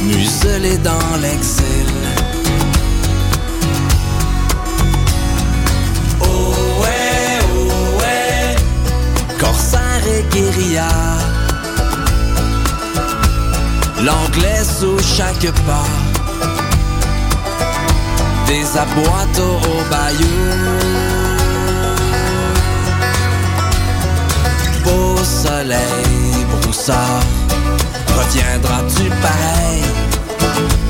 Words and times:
muselé 0.00 0.78
dans 0.78 1.16
l'exil. 1.20 1.90
Oh 6.20 6.54
ouais, 6.82 7.38
oh 7.54 8.00
ouais, 8.00 8.56
corsaire 9.38 10.04
et 10.06 10.22
guérilla. 10.34 10.88
L'anglais 14.00 14.62
sous 14.64 14.98
chaque 15.00 15.50
pas, 15.66 15.90
des 18.46 18.66
aboites 18.78 19.40
au 19.40 19.90
bayou. 19.90 20.38
Beau 24.84 25.16
soleil, 25.24 26.46
broussard, 26.62 27.24
reviendras-tu 28.16 29.10
pareil? 29.22 29.82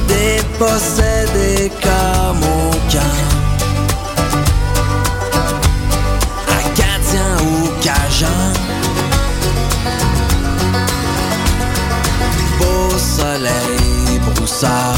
Dépossédé 0.07 1.71
comme 1.83 2.43
au 2.43 2.71
camp. 2.91 3.19
Acadien 6.49 7.31
ou 7.43 7.69
Cajun. 7.83 8.53
Beau 12.59 12.99
soleil, 12.99 14.19
broussard, 14.35 14.97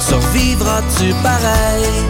survivras-tu 0.00 1.14
pareil? 1.22 2.04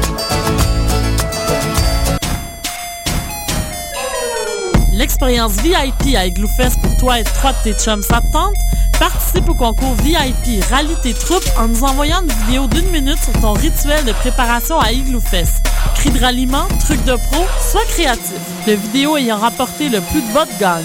L'expérience 4.92 5.52
VIP 5.54 6.16
à 6.16 6.26
Igloofest 6.26 6.80
pour 6.80 6.96
toi 6.96 7.18
et 7.18 7.24
trois 7.24 7.52
de 7.52 7.58
tes 7.64 7.72
chums, 7.74 8.02
ça 8.02 8.20
te 8.20 8.32
tente? 8.32 8.54
Participe 8.98 9.48
au 9.48 9.54
concours 9.54 9.94
VIP, 10.02 10.62
rallie 10.70 10.96
tes 11.02 11.14
en 11.58 11.68
nous 11.68 11.84
envoyant 11.84 12.20
une 12.22 12.32
vidéo 12.44 12.66
d'une 12.66 12.90
minute 12.90 13.22
sur 13.22 13.32
ton 13.40 13.52
rituel 13.52 14.04
de 14.04 14.12
préparation 14.12 14.78
à 14.78 14.92
Igloofest. 14.92 15.64
Cris 15.94 16.10
de 16.10 16.20
ralliement, 16.20 16.66
trucs 16.80 17.04
de 17.04 17.16
pro, 17.16 17.46
sois 17.60 17.84
créatif. 17.88 18.34
Le 18.66 18.74
vidéo 18.74 19.16
ayant 19.16 19.38
rapporté 19.38 19.88
le 19.88 20.00
plus 20.00 20.22
de 20.22 20.32
votes 20.32 20.58
gagne. 20.58 20.84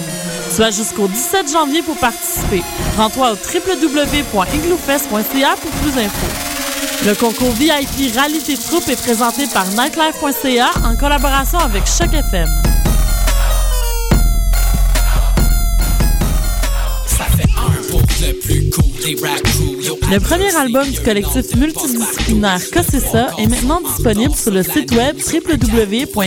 As 0.58 0.70
jusqu'au 0.72 1.06
17 1.08 1.52
janvier 1.52 1.82
pour 1.82 1.96
participer. 1.96 2.62
Rends-toi 2.96 3.32
au 3.32 3.36
www.igloofest.ca 3.36 5.56
pour 5.56 5.70
plus 5.70 5.92
d'infos. 5.92 7.06
Le 7.06 7.14
concours 7.14 7.52
VIP 7.52 8.14
Rallye 8.14 8.42
tes 8.42 8.52
est 8.52 9.02
présenté 9.02 9.46
par 9.46 9.66
nightlife.ca 9.68 10.70
en 10.84 10.94
collaboration 10.96 11.58
avec 11.58 11.86
Choc 11.86 12.12
FM. 12.12 12.69
Le 19.02 20.18
premier 20.18 20.54
album 20.56 20.86
du 20.90 21.00
collectif 21.00 21.56
multidisciplinaire 21.56 22.60
Cossessa 22.70 23.30
est 23.38 23.46
maintenant 23.46 23.80
disponible 23.80 24.34
sur 24.34 24.52
le 24.52 24.62
site 24.62 24.92
web 24.92 25.16
www.kcxc.tv 25.16 26.20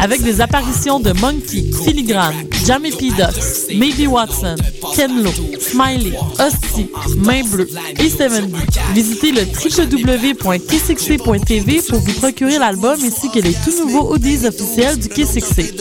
avec 0.00 0.22
des 0.22 0.40
apparitions 0.40 0.98
de 1.00 1.12
Monkey, 1.20 1.64
Filigrane, 1.84 2.34
Jamie 2.66 2.92
P. 2.92 3.10
Ducks, 3.10 3.68
Maybe 3.74 4.06
Watson, 4.08 4.56
Ken 4.94 5.22
Lo, 5.22 5.30
Smiley, 5.60 6.12
Hostie, 6.38 6.88
Main 7.18 7.42
Bleue 7.44 7.68
et 7.98 8.08
Seven. 8.08 8.50
Visitez 8.94 9.32
le 9.32 9.42
www.kcxc.tv 9.42 11.82
pour 11.88 11.98
vous 12.00 12.12
procurer 12.14 12.58
l'album 12.58 12.98
ainsi 13.02 13.30
que 13.30 13.40
les 13.40 13.52
tout 13.52 13.84
nouveaux 13.84 14.12
audios 14.12 14.46
officiels 14.46 14.98
du 14.98 15.08
KCXC. 15.08 15.74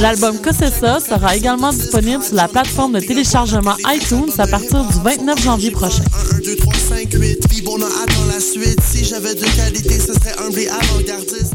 L'album 0.00 0.38
Cossessa 0.38 1.00
sera 1.00 1.36
également 1.36 1.72
disponible 1.72 2.22
sur 2.22 2.36
la 2.36 2.48
plateforme 2.48 2.92
de 2.94 3.00
téléchargement 3.00 3.74
iTunes 3.88 4.30
à 4.38 4.46
partir 4.46 4.84
du 4.84 4.94
29 5.02 5.42
janvier 5.42 5.70
prochain. 5.70 6.04
1, 6.36 6.40
2, 6.40 6.56
3, 6.56 6.74
5, 6.74 7.12
8, 7.12 7.48
puis 7.48 7.62
bon, 7.62 7.76
on 7.78 7.82
attend 7.82 8.24
la 8.32 8.40
suite. 8.40 8.80
Si 8.82 9.04
j'avais 9.04 9.34
de 9.34 9.44
qualité, 9.56 9.98
ce 9.98 10.12
serait 10.14 10.34
humble 10.38 10.58
et 10.58 10.68
avant-gardiste. 10.68 11.54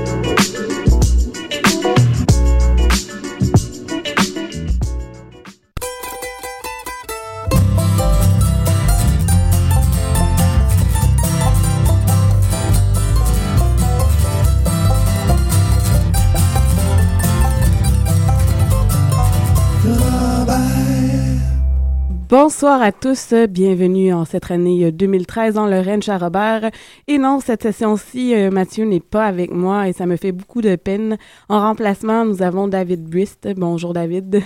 Bonsoir 22.43 22.81
à 22.81 22.91
tous, 22.91 23.35
bienvenue 23.51 24.11
en 24.11 24.25
cette 24.25 24.49
année 24.49 24.85
euh, 24.85 24.91
2013 24.91 25.53
dans 25.53 25.67
Lorraine 25.67 26.01
Charrobert. 26.01 26.71
Et 27.07 27.19
non, 27.19 27.39
cette 27.39 27.61
session-ci, 27.61 28.33
euh, 28.33 28.49
Mathieu 28.49 28.83
n'est 28.85 28.99
pas 28.99 29.27
avec 29.27 29.51
moi 29.51 29.87
et 29.87 29.93
ça 29.93 30.07
me 30.07 30.15
fait 30.15 30.31
beaucoup 30.31 30.63
de 30.63 30.75
peine. 30.75 31.19
En 31.49 31.59
remplacement, 31.59 32.25
nous 32.25 32.41
avons 32.41 32.67
David 32.67 33.03
Brist. 33.03 33.47
Bonjour 33.55 33.93
David. 33.93 34.41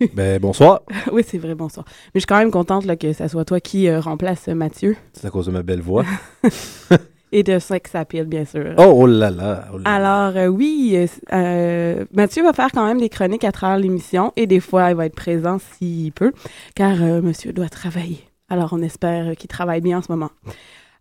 Ben, 0.14 0.40
bonsoir. 0.40 0.82
oui, 1.12 1.22
c'est 1.26 1.36
vrai, 1.36 1.54
bonsoir. 1.54 1.84
Mais 1.86 2.12
je 2.14 2.20
suis 2.20 2.26
quand 2.26 2.38
même 2.38 2.50
contente 2.50 2.86
là, 2.86 2.96
que 2.96 3.12
ça 3.12 3.28
soit 3.28 3.44
toi 3.44 3.60
qui 3.60 3.88
euh, 3.88 4.00
remplace 4.00 4.48
euh, 4.48 4.54
Mathieu. 4.54 4.96
C'est 5.12 5.26
à 5.26 5.30
cause 5.30 5.46
de 5.46 5.52
ma 5.52 5.62
belle 5.62 5.82
voix. 5.82 6.04
Et 7.36 7.42
de 7.42 7.58
sex 7.58 7.92
appeal, 7.96 8.26
bien 8.26 8.44
sûr. 8.44 8.74
Oh, 8.78 8.92
oh 8.94 9.06
là 9.08 9.28
là. 9.28 9.64
oh 9.74 9.78
là. 9.78 9.90
Alors, 9.90 10.36
euh, 10.36 10.46
oui, 10.46 10.92
euh, 10.94 11.06
euh, 11.32 12.04
Mathieu 12.14 12.44
va 12.44 12.52
faire 12.52 12.70
quand 12.70 12.86
même 12.86 13.00
des 13.00 13.08
chroniques 13.08 13.42
à 13.42 13.50
travers 13.50 13.76
l'émission 13.76 14.32
et 14.36 14.46
des 14.46 14.60
fois, 14.60 14.90
il 14.90 14.94
va 14.94 15.06
être 15.06 15.16
présent 15.16 15.58
s'il 15.58 16.12
peut, 16.12 16.30
car 16.76 17.02
euh, 17.02 17.20
monsieur 17.20 17.52
doit 17.52 17.68
travailler. 17.68 18.20
Alors, 18.48 18.68
on 18.72 18.80
espère 18.82 19.34
qu'il 19.36 19.48
travaille 19.48 19.80
bien 19.80 19.98
en 19.98 20.02
ce 20.02 20.12
moment. 20.12 20.30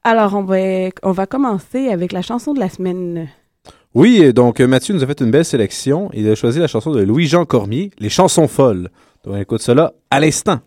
Alors, 0.03 0.33
on 0.33 0.41
va, 0.41 0.57
on 1.03 1.11
va 1.11 1.27
commencer 1.27 1.89
avec 1.89 2.11
la 2.11 2.23
chanson 2.23 2.55
de 2.55 2.59
la 2.59 2.69
semaine. 2.69 3.27
Oui, 3.93 4.33
donc 4.33 4.59
Mathieu 4.59 4.95
nous 4.95 5.03
a 5.03 5.05
fait 5.05 5.21
une 5.21 5.29
belle 5.29 5.45
sélection. 5.45 6.09
Il 6.13 6.27
a 6.27 6.33
choisi 6.33 6.57
la 6.57 6.67
chanson 6.67 6.89
de 6.89 7.03
Louis-Jean 7.03 7.45
Cormier, 7.45 7.91
Les 7.99 8.09
chansons 8.09 8.47
folles. 8.47 8.89
Donc, 9.23 9.35
on 9.35 9.37
écoute 9.37 9.61
cela 9.61 9.93
à 10.09 10.19
l'instant. 10.19 10.61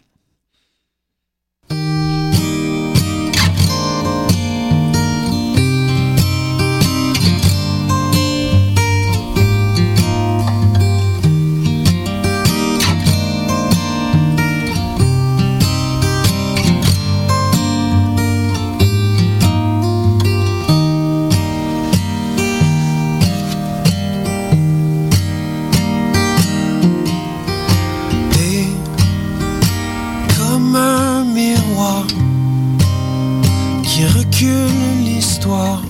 Recule 35.46 35.85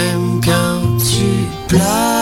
J'aime 0.00 0.40
quand 0.42 0.96
tu 0.98 1.26
pleures. 1.68 2.19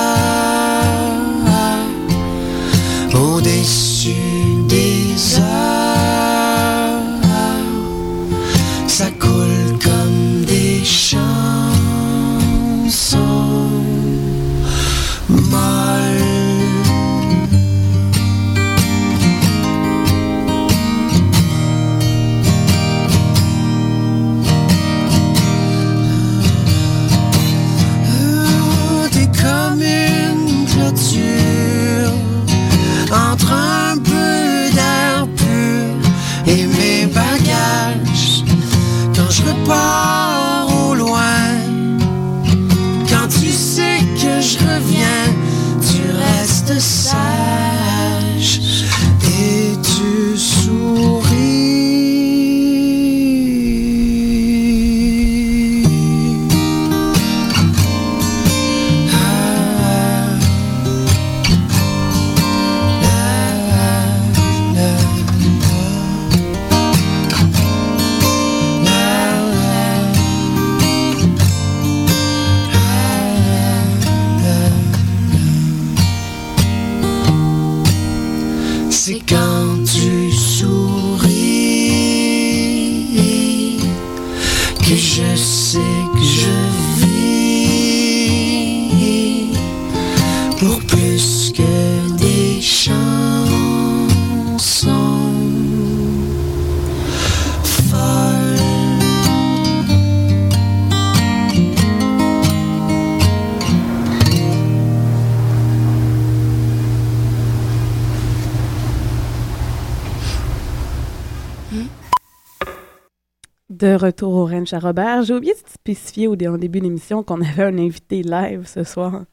J'ai 114.67 115.35
oublié 115.35 115.53
de 115.55 115.69
spécifier 115.71 116.29
au 116.29 116.37
dé- 116.37 116.49
en 116.49 116.59
début 116.59 116.81
d'émission 116.81 117.23
qu'on 117.23 117.41
avait 117.41 117.65
un 117.65 117.79
invité 117.79 118.23
live 118.23 118.67
ce 118.67 118.85
soir. 118.85 119.25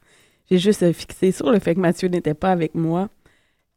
J'ai 0.50 0.58
juste 0.58 0.82
euh, 0.82 0.92
fixé 0.92 1.32
sur 1.32 1.50
le 1.50 1.58
fait 1.58 1.74
que 1.74 1.80
Mathieu 1.80 2.08
n'était 2.08 2.34
pas 2.34 2.52
avec 2.52 2.74
moi. 2.74 3.08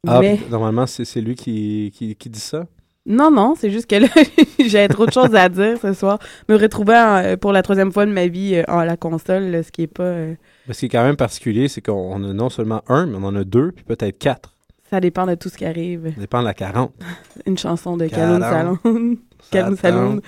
Ah, 0.06 0.20
Mais 0.20 0.38
normalement, 0.50 0.86
c'est 0.86 1.20
lui 1.20 1.34
qui, 1.34 1.92
qui, 1.94 2.14
qui 2.16 2.30
dit 2.30 2.40
ça? 2.40 2.66
non, 3.06 3.30
non, 3.30 3.54
c'est 3.58 3.70
juste 3.70 3.88
que 3.90 3.96
là, 3.96 4.08
j'avais 4.66 4.88
trop 4.88 5.04
de 5.06 5.10
choses 5.12 5.34
à 5.34 5.48
dire 5.48 5.78
ce 5.80 5.92
soir. 5.94 6.18
Me 6.48 6.56
retrouver 6.56 6.94
en, 6.94 7.16
euh, 7.16 7.36
pour 7.36 7.50
la 7.52 7.62
troisième 7.62 7.90
fois 7.90 8.06
de 8.06 8.12
ma 8.12 8.26
vie 8.28 8.54
euh, 8.56 8.62
en 8.68 8.84
la 8.84 8.96
console, 8.96 9.44
là, 9.44 9.62
ce 9.62 9.72
qui 9.72 9.82
est 9.82 9.86
pas... 9.88 10.04
euh, 10.04 10.34
ce 10.70 10.78
qui 10.78 10.86
est 10.86 10.90
quand 10.90 11.02
même 11.02 11.16
particulier, 11.16 11.66
c'est 11.68 11.80
qu'on 11.80 11.92
on 11.92 12.22
a 12.24 12.32
non 12.32 12.50
seulement 12.50 12.82
un, 12.88 13.06
mais 13.06 13.16
on 13.18 13.24
en 13.24 13.34
a 13.34 13.42
deux, 13.44 13.72
puis 13.72 13.84
peut-être 13.84 14.18
quatre. 14.18 14.54
ça 14.90 15.00
dépend 15.00 15.26
de 15.26 15.34
tout 15.34 15.48
ce 15.48 15.56
qui 15.58 15.64
arrive. 15.64 16.12
Ça 16.14 16.20
dépend 16.20 16.40
de 16.40 16.44
la 16.46 16.54
40. 16.54 16.92
Une 17.46 17.58
chanson 17.58 17.96
de 17.96 18.06
Calhoun. 18.06 18.42
Salon. 18.42 18.78
Saloon. 19.76 20.20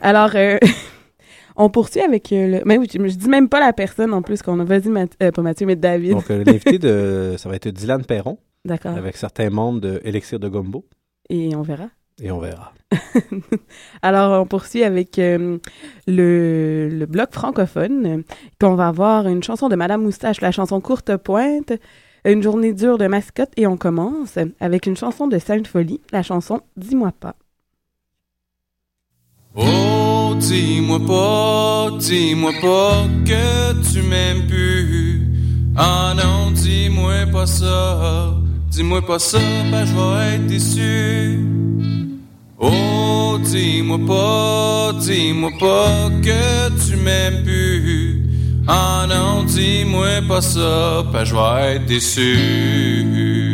Alors, 0.00 0.30
euh, 0.34 0.58
on 1.56 1.68
poursuit 1.70 2.00
avec 2.02 2.32
euh, 2.32 2.58
le... 2.58 2.62
Mais 2.64 2.78
oui, 2.78 2.88
je, 2.92 2.98
je 3.08 3.14
dis 3.16 3.28
même 3.28 3.48
pas 3.48 3.60
la 3.60 3.72
personne 3.72 4.12
en 4.12 4.22
plus 4.22 4.42
qu'on 4.42 4.60
a... 4.60 4.64
Vas-y, 4.64 4.88
Math- 4.88 5.14
euh, 5.22 5.30
pas 5.32 5.42
Mathieu, 5.42 5.66
mais 5.66 5.76
David. 5.76 6.12
Donc, 6.12 6.28
l'invité, 6.28 6.78
de, 6.78 7.34
ça 7.38 7.48
va 7.48 7.56
être 7.56 7.68
Dylan 7.68 8.04
Perron, 8.04 8.38
D'accord. 8.64 8.96
avec 8.96 9.16
certains 9.16 9.50
membres 9.50 9.80
de 9.80 10.00
Elixir 10.04 10.38
de 10.38 10.48
Gumbo, 10.48 10.84
Et 11.30 11.54
on 11.56 11.62
verra. 11.62 11.88
et 12.20 12.30
on 12.30 12.38
verra. 12.38 12.72
Alors, 14.02 14.42
on 14.42 14.46
poursuit 14.46 14.84
avec 14.84 15.18
euh, 15.18 15.58
le, 16.06 16.88
le 16.90 17.06
bloc 17.06 17.32
francophone, 17.32 18.22
qu'on 18.60 18.74
va 18.74 18.88
avoir 18.88 19.26
une 19.28 19.42
chanson 19.42 19.68
de 19.68 19.76
Madame 19.76 20.02
Moustache, 20.02 20.40
la 20.40 20.50
chanson 20.52 20.80
Courte 20.80 21.16
Pointe, 21.16 21.72
une 22.24 22.42
journée 22.42 22.72
dure 22.72 22.98
de 22.98 23.06
mascotte, 23.06 23.52
et 23.56 23.66
on 23.66 23.76
commence 23.76 24.36
avec 24.60 24.86
une 24.86 24.96
chanson 24.96 25.28
de 25.28 25.38
Sainte 25.38 25.66
Folie, 25.68 26.00
la 26.12 26.22
chanson 26.22 26.60
Dis-moi 26.76 27.12
pas. 27.18 27.36
Oh, 29.58 30.34
dis-moi 30.38 31.00
pas, 31.06 31.90
dis-moi 31.98 32.52
pas 32.60 33.04
que 33.24 33.72
tu 33.90 34.02
m'aimes 34.02 34.46
plus. 34.46 35.30
Ah 35.74 36.12
non, 36.14 36.50
dis-moi 36.50 37.24
pas 37.32 37.46
ça, 37.46 38.34
dis-moi 38.70 39.00
pas 39.00 39.18
ça, 39.18 39.38
ben 39.70 39.86
je 39.86 39.94
vais 39.94 40.34
être 40.34 40.46
déçu. 40.46 41.40
Oh, 42.58 43.38
dis-moi 43.42 43.98
pas, 44.06 44.92
dis-moi 45.00 45.50
pas 45.58 46.10
que 46.22 46.68
tu 46.86 46.96
m'aimes 46.96 47.42
plus. 47.42 48.28
Ah 48.68 49.06
non, 49.08 49.44
dis-moi 49.44 50.20
pas 50.28 50.42
ça, 50.42 51.02
ben 51.10 51.24
je 51.24 51.34
vais 51.34 51.76
être 51.76 51.86
déçu. 51.86 53.46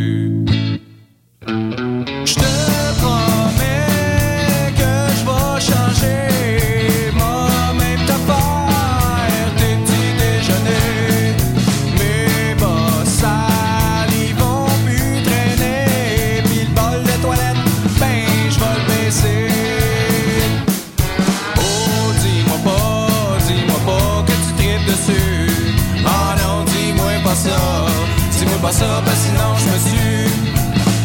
Pas 28.73 28.79
ça, 28.79 29.03
que 29.05 29.17
sinon 29.17 29.55
je 29.57 29.91
tue. 29.91 30.31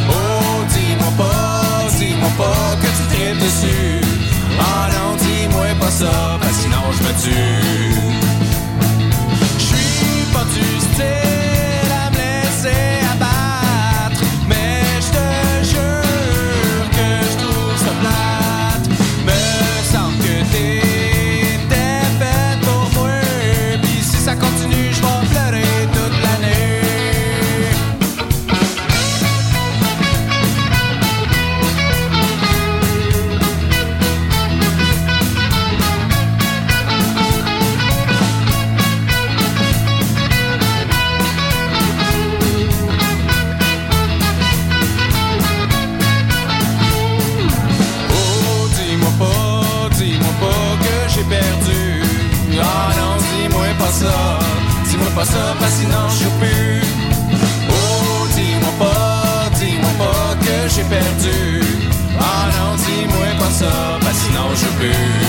Oh, 0.10 0.64
dis-moi 0.70 1.12
pas, 1.18 1.90
dis-moi 1.98 2.30
pas 2.38 2.76
que 2.82 2.88
tu 2.88 3.16
tripes 3.16 3.40
dessus. 3.40 4.02
Ah 4.60 4.90
non, 4.94 5.16
dis-moi 5.18 5.66
pas 5.80 5.92
ça, 5.92 6.40
que 6.42 6.54
sinon 6.54 6.84
je 6.92 7.04
me 7.04 7.14
tue. 7.22 8.27
Sinon 64.80 65.27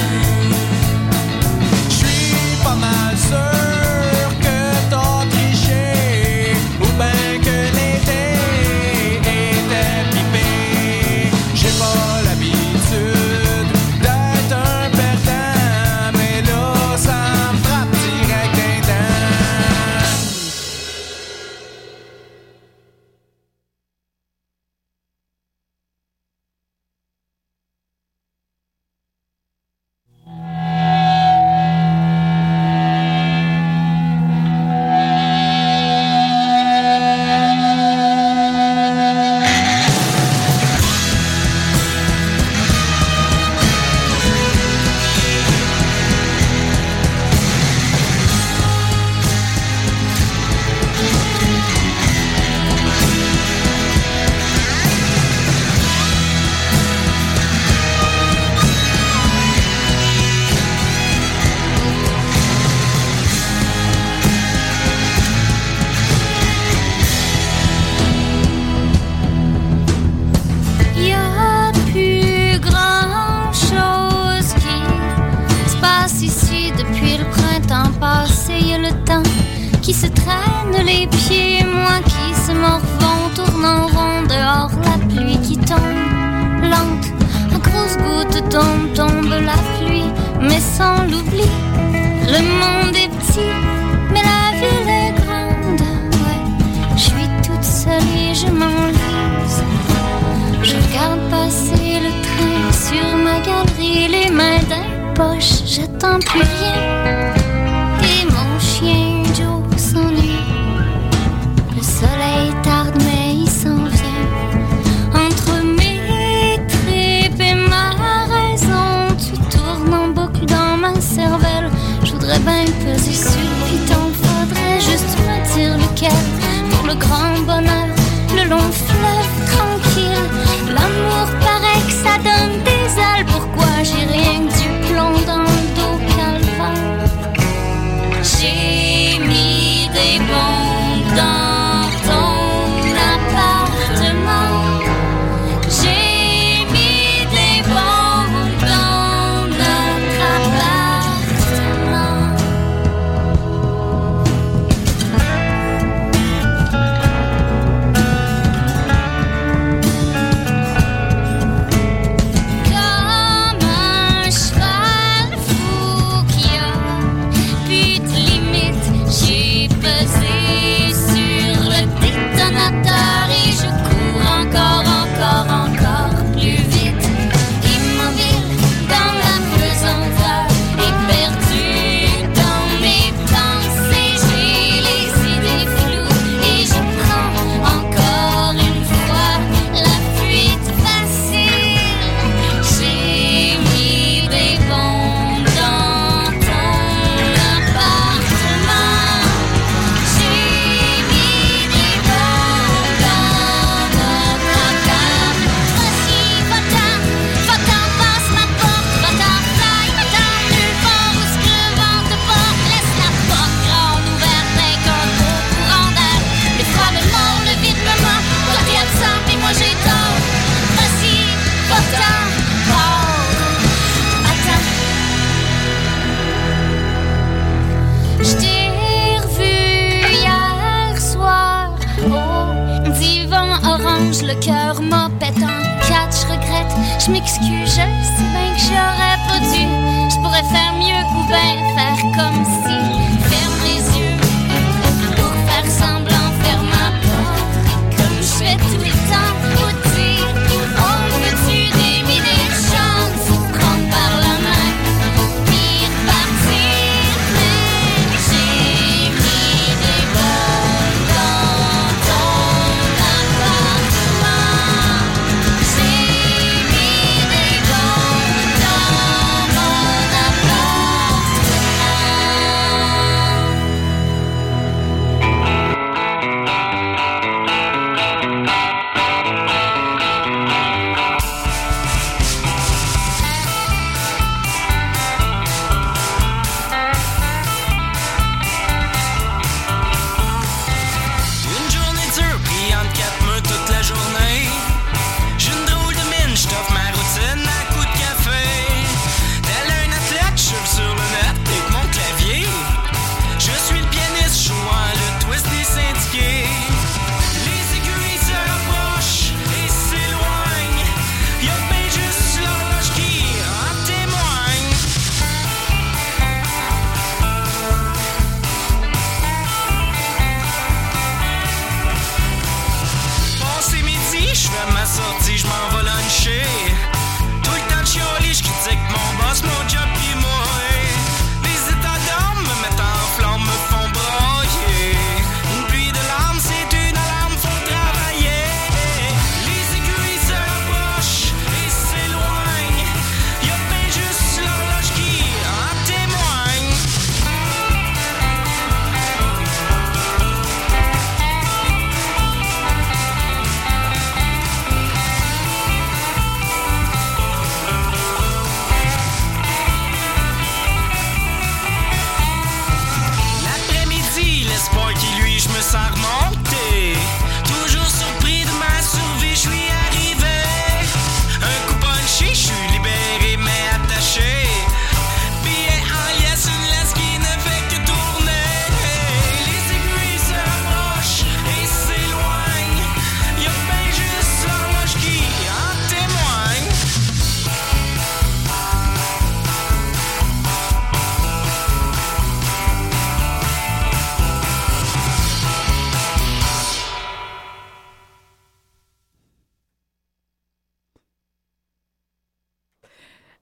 cœur 234.41 234.81
m'en 234.83 235.11
pète 235.19 235.37
un 235.39 235.63
catch, 235.89 236.25
regrette, 236.25 236.73
je 237.05 237.11
m'excuse, 237.11 237.49
je 237.65 237.75
sais 237.75 238.18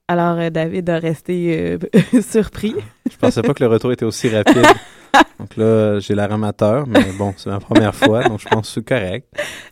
Alors, 0.09 0.37
euh, 0.39 0.49
David 0.49 0.89
a 0.89 0.99
resté 0.99 1.77
euh, 2.13 2.21
surpris. 2.21 2.73
Je 3.11 3.17
pensais 3.17 3.41
pas 3.41 3.53
que 3.53 3.63
le 3.63 3.69
retour 3.69 3.91
était 3.91 4.05
aussi 4.05 4.29
rapide. 4.29 4.63
Donc 5.39 5.55
là, 5.57 5.99
j'ai 5.99 6.15
l'air 6.15 6.31
amateur, 6.31 6.87
mais 6.87 7.05
bon, 7.17 7.33
c'est 7.37 7.49
ma 7.49 7.59
première 7.59 7.95
fois, 7.95 8.23
donc 8.23 8.39
je 8.39 8.47
pense 8.47 8.67
que 8.67 8.73
c'est 8.75 8.87
correct. 8.87 9.27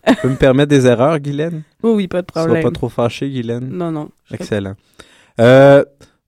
Tu 0.08 0.16
peux 0.16 0.30
me 0.30 0.36
permettre 0.38 0.70
des 0.70 0.88
erreurs, 0.88 1.20
Guylaine? 1.20 1.62
Oui, 1.84 1.92
oui, 1.94 2.08
pas 2.08 2.22
de 2.22 2.28
problème. 2.28 2.64
pas 2.64 2.72
trop 2.72 2.90
fâché, 2.90 3.30
Guylaine? 3.30 3.68
Non, 3.70 3.92
non. 3.92 4.10
Excellent. 4.32 4.74
Euh, 5.40 5.84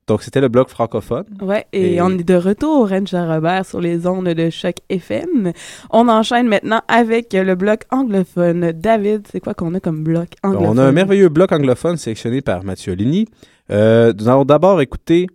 donc, 0.07 0.21
c'était 0.23 0.41
le 0.41 0.49
bloc 0.49 0.69
francophone. 0.69 1.25
Ouais, 1.41 1.65
et, 1.73 1.95
Et- 1.95 2.01
on 2.01 2.09
est 2.11 2.23
de 2.23 2.35
retour 2.35 2.89
Ranger 2.89 3.25
Robert 3.27 3.65
sur 3.65 3.81
les 3.81 4.05
ondes 4.07 4.27
de 4.29 4.49
Choc 4.49 4.75
FM. 4.89 5.51
On 5.89 6.07
enchaîne 6.09 6.47
maintenant 6.47 6.81
avec 6.87 7.33
le 7.33 7.55
bloc 7.55 7.81
anglophone. 7.91 8.71
David, 8.73 9.27
c'est 9.31 9.39
quoi 9.39 9.53
qu'on 9.53 9.73
a 9.73 9.79
comme 9.79 10.03
bloc 10.03 10.29
anglophone? 10.43 10.67
On 10.67 10.77
a 10.77 10.83
un 10.83 10.91
merveilleux 10.91 11.29
bloc 11.29 11.51
anglophone 11.51 11.97
sélectionné 11.97 12.41
par 12.41 12.63
Mathieu 12.63 12.93
Ligny. 12.93 13.27
Euh, 13.71 14.13
nous 14.17 14.27
allons 14.27 14.45
d'abord 14.45 14.81
écouter. 14.81 15.27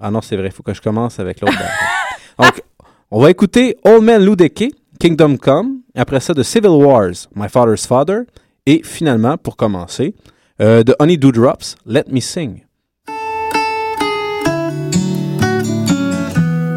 Ah 0.00 0.10
non, 0.10 0.20
c'est 0.20 0.36
vrai, 0.36 0.46
il 0.46 0.52
faut 0.52 0.62
que 0.62 0.74
je 0.74 0.80
commence 0.82 1.18
avec 1.18 1.40
l'autre. 1.40 1.58
Donc, 2.38 2.62
on 3.10 3.20
va 3.20 3.30
écouter 3.30 3.76
Old 3.84 4.02
Man 4.02 4.24
Ludeke, 4.24 4.72
Kingdom 5.00 5.36
Come, 5.38 5.80
après 5.94 6.20
ça 6.20 6.34
de 6.34 6.42
Civil 6.42 6.70
Wars, 6.70 7.14
My 7.34 7.48
Father's 7.48 7.86
Father, 7.86 8.20
et 8.66 8.82
finalement, 8.84 9.36
pour 9.36 9.56
commencer, 9.56 10.14
euh, 10.60 10.82
de 10.82 10.94
Honey 10.98 11.16
Dewdrops, 11.16 11.76
Let 11.86 12.04
Me 12.10 12.20
Sing. 12.20 12.64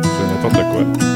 C'est 0.01 0.27
n'importe 0.27 0.53
quoi. 0.53 1.10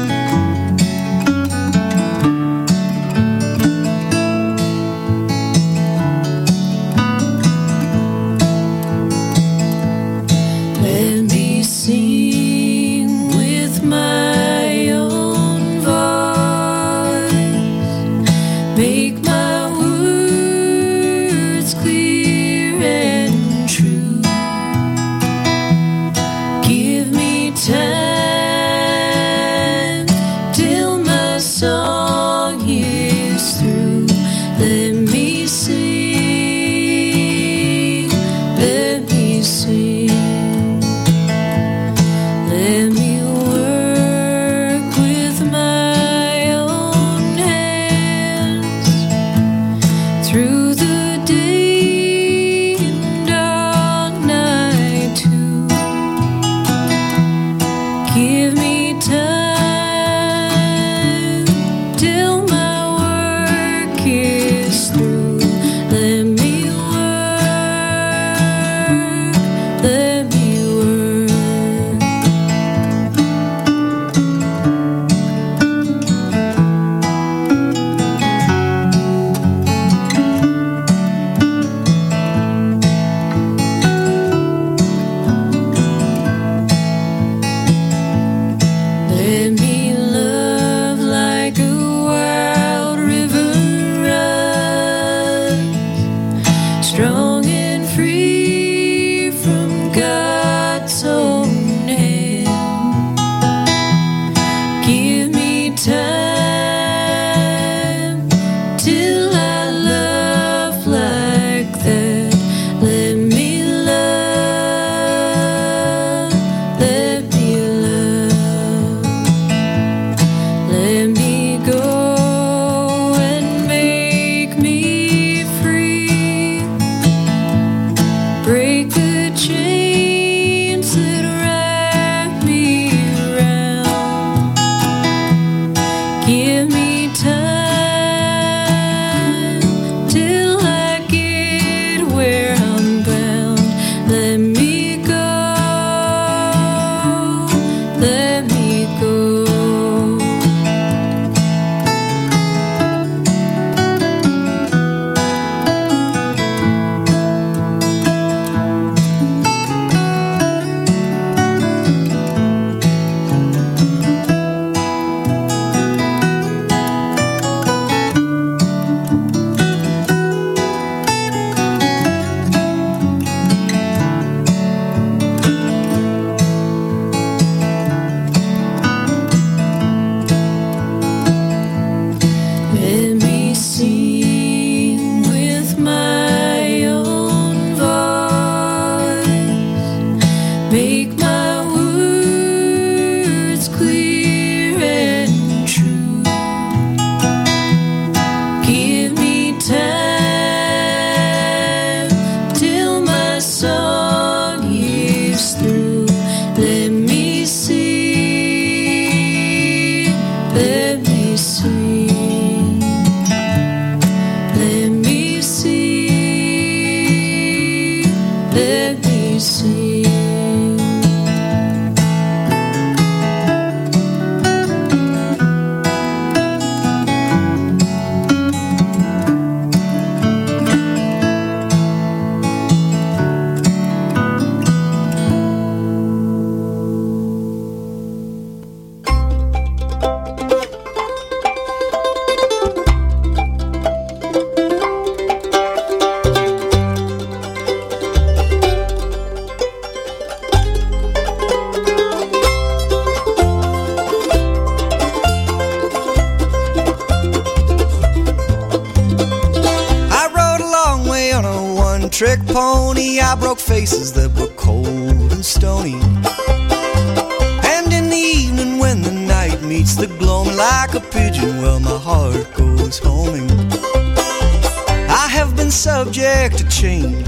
Subject 275.76 276.56
to 276.56 276.66
change, 276.70 277.26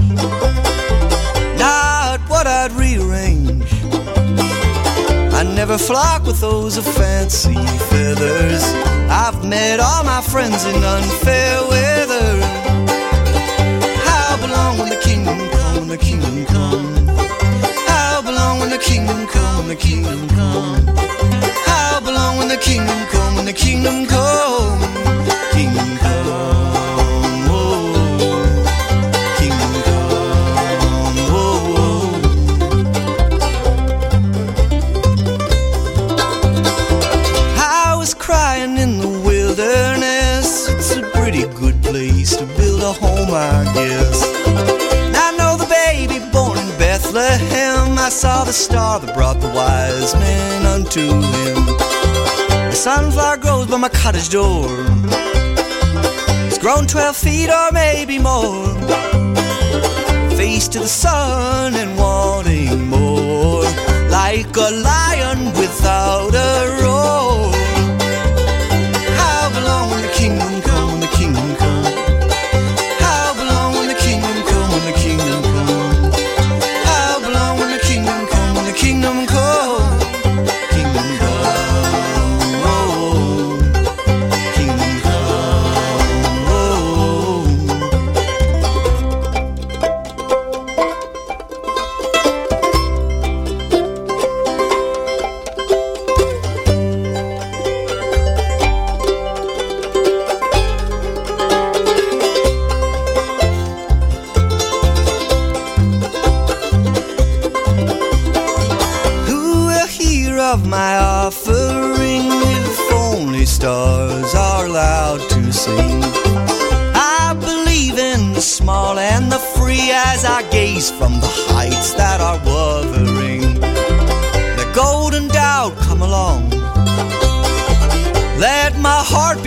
not 1.59 2.19
what 2.27 2.47
I'd 2.47 2.71
rearrange. 2.71 3.71
I 5.33 5.43
never 5.55 5.77
flock 5.77 6.25
with 6.25 6.41
those 6.41 6.75
of 6.77 6.83
fancy 6.83 7.53
feathers. 7.53 8.63
I've 9.07 9.45
met 9.45 9.79
all 9.79 10.03
my 10.03 10.21
friends 10.21 10.65
in 10.65 10.83
unfair 10.83 11.61
weather. 11.69 12.41
How 14.07 14.37
belong 14.41 14.79
when 14.79 14.89
the 14.89 14.99
kingdom 15.03 15.37
come, 15.51 15.87
the 15.87 15.97
kingdom 15.97 16.45
come. 16.47 17.07
How 17.87 18.23
belong 18.23 18.59
when 18.61 18.71
the 18.71 18.79
kingdom 18.79 19.27
come, 19.27 19.67
the 19.67 19.75
kingdom 19.75 20.27
come. 20.29 20.87
How 21.67 21.99
belong 21.99 22.39
when 22.39 22.47
the 22.47 22.57
kingdom 22.57 22.97
come, 23.11 23.35
when 23.35 23.45
the 23.45 23.53
kingdom 23.53 24.07
come. 24.07 24.88
I 48.09 48.11
saw 48.11 48.43
the 48.43 48.51
star 48.51 48.99
that 48.99 49.13
brought 49.13 49.39
the 49.39 49.49
wise 49.49 50.15
men 50.15 50.65
unto 50.65 50.99
him. 50.99 51.65
The 52.71 52.71
sunflower 52.71 53.37
grows 53.37 53.67
by 53.67 53.77
my 53.77 53.89
cottage 53.89 54.29
door. 54.29 54.65
It's 56.47 56.57
grown 56.57 56.87
12 56.87 57.15
feet 57.15 57.49
or 57.51 57.71
maybe 57.71 58.17
more. 58.17 58.65
Face 60.35 60.67
to 60.69 60.79
the 60.79 60.87
sun 60.87 61.75
and 61.75 61.95
wanting 61.99 62.87
more. 62.87 63.65
Like 64.09 64.57
a 64.57 64.71
lion 64.71 65.45
without 65.53 66.33
a 66.33 66.81
roar. 66.81 66.88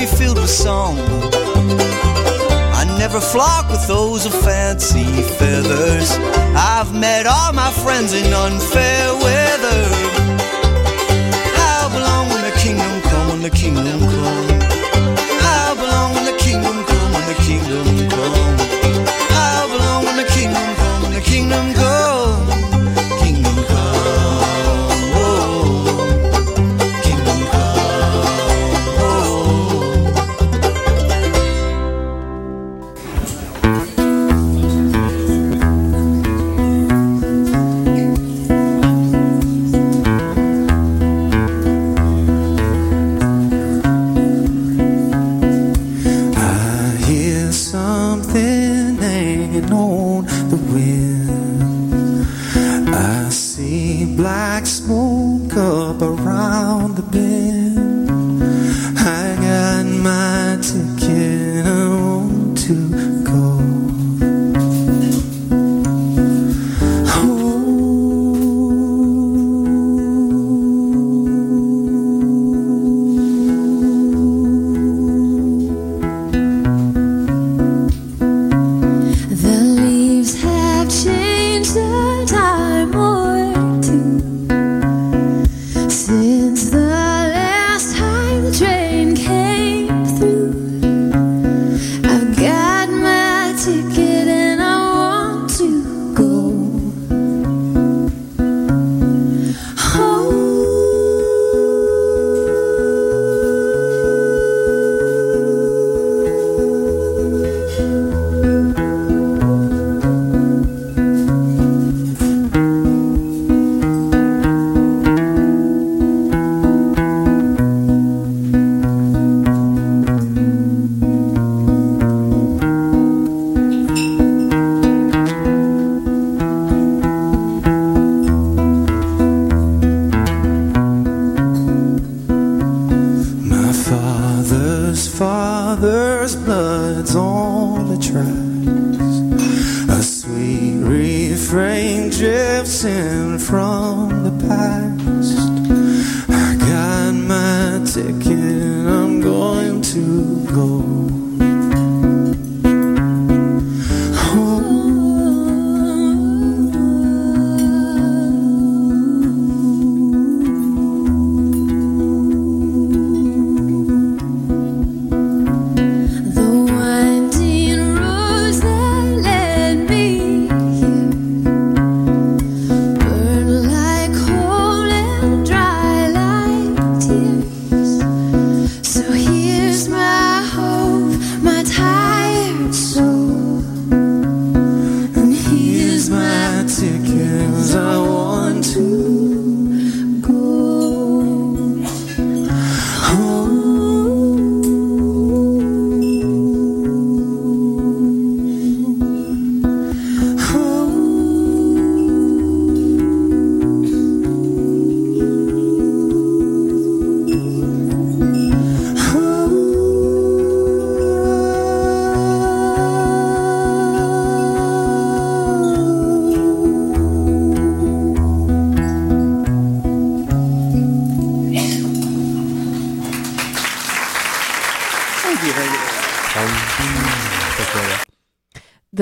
Be 0.02 0.16
filled 0.16 0.38
with 0.38 0.50
song. 0.50 0.96
I 2.80 2.82
never 2.98 3.20
flock 3.20 3.68
with 3.70 3.86
those 3.86 4.26
of 4.26 4.34
fancy 4.34 5.04
feathers. 5.38 6.10
I've 6.56 6.92
met 6.92 7.26
all 7.26 7.52
my 7.52 7.70
friends 7.70 8.12
in 8.12 8.32
unfair 8.32 9.14
weather. 9.14 9.82
How 11.60 11.88
belong 11.94 12.24
when 12.30 12.42
the 12.48 12.56
kingdom 12.58 12.94
come, 13.10 13.28
when 13.28 13.42
the 13.42 13.50
kingdom 13.50 14.00
come? 14.00 14.48
How 15.46 15.74
belong 15.74 16.14
when 16.14 16.24
the 16.24 16.38
kingdom 16.46 16.84
come, 16.84 17.12
when 17.12 17.26
the 17.32 17.38
kingdom 17.48 18.01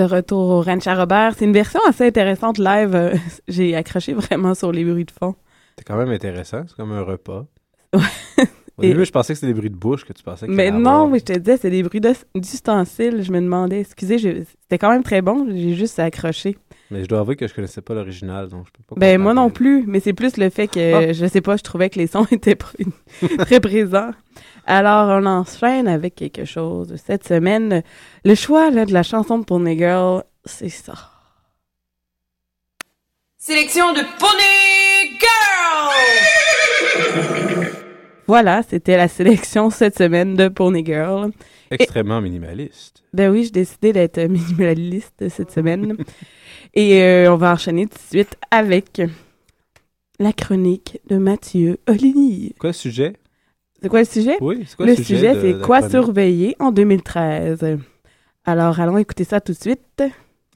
De 0.00 0.04
retour 0.06 0.38
au 0.48 0.62
Ranch 0.62 0.86
à 0.86 0.94
Robert. 0.94 1.34
C'est 1.36 1.44
une 1.44 1.52
version 1.52 1.78
assez 1.86 2.06
intéressante 2.06 2.56
live. 2.56 2.94
Euh, 2.94 3.14
J'ai 3.48 3.76
accroché 3.76 4.14
vraiment 4.14 4.54
sur 4.54 4.72
les 4.72 4.82
bruits 4.82 5.04
de 5.04 5.10
fond. 5.10 5.34
C'est 5.76 5.84
quand 5.84 5.96
même 5.98 6.08
intéressant. 6.08 6.62
C'est 6.66 6.74
comme 6.76 6.92
un 6.92 7.02
repas. 7.02 7.44
Ouais. 8.78 8.88
Au 8.88 8.92
début, 8.94 9.04
je 9.04 9.10
pensais 9.12 9.34
que 9.34 9.40
c'était 9.40 9.52
des 9.52 9.58
bruits 9.58 9.68
de 9.68 9.76
bouche 9.76 10.06
que 10.06 10.12
tu 10.14 10.22
pensais 10.22 10.46
que 10.46 10.52
Mais 10.52 10.70
non, 10.70 11.06
mais 11.06 11.18
je 11.18 11.24
te 11.24 11.32
disais, 11.38 11.58
c'est 11.58 11.68
des 11.68 11.82
bruits 11.82 12.00
d'us- 12.00 12.24
d'ustensiles. 12.34 13.22
Je 13.22 13.30
me 13.30 13.38
demandais, 13.38 13.80
excusez, 13.80 14.16
je- 14.16 14.42
c'était 14.62 14.78
quand 14.78 14.88
même 14.90 15.02
très 15.02 15.20
bon. 15.20 15.46
J'ai 15.50 15.74
juste 15.74 15.98
accroché. 15.98 16.56
Mais 16.90 17.02
je 17.02 17.06
dois 17.08 17.18
avouer 17.18 17.36
que 17.36 17.46
je 17.46 17.52
connaissais 17.52 17.82
pas 17.82 17.92
l'original, 17.92 18.48
donc 18.48 18.64
je 18.68 18.70
peux 18.72 18.82
pas. 18.94 18.98
Ben, 18.98 19.20
moi 19.20 19.34
non 19.34 19.50
plus, 19.50 19.84
mais 19.86 20.00
c'est 20.00 20.14
plus 20.14 20.38
le 20.38 20.48
fait 20.48 20.66
que, 20.66 21.10
Ah. 21.10 21.12
je 21.12 21.26
sais 21.26 21.42
pas, 21.42 21.58
je 21.58 21.62
trouvais 21.62 21.90
que 21.90 21.98
les 21.98 22.06
sons 22.06 22.24
étaient 22.30 22.54
pr- 22.54 23.36
très 23.44 23.60
présents. 23.60 24.12
Alors, 24.66 25.08
on 25.08 25.26
enchaîne 25.26 25.88
avec 25.88 26.14
quelque 26.14 26.44
chose. 26.44 26.94
Cette 27.04 27.26
semaine, 27.26 27.82
le 28.24 28.34
choix 28.34 28.70
là, 28.70 28.84
de 28.84 28.92
la 28.92 29.02
chanson 29.02 29.38
de 29.38 29.44
Pony 29.44 29.76
Girl, 29.78 30.24
c'est 30.44 30.68
ça. 30.68 30.94
Sélection 33.36 33.92
de 33.92 34.00
Pony 34.18 35.18
Girl! 35.20 35.30
Voilà, 38.30 38.62
c'était 38.62 38.96
la 38.96 39.08
sélection 39.08 39.70
cette 39.70 39.98
semaine 39.98 40.36
de 40.36 40.46
Pony 40.46 40.84
Girl. 40.86 41.32
Extrêmement 41.68 42.20
minimaliste. 42.20 43.02
Ben 43.12 43.28
oui, 43.28 43.42
j'ai 43.42 43.50
décidé 43.50 43.92
d'être 43.92 44.20
minimaliste 44.20 45.28
cette 45.30 45.50
semaine. 45.50 45.96
Et 46.74 47.02
euh, 47.02 47.32
on 47.32 47.36
va 47.36 47.50
enchaîner 47.52 47.88
tout 47.88 47.98
de 47.98 48.18
suite 48.18 48.36
avec 48.52 49.02
la 50.20 50.32
chronique 50.32 51.00
de 51.08 51.16
Mathieu 51.16 51.78
Oligny. 51.88 52.54
Quoi 52.60 52.72
sujet? 52.72 53.14
C'est 53.82 53.88
quoi 53.88 54.00
le 54.00 54.04
sujet? 54.04 54.36
Oui, 54.40 54.64
c'est 54.66 54.76
quoi 54.76 54.86
le 54.86 54.92
le 54.92 54.96
sujet 54.96 55.16
sujet? 55.16 55.34
de- 55.34 55.40
c'est 55.60 55.66
quoi 55.66 55.88
surveiller 55.88 56.56
en 56.58 56.70
2013. 56.72 57.78
Alors, 58.44 58.80
allons 58.80 58.98
écouter 58.98 59.24
ça 59.24 59.40
tout 59.40 59.52
de 59.52 59.58
suite. 59.58 60.02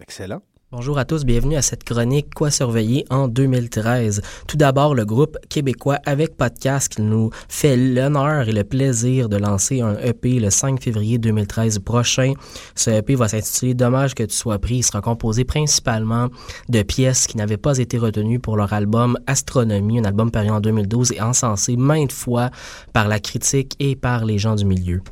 Excellent. 0.01 0.43
Bonjour 0.77 0.99
à 0.99 1.05
tous, 1.05 1.25
bienvenue 1.25 1.55
à 1.55 1.63
cette 1.63 1.85
chronique 1.85 2.35
Quoi 2.35 2.51
surveiller 2.51 3.05
en 3.09 3.29
2013. 3.29 4.23
Tout 4.49 4.57
d'abord, 4.57 4.97
le 4.97 5.05
groupe 5.05 5.39
québécois 5.49 6.01
avec 6.05 6.37
podcast 6.37 6.93
qui 6.93 7.01
nous 7.01 7.31
fait 7.49 7.77
l'honneur 7.77 8.49
et 8.49 8.53
le 8.53 8.65
plaisir 8.65 9.29
de 9.29 9.37
lancer 9.37 9.83
un 9.83 9.97
EP 9.99 10.41
le 10.41 10.51
5 10.51 10.83
février 10.83 11.19
2013 11.19 11.79
prochain. 11.79 12.33
Ce 12.75 12.91
EP 12.91 13.15
va 13.15 13.29
s'intituler 13.29 13.75
Dommage 13.75 14.17
que 14.17 14.25
tu 14.25 14.35
sois 14.35 14.59
pris. 14.59 14.79
Il 14.79 14.83
sera 14.83 15.01
composé 15.01 15.45
principalement 15.45 16.27
de 16.69 16.83
pièces 16.83 17.29
qui 17.29 17.37
n'avaient 17.37 17.57
pas 17.57 17.79
été 17.79 17.97
retenues 17.97 18.41
pour 18.41 18.57
leur 18.57 18.73
album 18.73 19.17
Astronomie, 19.29 20.01
un 20.01 20.05
album 20.05 20.33
paru 20.33 20.51
en 20.51 20.59
2012 20.59 21.13
et 21.13 21.21
encensé 21.21 21.77
maintes 21.77 22.11
fois 22.11 22.51
par 22.93 23.07
la 23.07 23.21
critique 23.21 23.77
et 23.79 23.95
par 23.95 24.25
les 24.25 24.39
gens 24.39 24.57
du 24.57 24.65
milieu. 24.65 25.03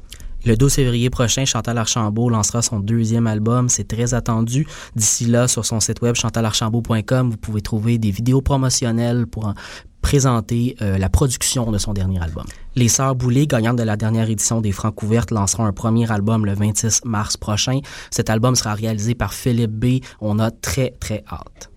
Le 0.45 0.57
12 0.57 0.75
février 0.75 1.09
prochain, 1.09 1.45
Chantal 1.45 1.79
Archambault 1.79 2.29
lancera 2.29 2.63
son 2.63 2.81
deuxième 2.81 3.29
album. 3.29 3.69
C'est 3.69 3.87
très 3.87 4.13
attendu. 4.13 4.67
D'ici 4.97 5.27
là, 5.27 5.47
sur 5.47 5.65
son 5.65 5.79
site 5.79 6.03
web 6.03 6.17
chantalarchambault.com, 6.17 7.31
vous 7.31 7.37
pouvez 7.37 7.61
trouver 7.61 7.99
des 7.99 8.11
vidéos 8.11 8.43
promotionnelles 8.43 9.29
pour 9.29 9.47
en 9.47 9.55
présenter 10.01 10.75
euh, 10.83 10.99
la 10.99 11.09
production 11.09 11.71
de 11.71 11.79
son 11.79 11.93
dernier 11.93 12.21
album. 12.21 12.45
Les 12.75 12.89
Sœurs 12.89 13.15
Boulay, 13.15 13.47
gagnantes 13.47 13.77
de 13.77 13.85
la 13.85 13.97
dernière 13.97 14.29
édition 14.29 14.61
des 14.61 14.73
Francs 14.73 15.01
ouvertes, 15.05 15.31
lanceront 15.31 15.65
un 15.65 15.73
premier 15.73 16.11
album 16.11 16.45
le 16.45 16.55
26 16.55 17.05
mars 17.05 17.37
prochain. 17.37 17.79
Cet 18.11 18.29
album 18.29 18.57
sera 18.57 18.75
réalisé 18.75 19.15
par 19.15 19.35
Philippe 19.35 19.71
B. 19.71 20.01
On 20.21 20.41
a 20.41 20.51
très, 20.51 20.91
très 20.99 21.23
hâte. 21.31 21.72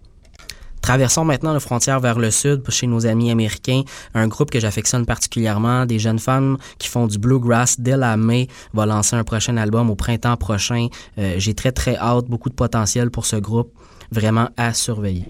Traversons 0.86 1.26
maintenant 1.26 1.52
la 1.52 1.60
frontière 1.60 2.00
vers 2.00 2.20
le 2.20 2.30
sud 2.30 2.62
chez 2.70 2.86
nos 2.86 3.08
amis 3.08 3.32
américains, 3.32 3.82
un 4.14 4.28
groupe 4.28 4.52
que 4.52 4.60
j'affectionne 4.60 5.04
particulièrement, 5.04 5.88
des 5.88 5.98
jeunes 5.98 6.20
femmes 6.20 6.60
qui 6.78 6.90
font 6.90 7.08
du 7.08 7.18
bluegrass. 7.18 7.80
Della 7.80 8.16
May 8.18 8.50
va 8.72 8.86
lancer 8.86 9.16
un 9.16 9.24
prochain 9.24 9.58
album 9.58 9.90
au 9.90 9.96
printemps 9.96 10.38
prochain. 10.38 10.90
Euh, 11.18 11.34
J'ai 11.40 11.56
très 11.56 11.72
très 11.72 11.98
hâte, 11.98 12.26
beaucoup 12.26 12.52
de 12.52 12.54
potentiel 12.54 13.10
pour 13.10 13.26
ce 13.26 13.38
groupe, 13.38 13.74
vraiment 14.12 14.50
à 14.58 14.76
surveiller. 14.76 15.26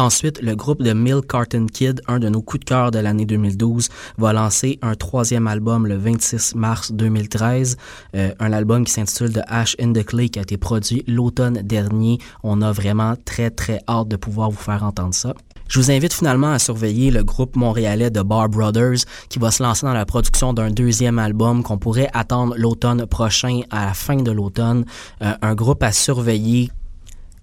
Ensuite, 0.00 0.40
le 0.40 0.54
groupe 0.54 0.80
de 0.80 0.92
Mill 0.92 1.22
Carton 1.28 1.66
Kid, 1.66 2.02
un 2.06 2.20
de 2.20 2.28
nos 2.28 2.40
coups 2.40 2.60
de 2.60 2.64
cœur 2.66 2.92
de 2.92 3.00
l'année 3.00 3.26
2012, 3.26 3.88
va 4.16 4.32
lancer 4.32 4.78
un 4.80 4.94
troisième 4.94 5.48
album 5.48 5.88
le 5.88 5.96
26 5.96 6.54
mars 6.54 6.92
2013. 6.92 7.76
Euh, 8.14 8.30
un 8.38 8.52
album 8.52 8.84
qui 8.84 8.92
s'intitule 8.92 9.32
The 9.32 9.42
Ash 9.48 9.74
in 9.80 9.92
the 9.92 10.04
Clay 10.04 10.28
qui 10.28 10.38
a 10.38 10.42
été 10.42 10.56
produit 10.56 11.02
l'automne 11.08 11.62
dernier. 11.62 12.18
On 12.44 12.62
a 12.62 12.70
vraiment 12.70 13.14
très 13.24 13.50
très 13.50 13.80
hâte 13.88 14.06
de 14.06 14.14
pouvoir 14.14 14.50
vous 14.50 14.56
faire 14.56 14.84
entendre 14.84 15.14
ça. 15.14 15.34
Je 15.68 15.80
vous 15.80 15.90
invite 15.90 16.14
finalement 16.14 16.52
à 16.52 16.58
surveiller 16.58 17.10
le 17.10 17.22
groupe 17.24 17.54
montréalais 17.54 18.10
de 18.10 18.22
Bar 18.22 18.48
Brothers 18.48 19.04
qui 19.28 19.38
va 19.38 19.50
se 19.50 19.62
lancer 19.62 19.84
dans 19.84 19.92
la 19.92 20.06
production 20.06 20.54
d'un 20.54 20.70
deuxième 20.70 21.18
album 21.18 21.62
qu'on 21.62 21.76
pourrait 21.76 22.08
attendre 22.14 22.54
l'automne 22.56 23.04
prochain, 23.04 23.60
à 23.70 23.84
la 23.84 23.94
fin 23.94 24.16
de 24.16 24.30
l'automne. 24.30 24.86
Euh, 25.22 25.34
un 25.42 25.54
groupe 25.54 25.82
à 25.82 25.92
surveiller 25.92 26.70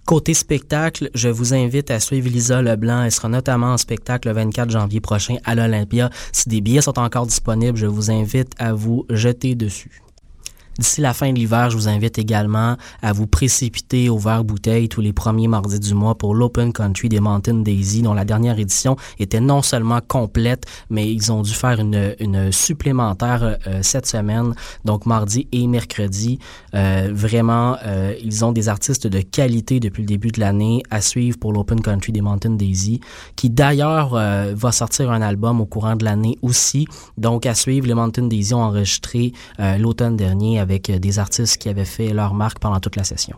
Côté 0.06 0.34
spectacle, 0.34 1.10
je 1.14 1.28
vous 1.28 1.52
invite 1.52 1.90
à 1.90 1.98
suivre 1.98 2.28
Lisa 2.28 2.62
Leblanc. 2.62 3.02
Elle 3.02 3.10
sera 3.10 3.28
notamment 3.28 3.72
en 3.72 3.76
spectacle 3.76 4.28
le 4.28 4.34
24 4.34 4.70
janvier 4.70 5.00
prochain 5.00 5.38
à 5.44 5.56
l'Olympia. 5.56 6.10
Si 6.30 6.48
des 6.48 6.60
billets 6.60 6.82
sont 6.82 6.96
encore 7.00 7.26
disponibles, 7.26 7.76
je 7.76 7.86
vous 7.86 8.08
invite 8.12 8.52
à 8.56 8.72
vous 8.72 9.04
jeter 9.10 9.56
dessus. 9.56 10.05
D'ici 10.78 11.00
la 11.00 11.14
fin 11.14 11.32
de 11.32 11.38
l'hiver, 11.38 11.70
je 11.70 11.76
vous 11.76 11.88
invite 11.88 12.18
également 12.18 12.76
à 13.02 13.12
vous 13.12 13.26
précipiter 13.26 14.08
au 14.08 14.18
verre 14.18 14.44
bouteille 14.44 14.88
tous 14.88 15.00
les 15.00 15.12
premiers 15.12 15.48
mardis 15.48 15.80
du 15.80 15.94
mois 15.94 16.16
pour 16.16 16.34
l'Open 16.34 16.72
Country 16.72 17.08
des 17.08 17.20
Mountain 17.20 17.62
Daisy, 17.62 18.02
dont 18.02 18.12
la 18.12 18.26
dernière 18.26 18.58
édition 18.58 18.96
était 19.18 19.40
non 19.40 19.62
seulement 19.62 20.00
complète, 20.06 20.66
mais 20.90 21.10
ils 21.10 21.32
ont 21.32 21.42
dû 21.42 21.54
faire 21.54 21.80
une, 21.80 22.14
une 22.20 22.52
supplémentaire 22.52 23.58
euh, 23.66 23.80
cette 23.82 24.06
semaine, 24.06 24.54
donc 24.84 25.06
mardi 25.06 25.48
et 25.52 25.66
mercredi. 25.66 26.38
Euh, 26.74 27.10
vraiment, 27.12 27.76
euh, 27.86 28.14
ils 28.22 28.44
ont 28.44 28.52
des 28.52 28.68
artistes 28.68 29.06
de 29.06 29.20
qualité 29.20 29.80
depuis 29.80 30.02
le 30.02 30.08
début 30.08 30.28
de 30.28 30.40
l'année 30.40 30.82
à 30.90 31.00
suivre 31.00 31.38
pour 31.38 31.52
l'Open 31.52 31.80
Country 31.80 32.12
des 32.12 32.20
Mountain 32.20 32.50
Daisy, 32.50 33.00
qui 33.34 33.48
d'ailleurs 33.48 34.14
euh, 34.14 34.52
va 34.54 34.72
sortir 34.72 35.10
un 35.10 35.22
album 35.22 35.60
au 35.60 35.66
courant 35.66 35.96
de 35.96 36.04
l'année 36.04 36.36
aussi. 36.42 36.86
Donc 37.16 37.46
à 37.46 37.54
suivre, 37.54 37.86
les 37.86 37.94
Mountain 37.94 38.26
Daisy 38.26 38.52
ont 38.52 38.62
enregistré 38.62 39.32
euh, 39.58 39.78
l'automne 39.78 40.16
dernier 40.16 40.60
avec 40.66 40.90
euh, 40.90 40.98
des 40.98 41.20
artistes 41.20 41.58
qui 41.58 41.68
avaient 41.68 41.84
fait 41.84 42.12
leur 42.12 42.34
marque 42.34 42.58
pendant 42.58 42.80
toute 42.80 42.96
la 42.96 43.04
session. 43.04 43.36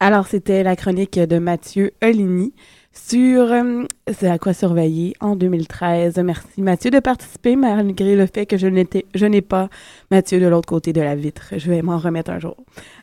Alors, 0.00 0.26
c'était 0.26 0.64
la 0.64 0.74
chronique 0.74 1.18
de 1.18 1.38
Mathieu 1.38 1.92
Oligny 2.02 2.52
sur 2.92 3.52
euh, 3.52 3.84
C'est 4.12 4.28
à 4.28 4.38
quoi 4.38 4.52
surveiller 4.52 5.14
en 5.20 5.36
2013. 5.36 6.16
Merci 6.24 6.60
Mathieu 6.60 6.90
de 6.90 6.98
participer, 6.98 7.54
malgré 7.54 8.16
le 8.16 8.26
fait 8.26 8.46
que 8.46 8.56
je 8.56 8.66
n'ai 9.26 9.42
pas 9.42 9.68
Mathieu 10.10 10.40
de 10.40 10.46
l'autre 10.46 10.68
côté 10.68 10.92
de 10.92 11.00
la 11.00 11.14
vitre. 11.14 11.52
Je 11.56 11.70
vais 11.70 11.82
m'en 11.82 11.98
remettre 11.98 12.32
un 12.32 12.40
jour. 12.40 12.56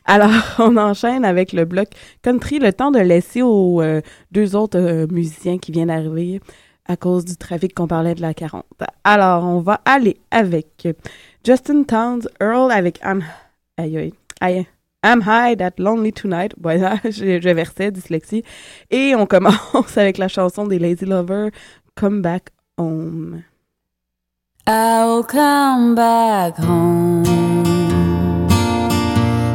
Alors, 0.04 0.30
on 0.58 0.76
enchaîne 0.76 1.24
avec 1.24 1.54
le 1.54 1.64
bloc 1.64 1.88
country, 2.20 2.58
le 2.58 2.72
temps 2.74 2.90
de 2.90 3.00
laisser 3.00 3.40
aux 3.40 3.80
euh, 3.80 4.02
deux 4.30 4.54
autres 4.56 5.06
musiciens 5.10 5.56
qui 5.56 5.72
viennent 5.72 5.88
d'arriver 5.88 6.40
à 6.88 6.96
cause 6.96 7.24
du 7.24 7.36
trafic 7.36 7.74
qu'on 7.74 7.86
parlait 7.86 8.14
de 8.14 8.22
la 8.22 8.34
40. 8.34 8.64
Alors, 9.04 9.44
on 9.44 9.60
va 9.60 9.80
aller 9.84 10.16
avec 10.30 10.88
Justin 11.44 11.84
Towns, 11.84 12.28
Earl 12.40 12.70
avec 12.70 13.00
I'm, 13.02 13.24
aïe, 13.76 14.12
aïe, 14.40 14.66
I'm 15.04 15.22
High 15.22 15.56
That 15.56 15.78
Lonely 15.78 16.12
Tonight. 16.12 16.54
Voilà, 16.60 16.96
je 17.04 17.52
versais, 17.52 17.90
dyslexie. 17.90 18.44
Et 18.90 19.14
on 19.14 19.26
commence 19.26 19.96
avec 19.96 20.18
la 20.18 20.28
chanson 20.28 20.66
des 20.66 20.78
Lazy 20.78 21.04
Lovers, 21.04 21.50
Come 21.94 22.20
Back 22.20 22.50
Home. 22.76 23.42
I'll 24.66 25.22
come 25.22 25.94
back 25.94 26.58
home 26.58 27.24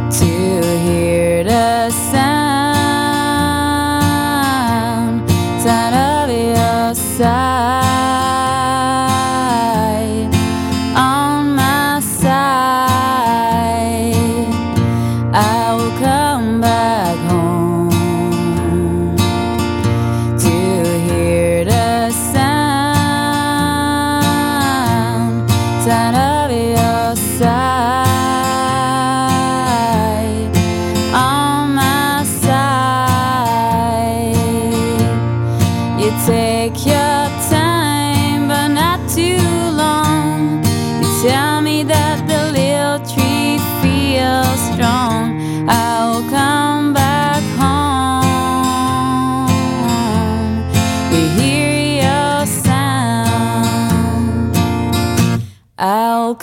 to 0.10 0.26
hear 0.26 1.44
the 1.44 1.92
sound, 1.92 2.33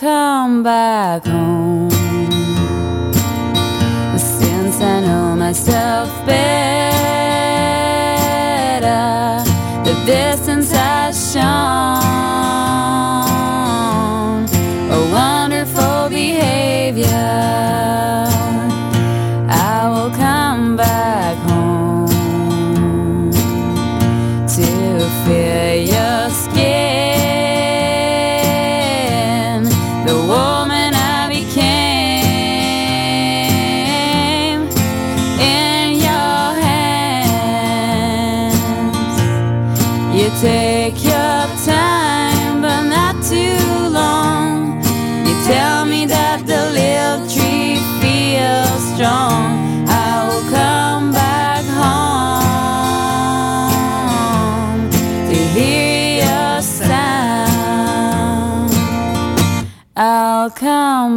come 0.01 0.63
back 0.63 1.30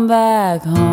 back 0.08 0.64
home 0.64 0.93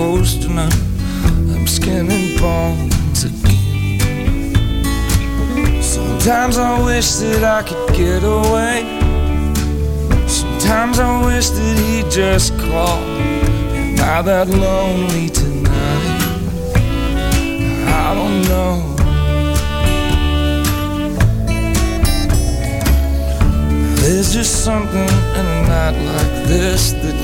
coast, 0.00 0.44
and 0.44 0.58
I'm, 0.58 0.72
I'm 1.54 1.66
skinning 1.66 2.38
bones 2.38 3.24
again. 3.24 4.54
Sometimes 5.82 6.56
I 6.56 6.82
wish 6.82 7.08
that 7.22 7.44
I 7.44 7.60
could 7.68 7.94
get 7.94 8.22
away. 8.22 8.78
Sometimes 10.26 10.98
I 10.98 11.12
wish 11.26 11.50
that 11.50 11.76
he'd 11.82 12.10
just 12.10 12.50
call. 12.64 13.00
Am 13.76 14.00
I 14.14 14.22
that 14.22 14.48
lonely 14.48 15.28
tonight? 15.28 16.20
I 18.02 18.14
don't 18.18 18.40
know. 18.50 18.74
There's 24.00 24.32
just 24.32 24.64
something 24.64 25.10
in 25.38 25.44
a 25.56 25.58
night 25.68 25.96
like 26.12 26.32
this 26.48 26.92
that 26.92 27.19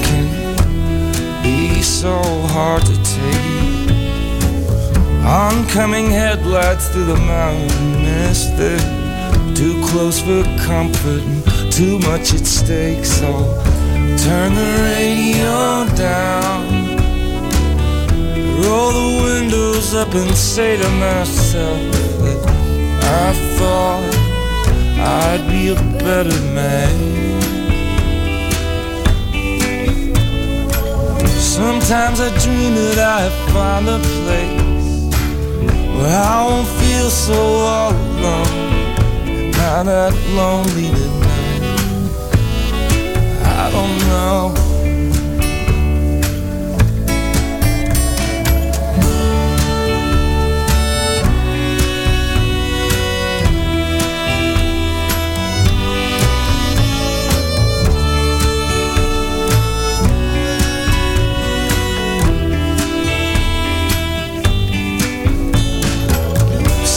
so 2.01 2.20
hard 2.49 2.84
to 2.84 2.94
take. 3.05 3.90
Oncoming 5.24 6.11
headlights 6.11 6.88
through 6.90 7.07
the 7.07 7.16
mountain 7.16 7.92
mist. 8.03 8.55
They're 8.59 9.55
too 9.55 9.82
close 9.86 10.20
for 10.20 10.42
comfort 10.66 11.22
and 11.22 11.72
too 11.72 11.99
much 12.01 12.34
at 12.34 12.44
stake. 12.44 13.05
So 13.07 13.30
turn 14.24 14.55
the 14.55 14.70
radio 14.90 15.86
down. 15.97 16.66
Roll 18.61 18.92
the 18.92 19.11
windows 19.24 19.94
up 19.94 20.14
and 20.14 20.36
say 20.36 20.76
to 20.76 20.88
myself 21.07 21.80
that 22.20 22.40
I 23.24 23.32
thought 23.57 24.14
I'd 25.01 25.49
be 25.49 25.68
a 25.68 25.76
better 26.05 26.40
man. 26.53 27.26
Sometimes 31.57 32.20
I 32.20 32.28
dream 32.44 32.74
that 32.74 32.98
I 32.98 33.30
find 33.50 33.88
a 33.88 33.98
place 33.98 35.09
where 35.96 36.20
I 36.20 36.44
won't 36.44 36.68
feel 36.68 37.09
so 37.09 37.32
all 37.32 37.92
alone. 37.92 39.54
I 39.54 39.82
that 39.84 40.12
lonely 40.36 40.88
tonight? 40.90 41.62
I 43.42 43.70
don't 43.72 43.98
know. 44.07 44.65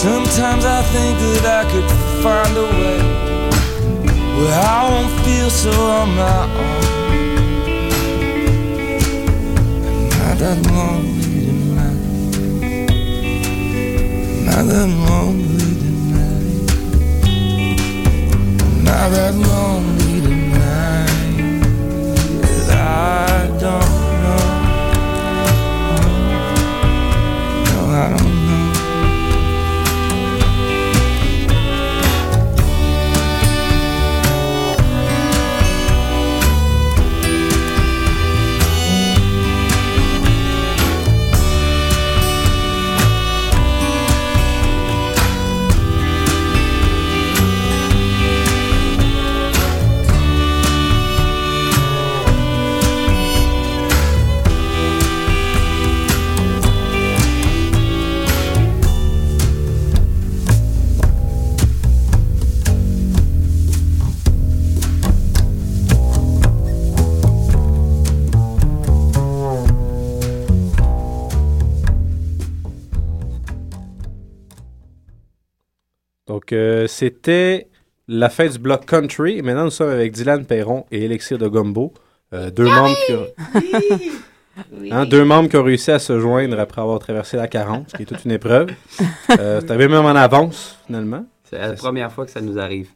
Sometimes 0.02 0.64
I 0.64 0.82
think 0.94 1.20
that 1.20 1.46
I 1.60 1.64
could 1.70 1.90
find 2.24 2.56
a 2.56 2.64
way 2.64 3.00
where 4.38 4.56
I 4.56 4.90
won't 4.90 5.12
feel 5.26 5.50
so 5.50 5.72
on 5.72 6.16
my 6.16 6.44
own. 6.56 6.84
Am 10.14 10.22
I 10.24 10.36
that 10.36 10.58
lonely 10.72 11.42
tonight? 11.48 12.02
Am 14.40 14.48
I 14.48 14.64
that 14.64 14.90
lonely 15.10 15.72
tonight? 15.84 16.70
Am 18.72 18.88
I 18.88 19.10
that 19.10 19.34
lonely 19.36 20.22
tonight? 20.22 21.20
I 22.72 23.48
don't 23.60 23.99
Donc, 76.50 76.58
euh, 76.58 76.88
c'était 76.88 77.68
la 78.08 78.28
fin 78.30 78.48
du 78.48 78.58
bloc 78.58 78.86
country. 78.88 79.38
Et 79.38 79.44
maintenant, 79.44 79.66
nous 79.66 79.70
sommes 79.70 79.92
avec 79.92 80.14
Dylan 80.14 80.46
Perron 80.46 80.84
et 80.90 81.06
Elixir 81.06 81.38
de 81.38 81.48
Gumbo. 81.48 81.94
euh, 82.34 82.50
deux, 82.50 82.66
membres 82.66 82.98
qui, 83.06 83.14
Hein, 84.90 85.06
deux 85.06 85.24
membres 85.24 85.48
qui 85.48 85.58
ont 85.58 85.64
réussi 85.64 85.92
à 85.92 86.00
se 86.00 86.20
joindre 86.20 86.60
après 86.60 86.82
avoir 86.82 86.98
traversé 86.98 87.38
la 87.38 87.48
40, 87.48 87.92
ce 87.92 87.98
qui 87.98 88.04
est 88.04 88.06
toute 88.08 88.26
une 88.26 88.32
épreuve. 88.32 88.72
Euh, 89.40 89.62
même 89.78 89.94
en 89.94 90.08
avance, 90.08 90.80
finalement. 90.88 91.24
C'est 91.44 91.60
la 91.60 91.74
première 91.74 92.12
fois 92.12 92.26
que 92.26 92.32
ça 92.32 92.42
nous 92.42 92.58
arrive. 92.58 92.90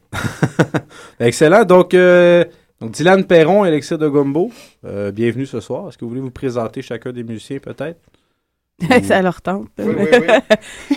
Excellent. 1.20 1.64
Donc, 1.64 1.94
euh, 1.94 2.44
donc 2.80 2.90
Dylan 2.90 3.24
Perron, 3.24 3.64
Elixir 3.64 3.98
de 3.98 4.08
Gumbo, 4.08 4.50
euh, 4.84 5.12
bienvenue 5.12 5.46
ce 5.46 5.60
soir. 5.60 5.88
Est-ce 5.88 5.96
que 5.96 6.04
vous 6.04 6.08
voulez 6.08 6.20
vous 6.20 6.32
présenter 6.32 6.82
chacun 6.82 7.12
des 7.12 7.22
musiciens, 7.22 7.60
peut-être? 7.60 8.00
ça 9.04 9.22
leur 9.22 9.40
tente. 9.40 9.68
Oui, 9.78 9.94
oui, 9.96 10.08
oui. 10.90 10.96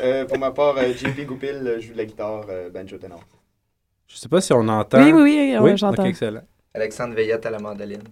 Euh, 0.00 0.24
pour 0.26 0.38
ma 0.38 0.50
part, 0.50 0.76
euh, 0.78 0.92
JP 0.92 1.26
Goupil 1.26 1.56
euh, 1.66 1.80
joue 1.80 1.92
de 1.92 1.98
la 1.98 2.04
guitare 2.04 2.44
euh, 2.48 2.70
banjo 2.70 2.98
ténor. 2.98 3.20
Je 4.06 4.16
sais 4.16 4.28
pas 4.28 4.40
si 4.40 4.52
on 4.52 4.66
entend. 4.68 5.02
Oui, 5.02 5.12
oui, 5.12 5.54
oui, 5.54 5.58
ouais, 5.58 5.76
j'entends. 5.76 6.04
Excellent. 6.04 6.42
Alexandre 6.74 7.14
Veillette 7.14 7.44
à 7.46 7.50
la 7.50 7.58
mandoline. 7.58 8.02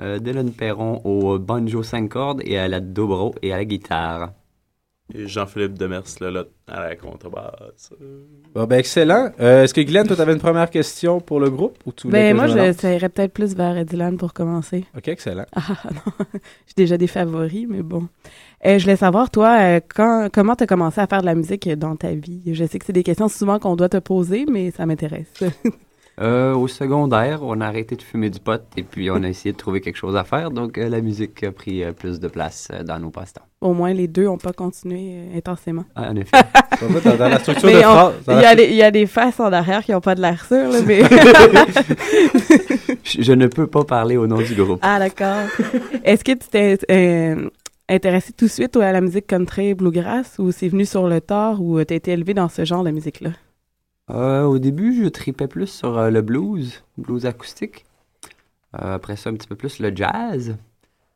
Euh, 0.00 0.18
Dylan 0.18 0.52
Perron 0.52 1.00
au 1.04 1.38
banjo 1.38 1.82
5 1.82 2.08
cordes 2.08 2.42
et 2.44 2.58
à 2.58 2.68
la 2.68 2.80
dobro 2.80 3.34
et 3.42 3.52
à 3.52 3.56
la 3.56 3.64
guitare. 3.64 4.32
Jean-Philippe 5.14 5.78
Demers 5.78 6.02
Lelotte 6.20 6.50
à 6.66 6.80
la 6.88 6.96
contrebasse. 6.96 7.92
Bon, 8.54 8.64
ben, 8.64 8.78
excellent. 8.78 9.30
Euh, 9.40 9.64
Est-ce 9.64 9.72
que 9.72 9.80
Glenn, 9.80 10.06
toi, 10.06 10.16
tu 10.16 10.22
avais 10.22 10.32
une 10.34 10.38
première 10.40 10.68
question 10.70 11.20
pour 11.20 11.40
le 11.40 11.50
groupe? 11.50 11.78
Ou 11.86 11.92
tu 11.92 12.08
Ben, 12.08 12.36
moi, 12.36 12.48
serais 12.48 13.08
peut-être 13.08 13.32
plus 13.32 13.54
vers 13.54 13.84
Dylan 13.84 14.16
pour 14.18 14.32
commencer. 14.34 14.84
Ok, 14.96 15.08
excellent. 15.08 15.46
Ah, 15.52 15.62
non. 15.94 16.12
J'ai 16.66 16.74
déjà 16.76 16.96
des 16.98 17.06
favoris, 17.06 17.66
mais 17.68 17.82
bon. 17.82 18.08
Euh, 18.66 18.78
je 18.78 18.84
voulais 18.84 18.96
savoir, 18.96 19.30
toi, 19.30 19.56
euh, 19.60 19.80
quand, 19.94 20.28
comment 20.32 20.56
tu 20.56 20.64
as 20.64 20.66
commencé 20.66 21.00
à 21.00 21.06
faire 21.06 21.20
de 21.20 21.26
la 21.26 21.34
musique 21.34 21.68
dans 21.70 21.96
ta 21.96 22.12
vie? 22.12 22.42
Je 22.52 22.64
sais 22.64 22.78
que 22.78 22.84
c'est 22.84 22.92
des 22.92 23.02
questions 23.04 23.28
souvent 23.28 23.58
qu'on 23.58 23.76
doit 23.76 23.88
te 23.88 23.98
poser, 23.98 24.44
mais 24.50 24.70
ça 24.72 24.84
m'intéresse. 24.84 25.32
Euh, 26.20 26.52
au 26.54 26.66
secondaire, 26.66 27.40
on 27.42 27.60
a 27.60 27.66
arrêté 27.66 27.94
de 27.94 28.02
fumer 28.02 28.28
du 28.28 28.40
pot 28.40 28.60
et 28.76 28.82
puis 28.82 29.08
on 29.10 29.22
a 29.22 29.28
essayé 29.28 29.52
de 29.52 29.56
trouver 29.56 29.80
quelque 29.80 29.96
chose 29.96 30.16
à 30.16 30.24
faire. 30.24 30.50
Donc, 30.50 30.76
euh, 30.76 30.88
la 30.88 31.00
musique 31.00 31.44
a 31.44 31.52
pris 31.52 31.84
euh, 31.84 31.92
plus 31.92 32.18
de 32.18 32.26
place 32.26 32.68
euh, 32.72 32.82
dans 32.82 32.98
nos 32.98 33.10
passe-temps. 33.10 33.42
Au 33.60 33.72
moins, 33.72 33.92
les 33.92 34.08
deux 34.08 34.24
n'ont 34.24 34.36
pas 34.38 34.52
continué 34.52 35.12
euh, 35.14 35.38
intensément. 35.38 35.84
Ah, 35.94 36.10
en 36.10 36.16
effet. 36.16 36.36
En 36.80 36.88
fait, 36.92 37.08
dans- 37.10 37.16
dans 37.16 37.28
la 37.28 37.38
structure 37.40 37.66
Mais 37.68 37.74
de 37.74 37.80
phrase- 37.80 38.12
Il 38.28 38.38
y, 38.38 38.42
la 38.42 38.48
a 38.50 38.54
des- 38.54 38.64
il 38.66 38.74
y 38.76 38.82
a 38.82 38.90
des 38.92 39.06
faces 39.06 39.40
en 39.40 39.52
arrière 39.52 39.82
qui 39.84 39.90
n'ont 39.92 40.00
pas 40.00 40.14
de 40.14 40.20
l'air 40.20 40.44
sûr, 40.44 40.68
là, 40.68 40.78
mais... 40.86 41.02
je, 43.04 43.22
je 43.22 43.32
ne 43.32 43.46
peux 43.46 43.66
pas 43.66 43.84
parler 43.84 44.16
au 44.16 44.26
nom 44.26 44.38
du 44.40 44.54
groupe. 44.54 44.80
Ah, 44.82 44.98
d'accord. 44.98 45.48
Est-ce 46.04 46.24
que 46.24 46.32
tu 46.32 46.48
t'es 46.48 46.78
euh, 46.90 47.48
intéressé 47.88 48.32
tout 48.32 48.46
de 48.46 48.50
suite 48.50 48.76
à 48.76 48.92
la 48.92 49.00
musique 49.00 49.26
country 49.26 49.74
bluegrass 49.74 50.36
ou 50.38 50.52
c'est 50.52 50.68
venu 50.68 50.84
sur 50.84 51.08
le 51.08 51.20
tard 51.20 51.60
ou 51.62 51.82
tu 51.84 51.92
as 51.92 51.96
été 51.96 52.12
élevé 52.12 52.34
dans 52.34 52.48
ce 52.48 52.64
genre 52.64 52.84
de 52.84 52.90
musique-là? 52.90 53.30
Euh, 54.10 54.44
au 54.44 54.58
début, 54.58 54.94
je 54.94 55.08
tripais 55.08 55.48
plus 55.48 55.66
sur 55.66 55.98
euh, 55.98 56.10
le 56.10 56.22
blues, 56.22 56.82
blues 56.96 57.26
acoustique. 57.26 57.84
Euh, 58.74 58.94
après 58.94 59.16
ça, 59.16 59.30
un 59.30 59.34
petit 59.34 59.48
peu 59.48 59.56
plus 59.56 59.78
le 59.80 59.94
jazz. 59.94 60.56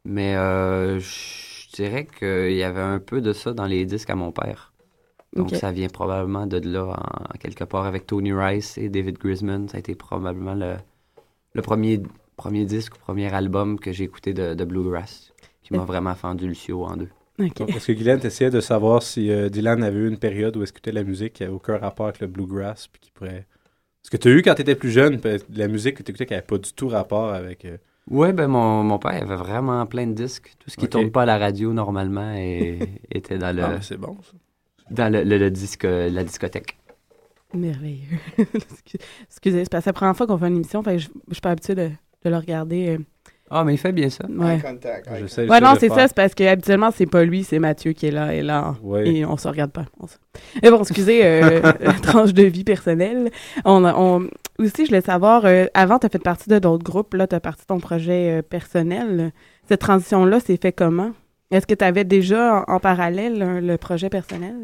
Mais 0.05 0.36
euh, 0.36 0.99
je 0.99 1.70
dirais 1.74 2.07
qu'il 2.07 2.53
y 2.53 2.62
avait 2.62 2.80
un 2.80 2.99
peu 2.99 3.20
de 3.20 3.32
ça 3.32 3.53
dans 3.53 3.66
les 3.66 3.84
disques 3.86 4.11
à 4.11 4.14
mon 4.14 4.32
père. 4.32 4.72
Donc 5.34 5.51
ça 5.55 5.72
vient 5.72 5.88
probablement 5.88 6.47
de 6.47 6.59
là, 6.59 6.84
en, 6.84 6.93
en 6.93 7.38
quelque 7.38 7.64
part, 7.64 7.86
avec 7.86 8.07
Tony 8.07 8.34
Rice 8.34 8.76
et 8.76 8.90
David 8.90 9.18
Grisman. 9.18 9.68
Ça 9.68 9.78
a 9.78 9.80
été 9.80 9.95
probablement 9.95 10.55
le, 10.55 10.74
le 11.55 11.62
premier, 11.62 12.03
premier 12.36 12.66
disque 12.66 12.97
ou 12.97 12.99
premier 12.99 13.32
album 13.32 13.78
que 13.78 13.93
j'ai 13.93 14.05
écouté 14.05 14.34
de, 14.34 14.53
de 14.53 14.64
bluegrass, 14.64 15.32
qui 15.62 15.72
m'a 15.72 15.84
vraiment 15.84 16.14
fendu 16.14 16.47
le 16.47 16.74
en 16.74 16.97
deux. 16.99 17.09
Est-ce 17.38 17.86
que 17.86 17.92
Guylaine 17.92 18.20
essayait 18.24 18.50
de 18.50 18.60
savoir 18.60 19.02
si 19.02 19.30
euh, 19.30 19.48
Dylan 19.48 19.82
avait 19.82 19.98
eu 20.00 20.08
une 20.08 20.18
période 20.18 20.56
où 20.56 20.62
il 20.62 20.68
écoutait 20.68 20.92
la 20.92 21.02
musique 21.02 21.32
qui 21.34 21.42
n'avait 21.42 21.54
aucun 21.54 21.78
rapport 21.78 22.06
avec 22.06 22.20
le 22.20 22.26
bluegrass 22.26 22.88
puis 22.88 23.00
qui 23.00 23.10
pourrait... 23.10 23.46
Ce 24.02 24.10
que 24.10 24.16
tu 24.16 24.28
as 24.28 24.30
eu 24.32 24.42
quand 24.42 24.54
tu 24.54 24.62
étais 24.62 24.74
plus 24.74 24.90
jeune, 24.90 25.20
la 25.54 25.68
musique 25.68 25.96
que 25.96 26.02
tu 26.02 26.10
écoutais 26.10 26.26
qui 26.26 26.32
n'avait 26.34 26.46
pas 26.46 26.58
du 26.58 26.72
tout 26.72 26.88
rapport 26.88 27.32
avec... 27.32 27.64
euh, 27.64 27.76
Ouais, 28.10 28.32
ben 28.32 28.48
mon, 28.48 28.82
mon 28.82 28.98
père 28.98 29.12
avait 29.22 29.36
vraiment 29.36 29.86
plein 29.86 30.06
de 30.08 30.12
disques. 30.12 30.52
Tout 30.58 30.70
ce 30.70 30.76
qui 30.76 30.86
Ok. 30.86 30.90
tourne 30.90 31.10
pas 31.12 31.22
à 31.22 31.26
la 31.26 31.38
radio 31.38 31.72
normalement 31.72 32.32
et- 32.34 32.80
était 33.12 33.38
dans 33.38 33.54
le 33.54 33.62
Ah, 33.62 33.68
ben, 33.70 33.80
c'est 33.82 33.96
bon, 33.96 34.16
ça. 34.22 34.32
dans 34.90 35.12
le, 35.12 35.22
le- 35.22 35.38
le 35.38 35.50
disque 35.52 35.84
la 35.84 36.24
discothèque. 36.24 36.76
Merveilleux. 37.54 38.18
Excusez, 39.28 39.64
c'est 39.64 39.70
parce 39.70 39.86
la 39.86 39.92
première 39.92 40.16
fois 40.16 40.26
qu'on 40.26 40.38
fait 40.38 40.48
une 40.48 40.56
émission, 40.56 40.82
fait 40.82 40.94
que 40.96 40.98
je, 40.98 41.08
je 41.28 41.34
suis 41.34 41.40
pas 41.40 41.50
habituée 41.50 41.74
de, 41.76 41.90
de 42.24 42.30
le 42.30 42.36
regarder. 42.36 42.88
euh. 42.88 42.98
Ah, 43.55 43.64
mais 43.64 43.74
il 43.74 43.78
fait 43.78 43.92
bien 43.92 44.09
ça. 44.09 44.24
Ouais. 44.28 44.59
Contact, 44.64 45.07
Ouais, 45.48 45.61
non, 45.61 45.74
c'est 45.78 45.88
ça, 45.90 46.09
c'est 46.09 46.14
parce 46.16 46.34
que 46.34 46.42
habituellement, 46.44 46.90
c'est 46.90 47.07
pas 47.07 47.22
lui, 47.24 47.44
c'est 47.44 47.59
Mathieu 47.59 47.92
qui 47.92 48.07
est 48.07 48.11
là 48.11 48.34
et 48.34 48.40
là. 48.42 48.74
Ouais. 48.82 49.07
Et 49.09 49.24
on 49.26 49.36
se 49.36 49.46
regarde 49.46 49.70
pas. 49.72 49.84
On 50.00 50.07
se- 50.07 50.16
Mais 50.62 50.70
bon, 50.70 50.80
excusez, 50.80 51.20
euh, 51.24 51.72
tranche 52.03 52.32
de 52.32 52.44
vie 52.44 52.64
personnelle. 52.64 53.30
On, 53.64 53.84
a- 53.84 53.94
on- 53.94 54.26
Aussi, 54.59 54.84
je 54.84 54.86
voulais 54.86 55.00
savoir, 55.03 55.42
euh, 55.44 55.66
avant, 55.74 55.98
tu 55.98 56.07
as 56.07 56.09
fait 56.09 56.18
partie 56.22 56.48
de 56.48 56.59
d'autres 56.59 56.84
groupes, 56.84 57.14
là, 57.14 57.26
tu 57.26 57.34
as 57.34 57.40
parti 57.40 57.62
de 57.62 57.66
ton 57.66 57.78
projet 57.80 58.38
euh, 58.38 58.42
personnel. 58.42 59.32
Cette 59.68 59.80
transition-là 59.80 60.40
s'est 60.40 60.59
fait 60.61 60.72
comment? 60.72 61.11
Est-ce 61.50 61.66
que 61.66 61.74
tu 61.74 61.84
avais 61.84 62.05
déjà 62.05 62.64
en, 62.66 62.74
en 62.76 62.80
parallèle 62.80 63.61
le 63.62 63.76
projet 63.76 64.09
personnel? 64.09 64.55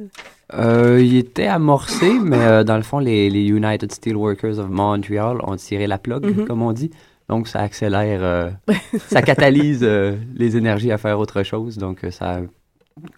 Euh, 0.55 0.99
il 1.03 1.16
était 1.18 1.47
amorcé, 1.47 2.11
mais 2.22 2.39
euh, 2.41 2.64
dans 2.64 2.76
le 2.78 2.82
fond, 2.82 2.99
les, 2.99 3.28
les 3.28 3.45
United 3.45 3.93
Steelworkers 3.93 4.59
of 4.59 4.70
Montreal 4.70 5.36
ont 5.43 5.57
tiré 5.57 5.86
la 5.86 5.99
plug, 5.99 6.24
Mhm. 6.24 6.47
comme 6.47 6.62
on 6.62 6.72
dit. 6.72 6.91
Donc, 7.29 7.47
ça 7.49 7.61
accélère, 7.61 8.20
euh, 8.22 8.51
ça 9.09 9.20
catalyse 9.22 9.81
euh, 9.83 10.16
les 10.35 10.57
énergies 10.57 10.91
à 10.93 10.99
faire 10.99 11.18
autre 11.18 11.43
chose. 11.43 11.76
Donc, 11.76 12.05
euh, 12.05 12.11
ça 12.11 12.37
a 12.37 12.41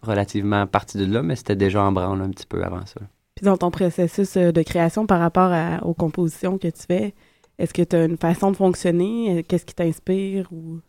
relativement 0.03 0.67
parti 0.67 0.99
de 0.99 1.05
là, 1.07 1.23
mais 1.23 1.37
c'était 1.37 1.57
déjà 1.57 1.83
en 1.83 1.93
branle 1.93 2.21
un 2.21 2.31
petit 2.31 2.47
peu 2.47 2.63
avant 2.65 2.85
ça. 2.87 3.01
Puis 3.37 3.45
dans 3.45 3.57
ton 3.57 3.71
processus 3.71 4.37
de 4.37 4.63
création 4.63 5.07
par 5.07 5.21
rapport 5.21 5.51
à- 5.53 5.85
aux 5.87 5.95
compositions 5.95 6.59
que 6.59 6.69
tu 6.69 6.83
fais, 6.87 7.15
est-ce 7.59 7.73
que 7.73 7.83
tu 7.83 7.97
as 7.97 8.05
une 8.05 8.17
façon 8.19 8.51
de 8.51 8.57
fonctionner? 8.57 9.45
Qu'est-ce 9.49 9.65
qui 9.65 9.75
t'inspire? 9.75 10.49
Ou... 10.53 10.81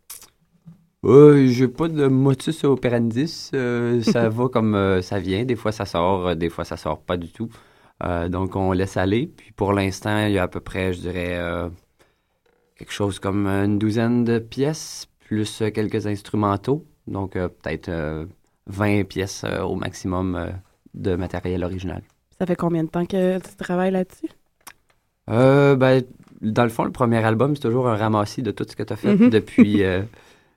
Euh, 1.05 1.47
j'ai 1.47 1.67
pas 1.67 1.87
de 1.87 2.07
motus 2.07 2.63
operandis. 2.63 3.49
euh, 3.53 4.01
ça 4.01 4.29
va 4.29 4.47
comme 4.49 4.75
euh, 4.75 5.01
ça 5.01 5.19
vient. 5.19 5.45
Des 5.45 5.55
fois, 5.55 5.71
ça 5.71 5.85
sort, 5.85 6.35
des 6.35 6.49
fois, 6.49 6.65
ça 6.65 6.75
sort 6.77 7.01
pas 7.01 7.17
du 7.17 7.31
tout. 7.31 7.49
Donc, 8.29 8.55
on 8.55 8.71
laisse 8.71 8.97
aller. 8.97 9.27
Puis 9.27 9.51
pour 9.51 9.73
l'instant, 9.73 10.25
il 10.25 10.33
y 10.33 10.39
a 10.39 10.43
à 10.43 10.47
peu 10.47 10.59
près, 10.59 10.91
je 10.91 11.01
dirais, 11.01 11.39
quelque 12.81 12.91
chose 12.93 13.19
comme 13.19 13.45
une 13.45 13.77
douzaine 13.77 14.23
de 14.23 14.39
pièces, 14.39 15.07
plus 15.19 15.61
euh, 15.61 15.69
quelques 15.69 16.07
instrumentaux. 16.07 16.83
Donc, 17.07 17.35
euh, 17.35 17.47
peut-être 17.47 17.89
euh, 17.89 18.25
20 18.67 19.03
pièces 19.07 19.43
euh, 19.45 19.61
au 19.61 19.75
maximum 19.75 20.51
de 20.95 21.15
matériel 21.15 21.63
original. 21.63 22.01
Ça 22.39 22.45
fait 22.47 22.55
combien 22.55 22.83
de 22.83 22.89
temps 22.89 23.05
que 23.05 23.37
tu 23.37 23.55
travailles 23.55 23.91
là-dessus? 23.91 24.29
Euh, 25.29 25.75
ben, 25.75 26.01
dans 26.41 26.63
le 26.63 26.69
fond, 26.69 26.83
le 26.83 26.91
premier 26.91 27.23
album, 27.23 27.55
c'est 27.55 27.61
toujours 27.61 27.87
un 27.87 27.95
ramassis 27.95 28.41
de 28.41 28.49
tout 28.51 28.65
ce 28.67 28.75
que 28.75 28.81
tu 28.83 28.93
as 28.93 28.95
fait 28.95 29.15
Mhm. 29.15 29.29
depuis, 29.29 29.83
euh, 29.83 30.01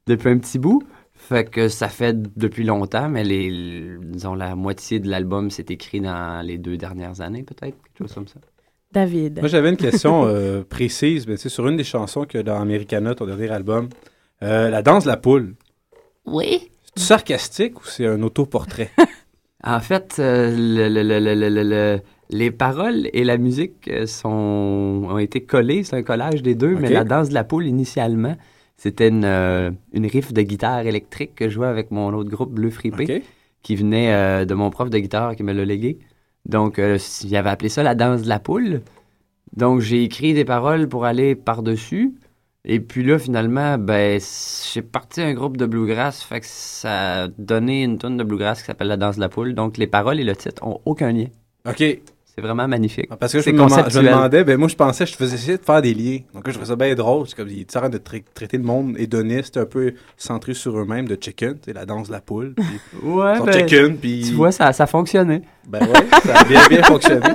depuis 0.07 0.31
un 0.31 0.39
petit 0.39 0.59
bout. 0.59 0.83
Fait 1.13 1.49
que 1.49 1.69
ça 1.69 1.89
fait 1.89 2.17
depuis 2.39 2.65
longtemps, 2.65 3.09
mais 3.11 3.23
les, 3.25 3.97
disons, 4.01 4.35
la 4.35 4.55
moitié 4.57 4.99
de 4.99 5.09
l'album 5.09 5.51
s'est 5.51 5.67
écrit 5.69 6.01
dans 6.01 6.45
les 6.45 6.57
deux 6.59 6.77
dernières 6.79 7.21
années, 7.21 7.43
peut-être, 7.43 7.77
quelque 7.83 7.99
chose 7.99 8.15
comme 8.15 8.29
ça. 8.29 8.41
David. 8.95 9.41
Moi, 9.41 9.49
j'avais 9.49 9.69
une 9.71 9.77
question 9.77 10.25
euh, 10.27 10.63
précise, 10.69 11.27
mais 11.27 11.37
sais, 11.37 11.49
sur 11.49 11.67
une 11.69 11.77
des 11.77 11.85
chansons 11.85 12.25
que 12.25 12.39
dans 12.39 12.59
Americana, 12.61 13.15
ton 13.15 13.27
dernier 13.27 13.51
album, 13.51 13.89
euh, 14.43 14.71
la 14.71 14.83
danse 14.83 15.05
de 15.05 15.09
la 15.09 15.17
poule. 15.17 15.55
Oui. 16.25 16.71
C'est 16.97 17.03
sarcastique 17.05 17.81
ou 17.81 17.85
c'est 17.87 18.07
un 18.07 18.23
autoportrait? 18.23 18.91
En 19.67 19.81
fait, 19.81 20.17
euh, 20.19 20.51
le- 20.55 20.91
le- 20.91 21.03
le- 21.03 21.19
le- 21.21 21.35
le- 21.35 21.49
le- 21.49 21.63
le- 21.71 22.01
les 22.29 22.51
paroles 22.51 23.09
et 23.15 23.25
la 23.25 23.39
musique 23.39 23.91
sont, 24.07 24.29
ont 25.09 25.17
été 25.17 25.41
collées. 25.43 25.85
C'est 25.85 25.97
un 25.97 26.03
collage 26.03 26.43
des 26.43 26.55
deux, 26.55 26.75
mais 26.75 26.91
la 26.91 27.03
danse 27.05 27.31
de 27.31 27.35
la 27.35 27.45
poule, 27.45 27.65
initialement, 27.67 28.37
c'était 28.77 29.09
une, 29.09 29.25
euh, 29.25 29.71
une 29.95 30.05
riff 30.07 30.35
de 30.35 30.43
guitare 30.43 30.81
électrique 30.87 31.35
que 31.35 31.49
je 31.49 31.55
jouais 31.55 31.67
avec 31.67 31.91
mon 31.93 32.13
autre 32.13 32.29
groupe 32.29 32.53
Bleu 32.53 32.69
Fripé, 32.69 33.05
Ok. 33.05 33.23
qui 33.63 33.75
venait 33.75 34.13
euh, 34.13 34.45
de 34.45 34.53
mon 34.53 34.69
prof 34.69 34.91
de 34.91 34.99
guitare 34.99 35.35
qui 35.35 35.43
me 35.45 35.55
l'a 35.55 35.65
légué. 35.65 35.97
Donc, 36.47 36.79
euh, 36.79 36.99
il 37.23 37.37
avait 37.37 37.51
appelé 37.51 37.69
ça 37.69 37.83
la 37.83 37.95
danse 37.95 38.23
de 38.23 38.29
la 38.29 38.39
poule. 38.39 38.83
Donc, 39.57 39.81
j'ai 39.81 40.03
écrit 40.03 40.35
des 40.35 40.45
paroles 40.45 40.89
pour 40.89 41.05
aller 41.05 41.35
par-dessus. 41.35 42.15
Et 42.67 42.81
puis 42.81 43.05
là, 43.05 43.19
finalement, 43.19 43.77
ben, 43.79 44.21
j'ai 44.73 44.83
parti 44.83 45.21
un 45.21 45.35
groupe 45.35 45.57
de 45.57 45.67
bluegrass, 45.67 46.23
fait 46.23 46.41
que 46.41 46.47
ça 46.49 47.25
a 47.25 47.29
donné 47.29 47.83
une 47.83 47.99
tonne 47.99 48.17
de 48.17 48.25
bluegrass 48.25 48.61
qui 48.61 48.67
s'appelle 48.67 48.89
La 48.89 48.97
danse 48.97 49.17
de 49.17 49.21
la 49.21 49.29
poule. 49.29 49.55
Donc, 49.55 49.77
les 49.77 49.87
paroles 49.87 50.19
et 50.19 50.25
le 50.25 50.35
titre 50.35 50.67
ont 50.67 50.81
aucun 50.85 51.13
lien. 51.13 51.27
OK. 51.69 51.83
C'est 52.35 52.41
vraiment 52.41 52.67
magnifique. 52.67 53.09
Parce 53.21 53.33
que 53.33 53.39
je 53.39 53.45
c'est 53.45 53.53
me, 53.53 53.59
demandais- 53.59 53.75
je 53.75 53.79
me 53.79 53.85
conceptuel. 53.85 54.13
demandais, 54.13 54.45
ben 54.45 54.59
moi 54.59 54.67
je 54.69 54.75
pensais, 54.75 55.07
je 55.07 55.15
faisais 55.15 55.37
essayer 55.37 55.57
de 55.57 55.63
faire 55.63 55.81
des 55.81 55.95
liens. 55.95 56.19
Donc 56.35 56.45
là, 56.47 56.53
je 56.53 56.59
trouvais 56.59 56.67
ça 56.71 56.75
bien 56.77 56.93
drôle. 56.97 57.29
C'est 57.29 57.37
comme, 57.37 57.49
il 57.49 57.61
est 57.61 57.77
en 57.77 57.81
train 57.81 57.89
de 57.89 57.99
tra- 57.99 58.25
traiter 58.35 58.57
le 58.57 58.65
monde 58.65 58.97
hédoniste, 58.99 59.57
un 59.57 59.67
peu 59.67 59.95
centré 60.17 60.53
sur 60.55 60.77
eux-mêmes, 60.77 61.07
de 61.07 61.17
chicken, 61.21 61.57
sais, 61.65 61.73
la 61.73 61.87
danse 61.87 62.09
de 62.09 62.13
la 62.13 62.21
poule. 62.21 62.55
puis 62.55 62.65
Ouais, 63.05 63.39
ben, 63.41 63.53
chicken, 63.53 63.97
puis... 63.99 64.25
Tu 64.27 64.35
vois, 64.35 64.51
ça, 64.51 64.73
ça 64.73 64.87
fonctionnait. 64.89 65.43
Ben 65.69 65.81
ouais, 65.87 66.07
ça 66.25 66.41
a 66.41 66.45
bien, 66.45 66.67
bien 66.69 66.83
fonctionné. 66.85 67.29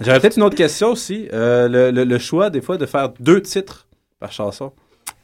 J'aurais 0.00 0.18
peut-être 0.20 0.36
une 0.38 0.44
autre 0.44 0.56
question 0.56 0.92
aussi. 0.92 1.28
Euh, 1.32 1.68
le, 1.68 1.90
le- 1.90 2.04
le 2.04 2.18
choix, 2.18 2.48
des 2.48 2.62
fois, 2.62 2.78
de 2.78 2.86
faire 2.86 3.10
deux 3.20 3.42
titres 3.42 3.86
par 4.18 4.32
chanson. 4.32 4.72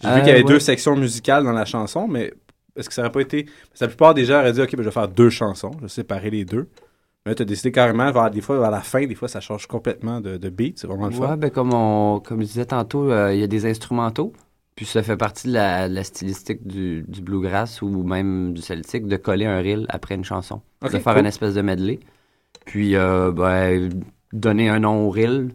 J'ai 0.02 0.08
vu 0.08 0.14
Euh, 0.14 0.18
qu'il 0.18 0.28
y 0.28 0.30
avait 0.32 0.42
ouais. 0.42 0.48
deux 0.52 0.60
sections 0.60 0.94
musicales 0.94 1.44
dans 1.44 1.52
la 1.52 1.64
chanson, 1.64 2.06
mais 2.06 2.34
est-ce 2.76 2.88
que 2.88 2.94
ça 2.94 3.00
aurait 3.02 3.10
pas 3.10 3.20
été... 3.22 3.44
Parce 3.44 3.78
que 3.80 3.84
la 3.84 3.88
plupart 3.88 4.12
des 4.14 4.26
gens 4.26 4.38
auraient 4.40 4.52
dit, 4.52 4.60
OK, 4.60 4.70
ben, 4.76 4.82
je 4.82 4.88
vais 4.88 4.92
faire 4.92 5.08
deux 5.08 5.30
chansons, 5.30 5.70
je 5.78 5.82
vais 5.84 5.88
séparer 5.88 6.28
les 6.30 6.44
deux. 6.44 6.68
Mais 7.28 7.34
tu 7.34 7.42
as 7.42 7.44
décidé 7.44 7.70
carrément, 7.72 8.10
vers, 8.10 8.30
des 8.30 8.40
fois, 8.40 8.58
vers 8.58 8.70
la 8.70 8.80
fin, 8.80 9.06
des 9.06 9.14
fois, 9.14 9.28
ça 9.28 9.40
change 9.40 9.66
complètement 9.66 10.20
de, 10.20 10.36
de 10.38 10.48
beat. 10.48 10.78
C'est 10.78 10.86
vraiment 10.86 11.08
le 11.08 11.14
Ouais, 11.14 11.26
fun. 11.26 11.36
ben 11.36 11.50
comme, 11.50 11.74
on, 11.74 12.20
comme 12.20 12.40
je 12.40 12.46
disais 12.46 12.64
tantôt, 12.66 13.10
euh, 13.10 13.34
il 13.34 13.40
y 13.40 13.42
a 13.42 13.46
des 13.46 13.66
instrumentaux. 13.66 14.32
Puis 14.76 14.86
ça 14.86 15.02
fait 15.02 15.16
partie 15.16 15.48
de 15.48 15.52
la, 15.54 16.04
stylistique 16.04 16.66
du, 16.66 17.04
du 17.06 17.20
bluegrass 17.20 17.82
ou 17.82 18.02
même 18.04 18.54
du 18.54 18.62
celtique 18.62 19.06
de 19.08 19.16
coller 19.16 19.44
un 19.44 19.58
reel 19.58 19.86
après 19.88 20.14
une 20.14 20.24
chanson. 20.24 20.62
De 20.82 20.88
faire 20.88 21.02
cool. 21.02 21.18
une 21.20 21.26
espèce 21.26 21.54
de 21.54 21.62
medley. 21.62 21.98
Puis 22.64 22.94
euh, 22.96 23.32
ben, 23.32 23.90
donner 24.32 24.68
un 24.68 24.78
nom 24.80 25.06
au 25.06 25.10
reel. 25.10 25.50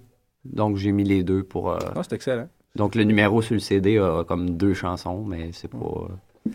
Donc 0.46 0.76
j'ai 0.78 0.92
mis 0.92 1.06
les 1.06 1.24
deux 1.24 1.42
pour. 1.44 1.72
euh, 1.72 1.78
Ah, 1.96 2.02
c'est 2.04 2.14
excellent. 2.14 2.50
Donc 2.76 2.96
le 2.96 3.04
numéro 3.06 3.42
sur 3.42 3.54
le 3.54 3.60
CD 3.62 3.98
a 3.98 4.24
comme 4.26 4.58
deux 4.58 4.74
chansons, 4.74 5.24
mais 5.24 5.52
c'est 5.54 5.70
pas. 5.70 5.78
euh, 5.78 6.52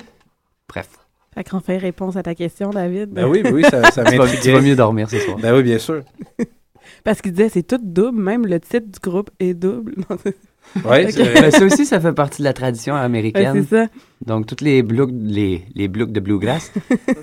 Bref. 0.68 0.90
Fait 1.34 1.44
qu'on 1.44 1.60
fait 1.60 1.76
réponse 1.76 2.16
à 2.16 2.22
ta 2.22 2.34
question, 2.34 2.70
David. 2.70 3.10
Ben 3.10 3.26
oui, 3.28 3.42
ben 3.42 3.54
oui, 3.54 3.62
ça, 3.64 3.90
ça 3.90 4.04
Tu 4.04 4.16
vas- 4.16 4.24
m'intriguait. 4.24 4.42
tu 4.42 4.50
vas 4.52 4.60
mieux 4.60 4.76
dormir 4.76 5.08
ce 5.10 5.18
soir. 5.18 5.38
Ben 5.38 5.54
oui, 5.54 5.62
bien 5.62 5.78
sûr. 5.78 6.02
Parce 7.04 7.20
qu'il 7.20 7.32
disait 7.32 7.48
c'est 7.48 7.62
tout 7.62 7.78
double, 7.82 8.20
même 8.20 8.46
le 8.46 8.58
titre 8.60 8.86
du 8.86 8.98
groupe 9.00 9.30
est 9.38 9.54
double. 9.54 9.94
Vrai. 10.76 11.08
Ben, 11.16 11.50
ça 11.50 11.64
aussi, 11.64 11.86
ça 11.86 12.00
fait 12.00 12.12
partie 12.12 12.42
de 12.42 12.44
la 12.44 12.52
tradition 12.52 12.94
américaine. 12.94 13.56
Ouais, 13.58 13.64
c'est 13.68 13.76
ça. 13.84 13.86
Donc, 14.26 14.46
toutes 14.46 14.60
les 14.60 14.82
blocs, 14.82 15.10
les, 15.12 15.64
les 15.74 15.88
blocs 15.88 16.12
de 16.12 16.20
bluegrass, 16.20 16.72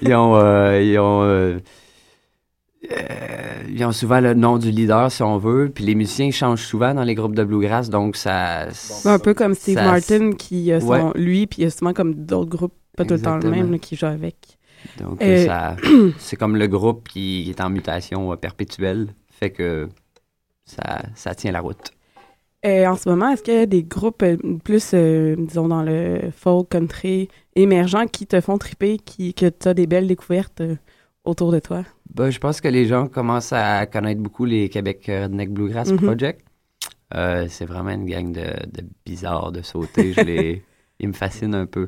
ils 0.01 0.13
ont, 0.15 0.35
euh, 0.35 0.81
ils 0.81 0.97
ont, 0.97 1.21
euh, 1.23 1.59
euh, 2.91 2.95
ils 3.69 3.83
ont 3.85 3.91
souvent 3.91 4.19
le 4.19 4.33
nom 4.33 4.57
du 4.57 4.71
leader, 4.71 5.11
si 5.11 5.21
on 5.23 5.37
veut. 5.37 5.69
Puis 5.73 5.83
les 5.83 5.95
musiciens 5.95 6.31
changent 6.31 6.63
souvent 6.63 6.93
dans 6.93 7.03
les 7.03 7.13
groupes 7.15 7.35
de 7.35 7.43
bluegrass, 7.43 7.89
donc 7.89 8.15
ça. 8.15 8.67
un 9.05 9.19
peu 9.19 9.33
comme 9.33 9.53
Steve 9.53 9.75
ça- 9.77 9.83
Martin, 9.85 10.31
qui 10.31 10.71
a 10.71 10.79
son, 10.79 10.87
Ouais. 10.87 11.01
lui, 11.15 11.47
puis 11.47 11.61
il 11.61 11.65
y 11.65 11.67
a 11.67 11.71
souvent 11.71 11.93
comme 11.93 12.13
d'autres 12.13 12.49
groupes, 12.49 12.73
pas 12.95 13.05
tout 13.05 13.13
le 13.13 13.21
temps 13.21 13.37
le 13.37 13.49
même, 13.49 13.71
là, 13.71 13.77
qui 13.79 13.95
jouent 13.95 14.05
avec. 14.07 14.57
Donc, 14.99 15.21
Euh, 15.21 15.45
ça, 15.45 15.75
c'est 16.17 16.35
comme 16.35 16.55
le 16.57 16.67
groupe 16.67 17.07
qui 17.09 17.49
est 17.49 17.61
en 17.61 17.69
mutation 17.69 18.31
euh, 18.31 18.35
perpétuelle, 18.35 19.13
fait 19.29 19.51
que 19.51 19.89
ça, 20.65 21.03
ça 21.15 21.35
tient 21.35 21.51
la 21.51 21.61
route. 21.61 21.91
Euh, 22.65 22.87
en 22.87 22.95
ce 22.95 23.07
moment, 23.09 23.29
est-ce 23.29 23.43
qu'il 23.43 23.53
y 23.53 23.57
a 23.57 23.65
des 23.67 23.83
groupes 23.83 24.23
euh, 24.23 24.37
plus, 24.63 24.91
euh, 24.93 25.35
disons, 25.37 25.67
dans 25.67 25.83
le 25.83 26.31
folk 26.35 26.69
country 26.69 27.29
émergent 27.55 28.07
qui 28.11 28.25
te 28.25 28.41
font 28.41 28.57
triper, 28.57 28.97
qui, 28.97 29.33
que 29.35 29.47
tu 29.49 29.67
as 29.67 29.73
des 29.75 29.85
belles 29.85 30.07
découvertes 30.07 30.61
euh, 30.61 30.75
autour 31.25 31.51
de 31.51 31.59
toi? 31.59 31.83
Ben, 32.13 32.31
je 32.31 32.39
pense 32.39 32.61
que 32.61 32.67
les 32.67 32.87
gens 32.87 33.07
commencent 33.07 33.53
à 33.53 33.85
connaître 33.85 34.21
beaucoup 34.21 34.45
les 34.45 34.69
Québec 34.69 35.03
Redneck 35.07 35.51
Bluegrass 35.51 35.91
Mhm. 35.91 35.97
Project. 35.97 36.41
Euh, 37.13 37.47
c'est 37.49 37.65
vraiment 37.65 37.91
une 37.91 38.05
gang 38.05 38.31
de, 38.31 38.41
de 38.71 38.83
bizarres 39.05 39.51
de 39.51 39.61
sauter. 39.61 40.13
Je 40.13 40.21
les... 40.21 40.63
Ils 40.99 41.09
me 41.09 41.13
fascinent 41.13 41.55
un 41.55 41.65
peu. 41.67 41.87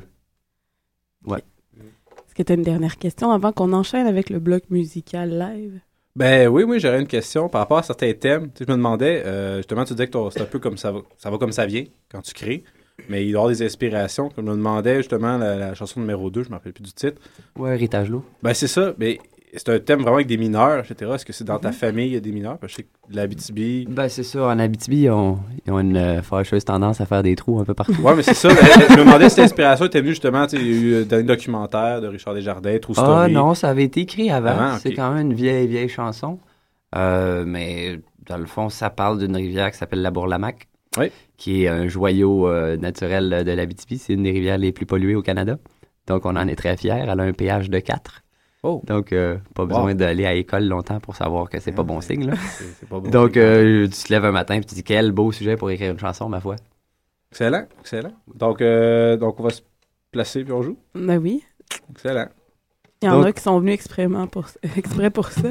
Ouais. 1.28 1.42
Est-ce 1.78 2.34
que 2.34 2.42
tu 2.42 2.52
as 2.52 2.54
une 2.56 2.62
dernière 2.62 2.96
question 2.98 3.30
avant 3.30 3.52
qu'on 3.52 3.72
enchaîne 3.72 4.06
avec 4.06 4.30
le 4.30 4.38
bloc 4.38 4.64
musical 4.70 5.30
live? 5.38 5.80
Ben 6.16 6.48
oui, 6.48 6.64
oui, 6.64 6.80
j'aurais 6.80 7.00
une 7.00 7.06
question 7.06 7.48
par 7.48 7.60
rapport 7.60 7.78
à 7.78 7.82
certains 7.82 8.12
thèmes. 8.12 8.50
Tu 8.50 8.58
sais, 8.58 8.64
je 8.66 8.72
me 8.72 8.76
demandais, 8.76 9.22
euh, 9.24 9.58
justement, 9.58 9.84
tu 9.84 9.94
disais 9.94 10.08
que 10.08 10.18
c'est 10.30 10.40
un 10.40 10.46
peu 10.46 10.58
comme 10.58 10.76
ça 10.76 10.90
va, 10.90 11.00
ça 11.16 11.30
va 11.30 11.38
comme 11.38 11.52
ça 11.52 11.64
vient 11.64 11.84
quand 12.10 12.22
tu 12.22 12.34
crées, 12.34 12.64
mais 13.08 13.24
il 13.24 13.30
doit 13.32 13.40
y 13.40 13.42
avoir 13.42 13.48
des 13.56 13.62
inspirations. 13.62 14.28
Comme 14.30 14.46
je 14.46 14.50
me 14.50 14.56
demandais 14.56 14.96
justement 14.96 15.38
la, 15.38 15.54
la 15.56 15.74
chanson 15.74 16.00
numéro 16.00 16.28
2, 16.30 16.42
je 16.42 16.48
ne 16.48 16.50
me 16.50 16.56
rappelle 16.56 16.72
plus 16.72 16.82
du 16.82 16.92
titre. 16.92 17.20
Ouais, 17.56 17.74
Héritage 17.74 18.10
Lourd. 18.10 18.24
Ben 18.42 18.52
c'est 18.52 18.66
ça, 18.66 18.94
mais 18.98 19.20
c'est 19.54 19.68
un 19.70 19.78
thème 19.78 20.00
vraiment 20.00 20.16
avec 20.16 20.26
des 20.26 20.36
mineurs, 20.36 20.78
etc. 20.84 21.10
Est-ce 21.14 21.24
que 21.24 21.32
c'est 21.32 21.44
dans 21.44 21.54
Mhm. 21.54 21.60
ta 21.60 21.72
famille, 21.72 22.06
il 22.08 22.12
y 22.14 22.16
a 22.16 22.20
des 22.20 22.32
mineurs? 22.32 22.58
Parce 22.58 22.72
que 22.74 22.82
je 22.82 22.86
sais 22.86 22.88
que 23.08 23.14
l'Abitibi... 23.16 23.86
Ben, 23.88 24.08
c'est 24.08 24.22
ça. 24.22 24.46
En 24.46 24.58
Abitibi, 24.58 25.02
ils 25.02 25.10
ont, 25.10 25.38
ils 25.66 25.72
ont 25.72 25.80
une 25.80 25.96
euh, 25.96 26.22
fâcheuse 26.22 26.64
tendance 26.64 27.00
à 27.00 27.06
faire 27.06 27.22
des 27.22 27.34
trous 27.36 27.58
un 27.60 27.64
peu 27.64 27.74
partout. 27.74 27.94
Ouais, 28.02 28.14
mais 28.14 28.22
c'est 28.22 28.34
ça. 28.34 28.48
ben, 28.48 28.56
je 28.90 28.94
me 28.94 28.98
demandais 29.04 29.28
si 29.28 29.36
cette 29.36 29.44
inspiration 29.44 29.86
était 29.86 30.00
venue 30.00 30.10
justement, 30.10 30.46
tu 30.46 30.56
sais, 30.56 30.62
il 30.62 30.68
y 30.68 30.72
a 30.72 30.80
eu 30.80 30.92
euh, 30.94 31.04
dans 31.04 31.16
un 31.16 31.22
documentaire 31.24 32.00
de 32.00 32.08
Richard 32.08 32.34
Desjardins, 32.34 32.78
True 32.78 32.94
Ah 32.96 33.00
Story. 33.02 33.32
non, 33.32 33.54
ça 33.54 33.70
avait 33.70 33.84
été 33.84 34.00
écrit 34.00 34.30
avant. 34.30 34.76
C'est 34.78 34.94
quand 34.94 35.12
même 35.12 35.28
une 35.30 35.34
vieille, 35.34 35.66
vieille 35.66 35.88
chanson. 35.88 36.38
Euh, 36.94 37.44
mais 37.46 38.00
dans 38.26 38.38
le 38.38 38.46
fond, 38.46 38.68
ça 38.68 38.90
parle 38.90 39.18
d'une 39.18 39.36
rivière 39.36 39.70
qui 39.70 39.78
s'appelle 39.78 40.02
la 40.02 40.10
Bourlamac, 40.10 40.68
qui 41.36 41.64
est 41.64 41.68
un 41.68 41.86
joyau 41.88 42.48
euh, 42.48 42.76
naturel 42.76 43.44
de 43.44 43.52
l'Abitibi. 43.52 43.98
C'est 43.98 44.14
une 44.14 44.22
des 44.24 44.32
rivières 44.32 44.58
les 44.58 44.72
plus 44.72 44.86
polluées 44.86 45.14
au 45.14 45.22
Canada. 45.22 45.56
Donc, 46.06 46.24
on 46.26 46.36
en 46.36 46.48
est 46.48 46.56
très 46.56 46.76
fiers. 46.76 46.94
Elle 47.02 47.10
a 47.10 47.22
un 47.22 47.32
pH 47.32 47.68
de 47.70 47.78
4. 47.78 48.22
Donc, 48.62 49.12
euh, 49.12 49.36
pas 49.54 49.64
besoin 49.66 49.86
Wow. 49.88 49.94
d'aller 49.94 50.26
à 50.26 50.34
l'école 50.34 50.64
longtemps 50.64 50.98
pour 51.00 51.14
savoir 51.16 51.48
que 51.48 51.60
c'est 51.60 51.72
pas 51.72 51.84
bon 51.84 52.00
signe. 52.00 52.26
Là. 52.26 52.34
C'est- 52.36 52.64
c'est 52.80 52.88
pas 52.88 52.98
bon 53.00 53.08
Donc, 53.08 53.32
signe. 53.34 53.42
euh, 53.42 53.84
tu 53.86 54.02
te 54.04 54.12
lèves 54.12 54.24
un 54.24 54.32
matin 54.32 54.54
et 54.56 54.60
tu 54.60 54.74
dis 54.74 54.82
quel 54.82 55.12
beau 55.12 55.30
sujet 55.32 55.56
pour 55.56 55.70
écrire 55.70 55.92
une 55.92 55.98
chanson, 55.98 56.28
ma 56.28 56.40
foi. 56.40 56.56
Excellent, 57.30 57.64
excellent. 57.80 58.12
Donc, 58.34 58.60
euh, 58.60 59.16
donc 59.16 59.38
on 59.38 59.44
va 59.44 59.50
se 59.50 59.60
placer 60.10 60.42
puis 60.44 60.52
on 60.52 60.62
joue? 60.62 60.76
Ben 60.94 61.18
oui. 61.18 61.44
Excellent. 61.90 62.26
Il 63.00 63.06
y 63.06 63.08
en 63.08 63.18
Donc- 63.18 63.26
a 63.26 63.32
qui 63.32 63.42
sont 63.42 63.60
venus 63.60 63.74
exprès 63.74 64.08
pour, 64.32 64.46
exprès 64.76 65.10
pour 65.10 65.28
ça. 65.28 65.50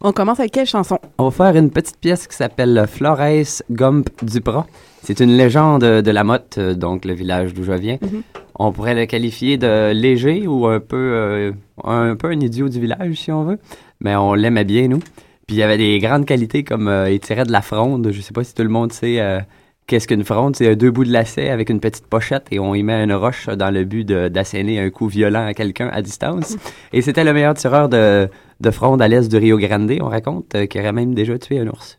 On 0.00 0.12
commence 0.12 0.40
avec 0.40 0.52
quelle 0.52 0.66
chanson? 0.66 0.98
On 1.18 1.28
va 1.28 1.30
faire 1.52 1.56
une 1.60 1.70
petite 1.70 1.98
pièce 1.98 2.26
qui 2.26 2.34
s'appelle 2.34 2.86
Flores 2.88 3.60
Gump 3.70 4.08
Duprat. 4.24 4.66
C'est 5.02 5.20
une 5.20 5.36
légende 5.36 5.82
de 5.82 6.10
la 6.10 6.24
Motte, 6.24 6.56
euh, 6.58 6.74
donc 6.74 7.04
le 7.04 7.14
village 7.14 7.54
d'où 7.54 7.64
je 7.64 7.72
viens. 7.72 7.98
Mhm. 8.00 8.22
On 8.58 8.72
pourrait 8.72 8.94
le 8.94 9.06
qualifier 9.06 9.56
de 9.56 9.92
léger 9.92 10.46
ou 10.46 10.66
un 10.66 10.80
peu, 10.80 10.96
euh, 10.96 11.52
un 11.84 12.16
peu 12.16 12.28
un 12.28 12.40
idiot 12.40 12.68
du 12.68 12.80
village, 12.80 13.14
si 13.14 13.30
on 13.30 13.44
veut. 13.44 13.58
Mais 14.00 14.16
on 14.16 14.34
l'aimait 14.34 14.64
bien, 14.64 14.88
nous. 14.88 15.00
Puis 15.46 15.56
il 15.56 15.60
y 15.60 15.62
avait 15.62 15.78
des 15.78 15.98
grandes 15.98 16.26
qualités 16.26 16.62
comme 16.62 16.88
euh, 16.88 17.10
il 17.10 17.20
tirait 17.20 17.44
de 17.44 17.52
la 17.52 17.62
fronde. 17.62 18.10
Je 18.12 18.20
sais 18.20 18.32
pas 18.32 18.44
si 18.44 18.54
tout 18.54 18.62
le 18.62 18.68
monde 18.68 18.92
sait 18.92 19.18
euh, 19.20 19.40
qu'est-ce 19.86 20.06
qu'une 20.06 20.22
fronde. 20.22 20.54
C'est 20.54 20.68
euh, 20.68 20.76
deux 20.76 20.90
bouts 20.90 21.04
de 21.04 21.12
lacet 21.12 21.48
avec 21.48 21.70
une 21.70 21.80
petite 21.80 22.06
pochette 22.06 22.46
et 22.50 22.60
on 22.60 22.74
y 22.74 22.82
met 22.82 23.02
une 23.02 23.14
roche 23.14 23.46
dans 23.46 23.72
le 23.72 23.84
but 23.84 24.06
d'asséner 24.06 24.78
un 24.78 24.90
coup 24.90 25.08
violent 25.08 25.46
à 25.46 25.54
quelqu'un 25.54 25.88
à 25.88 26.02
distance. 26.02 26.56
Et 26.92 27.00
c'était 27.02 27.24
le 27.24 27.32
meilleur 27.32 27.54
tireur 27.54 27.88
de, 27.88 28.28
de 28.60 28.70
fronde 28.70 29.00
à 29.00 29.08
l'est 29.08 29.28
du 29.28 29.36
Rio 29.36 29.58
Grande, 29.58 29.92
on 30.00 30.08
raconte, 30.08 30.54
euh, 30.54 30.66
qui 30.66 30.78
aurait 30.78 30.92
même 30.92 31.14
déjà 31.14 31.38
tué 31.38 31.58
un 31.60 31.66
ours. 31.68 31.98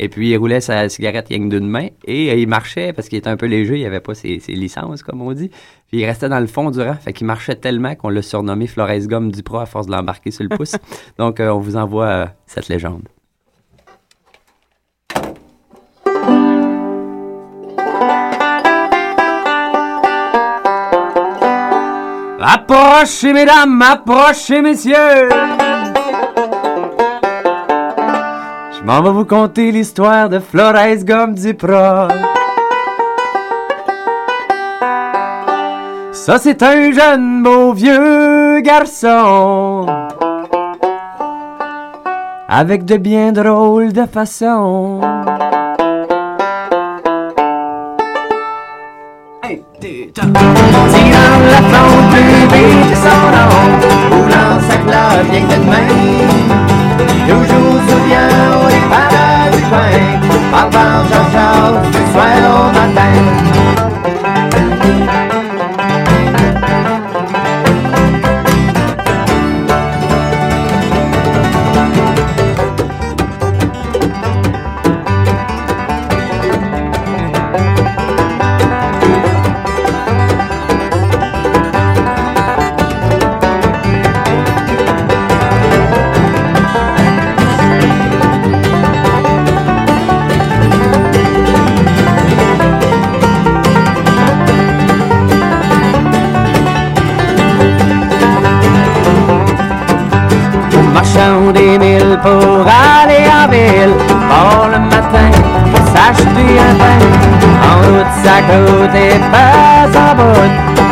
Et 0.00 0.08
puis, 0.08 0.30
il 0.30 0.36
roulait 0.36 0.60
sa 0.60 0.88
cigarette 0.88 1.28
rien 1.28 1.38
que 1.40 1.56
d'une 1.56 1.68
main 1.68 1.88
et 2.04 2.30
euh, 2.30 2.34
il 2.36 2.46
marchait 2.46 2.92
parce 2.92 3.08
qu'il 3.08 3.18
était 3.18 3.30
un 3.30 3.36
peu 3.36 3.46
léger, 3.46 3.80
il 3.80 3.86
avait 3.86 4.00
pas 4.00 4.14
ses, 4.14 4.38
ses 4.38 4.52
licences, 4.52 5.02
comme 5.02 5.20
on 5.22 5.32
dit. 5.32 5.50
Puis, 5.88 6.00
il 6.00 6.04
restait 6.04 6.28
dans 6.28 6.38
le 6.38 6.46
fond 6.46 6.70
du 6.70 6.80
rang, 6.80 6.94
fait 6.94 7.12
qu'il 7.12 7.26
marchait 7.26 7.56
tellement 7.56 7.94
qu'on 7.96 8.08
l'a 8.08 8.22
surnommé 8.22 8.66
Flores 8.68 9.06
Gomme 9.08 9.32
Duprat 9.32 9.62
à 9.62 9.66
force 9.66 9.86
de 9.86 9.92
l'embarquer 9.92 10.30
sur 10.30 10.44
le 10.44 10.56
pouce. 10.56 10.76
Donc, 11.18 11.40
euh, 11.40 11.50
on 11.50 11.58
vous 11.58 11.76
envoie 11.76 12.06
euh, 12.06 12.26
cette 12.46 12.68
légende. 12.68 13.08
Approchez, 22.40 23.32
mesdames, 23.32 23.82
approchez, 23.82 24.62
messieurs! 24.62 25.28
M'en 28.88 29.02
vais 29.02 29.10
vous 29.10 29.26
conter 29.26 29.70
l'histoire 29.70 30.30
de 30.30 30.38
Flores 30.38 31.04
Gomme 31.04 31.34
Duprat? 31.34 32.08
Ça, 36.12 36.38
c'est 36.38 36.62
un 36.62 36.90
jeune 36.90 37.42
beau 37.42 37.74
vieux 37.74 38.60
garçon. 38.60 39.84
Avec 42.48 42.86
de 42.86 42.96
bien 42.96 43.32
drôles 43.32 43.92
de 43.92 44.06
façons. 44.06 45.02
Tirant 50.14 50.32
la 51.52 51.60
fronde, 51.68 52.08
bébé, 52.14 52.62
c'est 52.88 52.96
son 53.04 53.20
nom. 53.36 53.52
Roulant 54.16 54.56
sa 54.66 54.76
clope, 54.78 55.28
bien 55.30 55.42
de 55.42 55.58
main. 55.66 55.88
Toujours 57.28 57.76
souriant 57.86 58.67
Papa 60.50 61.04
Jean-Charles, 61.10 61.90
du 61.90 62.12
soir 62.12 62.26
au 62.48 62.72
matin. 62.72 63.87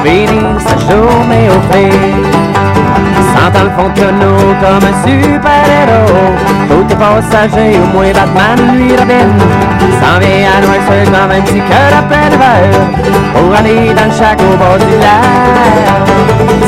Route, 0.07 0.61
sa 0.61 0.77
journée 0.79 1.49
au 1.49 1.61
frais. 1.69 1.91
Sentant 3.35 3.65
le 3.65 3.71
fond 3.71 3.91
comme 3.97 4.85
un 4.85 4.97
super-héros. 5.07 6.35
Côté 6.69 6.95
passager, 6.95 7.79
au 7.79 7.87
moins 7.97 8.13
Batman 8.13 8.59
lui 8.75 8.97
Robin. 8.97 9.31
S'en 10.01 10.19
vient 10.21 10.49
à 10.55 10.61
Noirceur 10.63 11.07
dans 11.13 11.35
un 11.35 11.41
petit 11.43 11.61
cœur 11.61 11.91
à 11.99 12.03
plein 12.03 12.29
de 12.31 12.37
verre. 12.37 12.87
Pour 13.35 13.55
aller 13.55 13.95
dans 13.95 14.05
le 14.05 14.17
chac 14.19 14.39
au 14.41 14.57
bord 14.57 14.79
du 14.79 14.97
lac. 15.05 15.25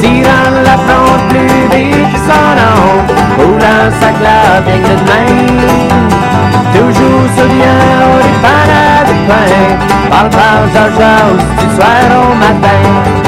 Tirant 0.01 0.51
la 0.65 0.77
fronte 0.85 1.29
plus 1.31 1.63
vite 1.73 2.13
que 2.13 2.19
son 2.29 2.49
nom. 2.61 2.83
Roulant 3.39 3.91
sa 4.01 4.11
clave 4.19 4.65
que 4.67 4.95
de 5.01 5.05
main. 5.11 5.33
Toujours 6.73 7.27
souriant 7.37 8.05
au 8.13 8.19
dépannage 8.27 9.09
du 9.09 9.19
pain. 9.29 9.89
Parle, 10.11 10.69
jase, 10.75 10.93
jase, 10.99 11.45
du 11.59 11.77
soir 11.77 12.03
au 12.13 12.35
matin. 12.35 13.28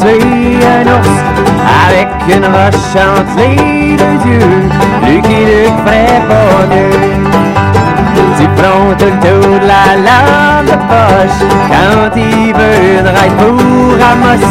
Tué 0.00 0.58
un 0.64 0.86
ours 0.86 1.18
avec 1.86 2.08
une 2.28 2.44
roche 2.44 2.94
entre 2.96 3.36
les 3.38 3.96
deux 3.96 4.30
yeux. 4.30 4.62
Lucky 5.06 5.40
Luke 5.48 5.78
ferait 5.84 6.22
pas 6.28 6.66
mieux. 6.70 7.28
Tu 8.38 8.46
prends 8.56 8.94
tout 8.98 9.06
le 9.06 9.18
tour 9.26 9.60
de 9.60 9.66
la 9.66 9.86
lampe 10.06 10.66
de 10.66 10.78
poche 10.90 11.40
quand 11.70 12.16
il 12.16 12.54
veut 12.54 13.00
une 13.00 13.08
ride 13.08 13.36
pour 13.38 13.98
Amos. 14.10 14.44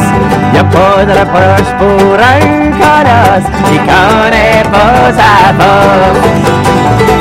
Y 0.54 0.58
a 0.58 0.64
pas 0.64 1.06
de 1.06 1.12
reproche 1.12 1.72
pour 1.78 2.14
un 2.34 2.72
colosse 2.82 3.50
qui 3.68 3.78
connaît 3.78 4.64
pas 4.72 5.12
sa 5.20 5.54
force. 5.60 6.26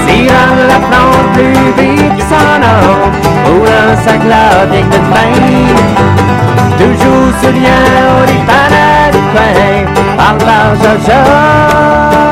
Tirant 0.06 0.56
la 0.68 0.78
plante 0.88 1.32
plus 1.34 1.68
vite 1.78 2.16
que 2.16 2.22
son 2.22 2.48
nom 2.62 3.10
Roulant 3.44 3.96
sa 4.04 4.16
globe 4.16 4.70
avec 4.72 4.88
de 4.88 4.98
main 5.10 6.55
Toujours 6.78 7.28
au 7.38 8.26
dépannage 8.26 9.12
du 9.12 9.18
coin 9.32 10.16
Parle, 10.16 10.38
parle, 10.38 10.76
Jojo 10.78 12.26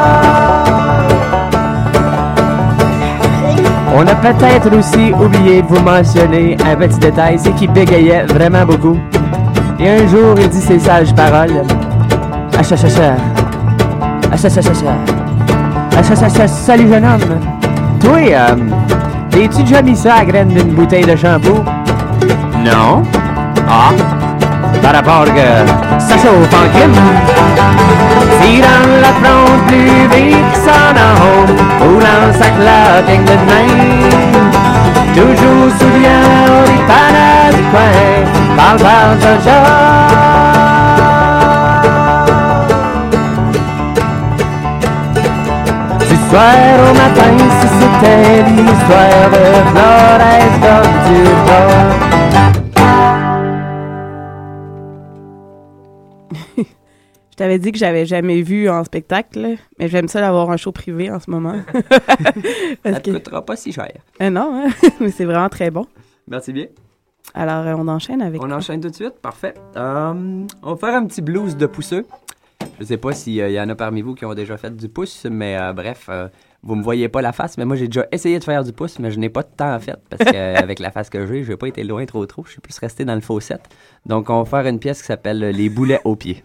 On 3.96 4.06
a 4.06 4.14
peut-être 4.16 4.76
aussi 4.76 5.12
oublié 5.12 5.62
de 5.62 5.66
vous 5.68 5.80
mentionner 5.80 6.56
un 6.68 6.76
petit 6.76 6.98
détail, 6.98 7.38
c'est 7.38 7.52
qu'il 7.52 7.70
bégayait 7.70 8.24
vraiment 8.24 8.64
beaucoup. 8.66 8.98
Et 9.78 9.88
un 9.88 10.08
jour, 10.08 10.34
il 10.36 10.48
dit 10.48 10.60
ces 10.60 10.78
sages 10.80 11.14
paroles. 11.14 11.62
Achachacha. 12.58 13.14
Achachacha. 14.32 14.72
Achachacha. 15.96 16.48
Salut 16.48 16.88
jeune 16.88 17.04
homme. 17.04 17.38
Toi, 18.00 18.18
euh, 18.30 18.56
t'es-tu 19.30 19.62
déjà 19.62 19.80
mis 19.80 19.96
ça 19.96 20.16
à 20.16 20.24
graine 20.24 20.48
d'une 20.48 20.74
bouteille 20.74 21.04
de 21.04 21.14
shampoing? 21.16 21.64
Non. 22.64 23.02
Ah. 23.68 23.90
Par 24.84 24.92
rapport 24.92 25.24
que 25.24 25.48
ça 25.98 26.14
chauffe 26.18 26.52
en 26.52 26.68
crime. 26.74 26.92
Tirant 28.42 28.92
la 29.00 29.12
fronte 29.18 29.62
plus 29.66 30.06
vite 30.12 30.48
que 30.52 30.58
son 30.58 30.94
homme, 31.00 31.52
roulant 31.80 32.26
sa 32.38 32.48
cloque 32.50 33.08
avec 33.08 33.24
de 33.24 33.36
main. 33.48 33.70
Toujours 35.14 35.70
souriant 35.78 36.28
au 36.50 36.64
dépannage 36.68 37.54
du 37.56 37.62
coin, 37.70 37.96
parle, 38.58 38.78
parle. 38.78 39.16
Du 46.00 46.16
soir 46.28 46.56
au 46.78 46.92
matin, 46.92 47.34
si 47.60 47.68
c'était 47.80 48.44
l'histoire 48.50 49.28
de 49.32 49.44
Florence 49.70 50.93
Je 57.34 57.38
t'avais 57.38 57.58
dit 57.58 57.72
que 57.72 57.78
j'avais 57.78 58.06
jamais 58.06 58.42
vu 58.42 58.68
en 58.68 58.84
spectacle, 58.84 59.56
mais 59.80 59.88
j'aime 59.88 60.06
ça 60.06 60.20
d'avoir 60.20 60.52
un 60.52 60.56
show 60.56 60.70
privé 60.70 61.10
en 61.10 61.18
ce 61.18 61.28
moment. 61.28 61.56
Ça 62.84 63.00
te 63.00 63.10
coûtera 63.10 63.44
pas 63.44 63.56
si 63.56 63.72
cher. 63.72 63.90
Euh, 64.22 64.30
non, 64.30 64.54
hein, 64.54 64.70
mais 65.00 65.10
c'est 65.10 65.24
vraiment 65.24 65.48
très 65.48 65.68
bon. 65.72 65.84
Merci 66.28 66.52
bien. 66.52 66.66
Alors, 67.34 67.66
euh, 67.66 67.74
on 67.76 67.88
enchaîne 67.88 68.22
avec. 68.22 68.40
On 68.40 68.52
enchaîne 68.52 68.80
tout 68.80 68.88
de 68.88 68.94
suite, 68.94 69.14
parfait. 69.20 69.54
Euh, 69.74 70.46
on 70.62 70.74
va 70.74 70.76
faire 70.76 70.94
un 70.94 71.04
petit 71.06 71.22
blues 71.22 71.56
de 71.56 71.66
pousseux. 71.66 72.06
Je 72.78 72.84
sais 72.84 72.98
pas 72.98 73.10
s'il 73.10 73.34
y 73.34 73.60
en 73.60 73.68
a 73.68 73.74
parmi 73.74 74.00
vous 74.02 74.14
qui 74.14 74.24
ont 74.24 74.34
déjà 74.34 74.56
fait 74.56 74.70
du 74.70 74.88
pouce, 74.88 75.26
mais 75.28 75.58
bref, 75.72 76.08
vous 76.62 76.76
me 76.76 76.84
voyez 76.84 77.08
pas 77.08 77.20
la 77.20 77.32
face, 77.32 77.58
mais 77.58 77.64
moi 77.64 77.74
j'ai 77.74 77.88
déjà 77.88 78.06
essayé 78.12 78.38
de 78.38 78.44
faire 78.44 78.62
du 78.62 78.72
pouce, 78.72 79.00
mais 79.00 79.10
je 79.10 79.18
n'ai 79.18 79.28
pas 79.28 79.42
de 79.42 79.50
temps 79.56 79.74
en 79.74 79.80
fait, 79.80 79.98
parce 80.08 80.30
qu'avec 80.30 80.78
la 80.78 80.92
face 80.92 81.10
que 81.10 81.26
j'ai, 81.26 81.42
je 81.42 81.50
n'ai 81.50 81.56
pas 81.56 81.66
été 81.66 81.82
loin 81.82 82.06
trop 82.06 82.24
trop, 82.26 82.44
je 82.44 82.52
suis 82.52 82.60
plus 82.60 82.78
resté 82.78 83.04
dans 83.04 83.16
le 83.16 83.20
faussette. 83.20 83.68
Donc 84.06 84.30
on 84.30 84.44
va 84.44 84.62
faire 84.62 84.70
une 84.70 84.78
pièce 84.78 85.00
qui 85.00 85.06
s'appelle 85.08 85.40
Les 85.40 85.68
boulets 85.68 86.00
aux 86.04 86.14
pieds. 86.14 86.44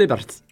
C'est 0.00 0.06
parti. 0.06 0.49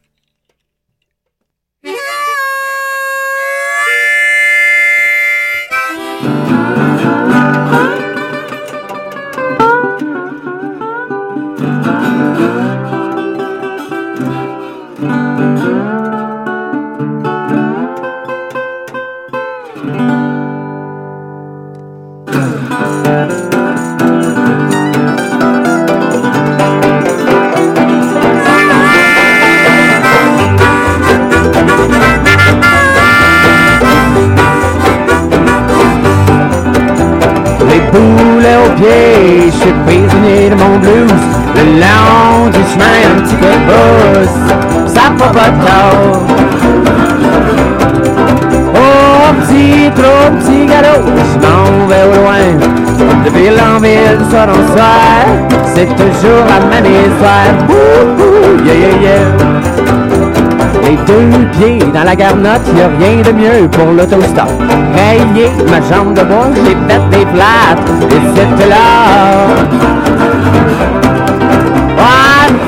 Garnotte, 62.19 62.67
y 62.77 62.81
a 62.83 62.89
rien 62.99 63.23
de 63.23 63.33
mieux 63.33 63.69
pour 63.69 63.93
l'autostop. 63.93 64.51
Rayé 64.95 65.51
ma 65.71 65.81
jambe 65.89 66.15
de 66.15 66.23
bois, 66.23 66.49
j'ai 66.55 66.77
fait 66.89 67.05
des 67.11 67.27
plates, 67.27 67.89
et 68.11 68.21
c'était 68.35 68.69
là. 68.69 68.87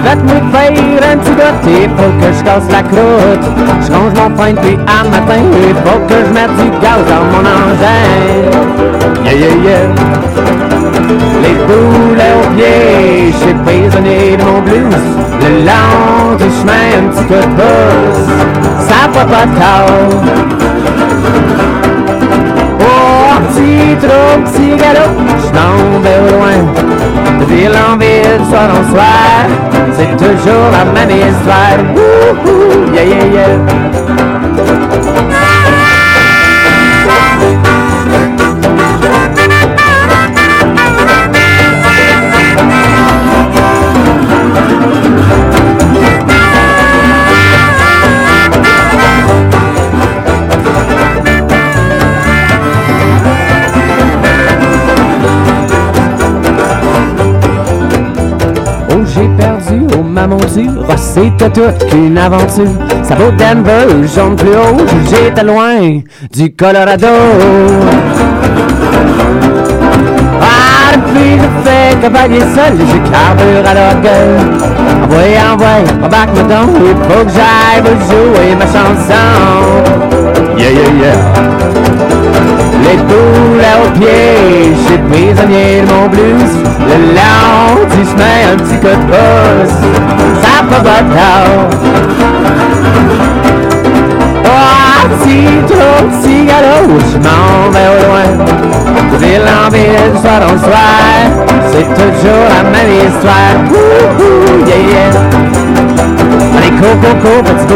Faites-moi 0.03 0.41
faire 0.53 1.13
un 1.13 1.17
petit 1.19 1.33
party, 1.33 1.77
faut 1.97 2.13
que 2.21 2.29
je 2.37 2.43
casse 2.43 2.69
la 2.71 2.83
croûte. 2.83 3.47
Je 3.83 3.93
range 3.93 4.15
mon 4.17 4.31
pain 4.37 4.53
depuis 4.53 4.79
un 4.87 5.05
matin, 5.09 5.41
il 5.69 5.75
faut 5.85 6.01
que 6.09 6.19
je 6.27 6.33
mette 6.33 6.55
du 6.57 6.69
gaz 6.81 7.03
dans 7.09 7.25
mon 7.31 7.45
engin. 7.47 8.09
Yeah, 9.25 9.35
yeah, 9.35 9.55
yeah. 9.65 9.85
Les 11.43 11.57
boulets 11.67 12.35
aux 12.41 12.51
pieds, 12.57 13.33
je 13.33 13.37
suis 13.37 13.55
prisonnier 13.65 14.37
de 14.37 14.43
mon 14.43 14.61
blues. 14.63 15.07
Le 15.43 15.51
long 15.67 16.37
du 16.37 16.49
chemin, 16.59 16.87
un 16.99 17.05
petit 17.11 17.25
coup 17.25 17.35
de 17.35 17.51
pouce, 17.57 18.31
corps. 19.29 20.23
Oh, 22.81 23.33
petit 23.49 23.97
trou, 23.97 24.43
petit 24.45 24.71
je 24.71 25.99
vais 26.03 26.19
au 26.19 26.37
loin. 26.37 26.59
De 27.39 27.45
ville 27.45 27.77
en 27.91 27.97
ville, 27.97 28.45
soir 28.49 28.69
en 28.71 28.91
soir, 28.91 29.47
c'est 29.93 30.17
toujours 30.17 30.71
la 30.73 30.85
même 30.85 31.11
histoire. 31.11 31.79
Wouhou, 31.95 32.95
yeah, 32.95 33.05
yeah, 33.05 33.25
yeah. 33.33 34.20
Oh 60.59 60.85
ma 60.89 60.97
c'était 60.97 61.51
toute 61.51 61.87
qu'une 61.91 62.19
aventure. 62.19 62.73
Ça 63.03 63.15
vaut 63.15 63.31
Denver, 63.33 63.87
jaune 64.15 64.37
plus 64.37 64.51
haut, 64.51 64.87
j'étais 65.09 65.45
loin 65.45 66.01
du 66.33 66.55
Colorado. 66.55 67.07
Ah, 70.41 70.97
depuis 70.97 71.37
le 71.37 71.49
fait 71.65 72.01
cavalier 72.01 72.41
seul, 72.41 72.75
j'ai 72.79 73.01
carbure 73.11 73.65
à 73.69 73.75
l'orgueil. 73.75 74.39
Envoyez, 75.05 75.39
envoyez, 75.53 76.05
embarque 76.05 76.37
me 76.37 76.43
donc, 76.43 76.71
il 76.77 76.97
faut 77.09 77.25
que 77.25 77.31
j'aille 77.31 77.83
jouer 78.09 78.57
ma 78.59 78.67
chanson. 78.67 79.27
Yeah, 80.57 80.71
yeah, 80.71 80.91
yeah. 81.01 81.19
Les 82.83 82.97
boulets 82.97 83.79
aux 83.85 83.91
pieds, 83.99 84.75
je 84.75 84.95
prisonnier 85.11 85.83
de 85.83 85.87
mon 85.93 86.09
blues. 86.09 86.55
Le 86.81 86.97
long 87.15 87.87
du 87.89 88.01
chemin, 88.05 88.39
un 88.53 88.57
petit 88.57 88.79
coup 88.79 88.87
de 88.87 89.05
pouce, 89.11 89.79
vais 97.73 97.89
au 97.89 97.97
loin. 98.07 98.29
Ville 99.19 99.49
en 99.49 99.71
c'est 101.71 101.89
toujours 101.95 102.47
la 102.49 102.63
même 102.71 102.93
histoire. 103.07 103.57
Wouhou, 103.71 104.67
yeah, 104.67 104.81
yeah. 104.91 105.21
Allez, 106.57 106.71
petit 106.71 107.67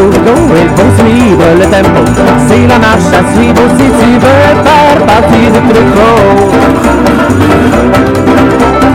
il 1.06 1.34
faut 1.36 1.56
le 1.58 1.66
tempo. 1.66 2.00
C'est 2.48 2.66
la 2.66 2.78
marche 2.78 3.12
à 3.12 3.22
suivre 3.34 3.64
si 3.78 3.84
tu 3.84 4.10
veux 4.14 4.44
faire 4.64 4.98
partie 5.06 5.46
du 5.46 5.60
troupeau. 5.68 6.14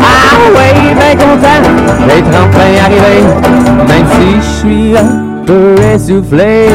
Ah 0.01 0.35
oui, 0.55 0.69
bien 0.93 1.13
content 1.15 1.63
d'être 2.07 2.35
enfin 2.35 2.71
arrivé, 2.85 3.15
même 3.87 4.07
si 4.07 4.35
je 4.35 4.41
suis 4.59 4.97
un 4.97 5.43
peu 5.45 5.75
essoufflé. 5.93 6.67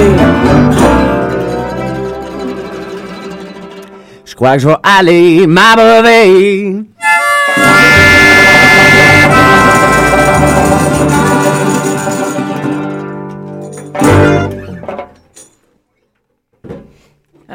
Je 4.24 4.34
crois 4.34 4.54
que 4.54 4.60
je 4.62 4.68
vais 4.68 4.76
aller 4.82 5.46
m'abreuver. 5.46 6.86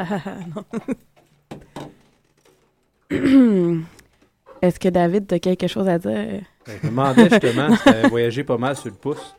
Est-ce 4.62 4.78
que 4.78 4.88
David 4.88 5.32
a 5.32 5.38
quelque 5.38 5.66
chose 5.66 5.88
à 5.88 5.98
dire? 5.98 6.42
Ben, 6.66 6.76
je 6.82 6.86
me 6.86 6.90
demandais 6.90 7.30
justement 7.30 7.74
si 7.76 7.84
t'avais 7.84 8.08
voyagé 8.08 8.44
pas 8.44 8.58
mal 8.58 8.76
sur 8.76 8.88
le 8.88 8.94
pouce. 8.94 9.34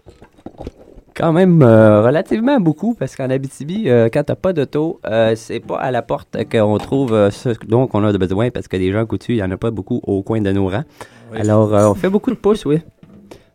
Quand 1.14 1.34
même 1.34 1.62
euh, 1.62 2.02
relativement 2.02 2.60
beaucoup 2.60 2.94
parce 2.96 3.16
qu'en 3.16 3.30
Abitibi, 3.30 3.90
euh, 3.90 4.10
quand 4.12 4.24
t'as 4.24 4.36
pas 4.36 4.54
d'auto, 4.54 5.00
euh, 5.06 5.36
c'est 5.36 5.60
pas 5.60 5.78
à 5.78 5.92
la 5.92 6.02
porte 6.02 6.38
qu'on 6.50 6.78
trouve 6.78 7.30
ce 7.30 7.50
dont 7.68 7.88
on 7.94 8.04
a 8.04 8.14
besoin 8.18 8.50
parce 8.50 8.68
que 8.68 8.78
des 8.78 8.92
gens 8.92 9.06
coutus, 9.06 9.36
il 9.36 9.40
y 9.40 9.44
en 9.44 9.52
a 9.52 9.58
pas 9.58 9.72
beaucoup 9.72 10.00
au 10.04 10.24
coin 10.24 10.42
de 10.42 10.52
nos 10.52 10.68
rangs. 10.70 10.84
Oui. 11.32 11.40
Alors, 11.40 11.72
on 11.72 11.94
fait 11.96 12.10
beaucoup 12.10 12.32
de 12.32 12.36
pouces, 12.38 12.66
oui. 12.66 12.80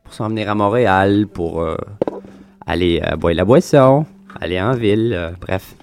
Pour 0.04 0.12
s'en 0.14 0.28
venir 0.28 0.48
à 0.50 0.54
Montréal, 0.54 1.26
pour 1.26 1.66
aller 2.66 3.02
boire 3.18 3.34
la 3.34 3.44
boisson, 3.44 4.06
aller 4.40 4.60
en 4.60 4.72
ville, 4.72 5.34
bref. 5.40 5.74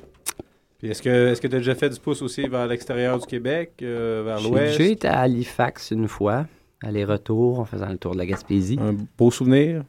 Puis 0.80 0.92
est-ce 0.92 1.02
que 1.02 1.32
est-ce 1.32 1.42
que 1.42 1.48
tu 1.48 1.56
as 1.56 1.60
déjà 1.60 1.76
fait 1.76 1.90
du 1.90 2.00
pouce 2.00 2.22
aussi 2.22 2.48
vers 2.48 2.68
l'extérieur 2.68 3.18
du 3.20 3.26
Québec, 3.26 3.72
vers 3.82 4.38
J'ai 4.40 4.50
l'ouest? 4.50 4.78
déjà 4.78 4.90
été 4.92 5.08
à 5.08 5.20
Halifax 5.22 5.92
une 5.92 6.08
fois, 6.08 6.46
aller-retour 6.84 7.60
en 7.60 7.66
faisant 7.66 7.90
le 7.90 7.98
tour 7.98 8.14
de 8.14 8.18
la 8.18 8.26
Gaspésie. 8.26 8.78
Un 8.82 8.96
beau 9.18 9.32
souvenir? 9.32 9.84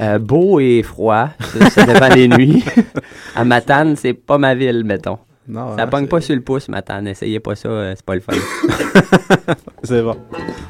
Euh, 0.00 0.18
beau 0.18 0.58
et 0.58 0.82
froid, 0.82 1.28
ça, 1.70 1.86
dépend 1.86 2.08
des 2.12 2.26
nuits. 2.26 2.64
à 3.36 3.44
Matane, 3.44 3.94
c'est 3.96 4.12
pas 4.14 4.38
ma 4.38 4.54
ville, 4.54 4.82
mettons. 4.84 5.18
Non, 5.46 5.76
ça 5.76 5.84
hein, 5.84 5.86
pogne 5.86 6.08
pas 6.08 6.20
sur 6.20 6.34
le 6.34 6.40
pouce, 6.40 6.68
Matane. 6.68 7.06
Essayez 7.06 7.38
pas 7.38 7.54
ça, 7.54 7.68
euh, 7.68 7.92
c'est 7.94 8.04
pas 8.04 8.14
le 8.14 8.20
fun. 8.20 8.32
C'est 9.84 10.02
bon. 10.02 10.16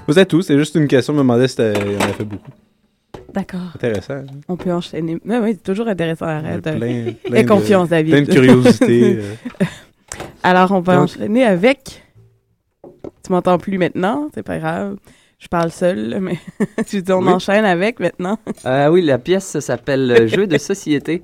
Vous 0.08 0.18
êtes 0.18 0.28
tous, 0.28 0.42
c'est 0.42 0.58
juste 0.58 0.74
une 0.74 0.88
question, 0.88 1.12
je 1.12 1.18
me 1.18 1.22
demandais 1.22 1.46
si 1.46 1.62
y 1.62 1.64
en 1.96 2.00
a 2.00 2.12
fait 2.12 2.24
beaucoup. 2.24 2.50
D'accord. 3.32 3.60
Intéressant. 3.76 4.14
hein? 4.14 4.24
On 4.48 4.56
peut 4.56 4.72
enchaîner. 4.72 5.18
Mais 5.24 5.38
oui, 5.38 5.52
c'est 5.54 5.62
toujours 5.62 5.86
intéressant. 5.88 6.26
Arrête. 6.26 6.62
Plein- 6.62 7.12
plein 7.24 7.42
de- 7.42 7.48
confiance, 7.48 7.88
David. 7.88 8.12
plein 8.12 8.22
de 8.22 8.32
curiosité, 8.32 9.18
euh. 9.20 9.64
Alors, 10.42 10.72
on 10.72 10.80
va 10.80 10.96
Donc- 10.96 11.04
enchaîner 11.04 11.44
avec. 11.44 12.02
Tu 13.24 13.32
m'entends 13.32 13.58
plus 13.58 13.78
maintenant, 13.78 14.28
c'est 14.34 14.42
pas 14.42 14.58
grave. 14.58 14.96
Je 15.38 15.48
parle 15.48 15.70
seul, 15.70 16.18
mais 16.20 16.38
je 16.90 16.98
dis 16.98 17.12
on 17.12 17.20
Oui. 17.22 17.28
enchaîne 17.28 17.64
avec 17.64 18.00
maintenant. 18.00 18.38
Euh, 18.66 18.88
oui, 18.88 19.02
la 19.02 19.18
pièce 19.18 19.58
s'appelle 19.60 20.26
Jeu 20.34 20.46
de 20.46 20.58
société. 20.58 21.22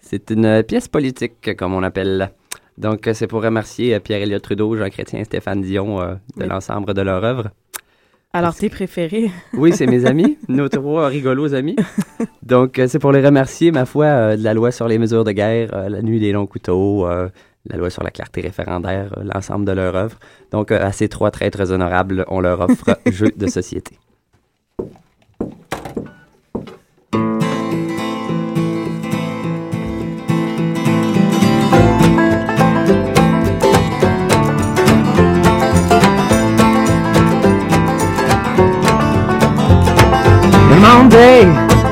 C'est 0.00 0.30
une 0.30 0.62
pièce 0.62 0.88
politique, 0.88 1.54
comme 1.56 1.74
on 1.74 1.82
appelle. 1.82 2.30
Donc, 2.78 3.08
c'est 3.12 3.26
pour 3.26 3.42
remercier 3.42 3.94
euh, 3.94 3.98
Pierre-Éliott 4.00 4.42
Trudeau, 4.42 4.76
Jean 4.76 4.88
Chrétien, 4.88 5.22
Stéphane 5.24 5.60
Dion 5.62 6.00
euh, 6.00 6.14
de 6.36 6.42
Oui. 6.42 6.48
l'ensemble 6.48 6.94
de 6.94 7.02
leur 7.02 7.22
œuvre. 7.24 7.50
Alors, 8.34 8.54
tes 8.54 8.70
préférés. 8.70 9.30
Oui, 9.52 9.72
c'est 9.74 9.86
mes 9.86 10.06
amis, 10.06 10.38
nos 10.48 10.68
trois 10.70 11.08
rigolos 11.08 11.52
amis. 11.52 11.76
Donc, 12.42 12.80
c'est 12.86 12.98
pour 12.98 13.12
les 13.12 13.20
remercier, 13.24 13.70
ma 13.72 13.84
foi, 13.84 14.06
euh, 14.06 14.36
de 14.36 14.42
la 14.44 14.54
loi 14.54 14.70
sur 14.70 14.88
les 14.88 14.98
mesures 14.98 15.24
de 15.24 15.32
guerre, 15.32 15.88
la 15.90 16.00
nuit 16.00 16.20
des 16.20 16.32
longs 16.32 16.46
couteaux, 16.46 17.06
la 17.66 17.76
loi 17.76 17.90
sur 17.90 18.02
la 18.02 18.10
clarté 18.10 18.40
référendaire, 18.40 19.14
euh, 19.16 19.24
l'ensemble 19.32 19.64
de 19.64 19.72
leur 19.72 19.94
œuvre. 19.94 20.18
Donc, 20.50 20.72
euh, 20.72 20.84
à 20.84 20.92
ces 20.92 21.08
trois 21.08 21.30
traîtres 21.30 21.70
honorables, 21.70 22.24
on 22.28 22.40
leur 22.40 22.60
offre 22.60 22.98
jeu 23.06 23.30
de 23.36 23.46
société. 23.46 23.98
Demandez 40.70 41.46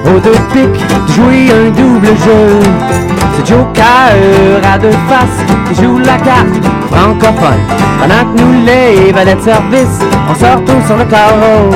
aux 0.07 0.19
deux 0.19 0.33
pics 0.53 0.89
de 1.07 1.13
jouer 1.13 1.53
un 1.53 1.71
double 1.71 2.07
jeu. 2.07 3.20
C'est 3.41 3.55
Joker 3.55 4.61
à 4.71 4.79
deux 4.79 4.91
faces 5.09 5.45
qui 5.69 5.83
joue 5.83 5.99
la 5.99 6.17
carte 6.19 6.63
francophone. 6.91 7.61
Pendant 7.99 8.35
que 8.35 8.43
nous, 8.43 8.67
les 8.67 9.13
valets 9.13 9.35
de 9.35 9.41
service, 9.41 9.99
on 10.29 10.35
se 10.35 10.45
retrouve 10.45 10.87
sur 10.87 10.97
le 10.97 11.05
carreau. 11.05 11.71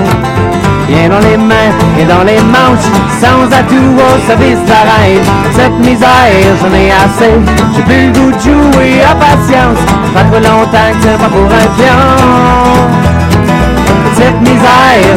Bien 0.88 1.08
dans 1.08 1.20
les 1.20 1.36
mains 1.36 1.72
et 1.98 2.04
dans 2.04 2.24
les 2.24 2.40
manches, 2.40 2.90
sans 3.18 3.46
atout 3.56 3.96
au 3.96 4.26
service 4.26 4.62
de 4.62 4.68
la. 4.68 5.22
Cette 5.52 5.78
misère, 5.78 6.54
j'en 6.60 6.74
ai 6.74 6.90
assez. 6.90 7.32
J'ai 7.74 7.82
plus 7.82 8.06
le 8.06 8.12
goût 8.12 8.32
de 8.32 8.40
jouer 8.40 9.00
à 9.02 9.14
patience. 9.14 9.78
Pas 10.12 10.24
trop 10.24 10.40
longtemps 10.40 10.92
que 10.92 11.02
c'est 11.02 11.18
pas 11.18 11.28
pour 11.28 11.44
un 11.44 11.68
pion. 11.76 13.13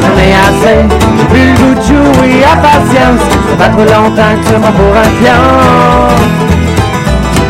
J'en 0.02 0.18
ai 0.18 0.34
assez. 0.34 0.80
Plus 1.30 1.52
le 1.52 1.58
goût 1.58 1.76
de 1.76 1.82
jouer 1.82 2.43
à 2.43 2.56
patience. 2.58 3.22
Ça 3.50 3.56
pas 3.58 3.70
trop 3.70 3.84
longtemps 3.84 4.36
que 4.43 4.54
pas 4.62 4.72
pour 4.72 4.93
un 4.95 5.10
pion. 5.20 5.43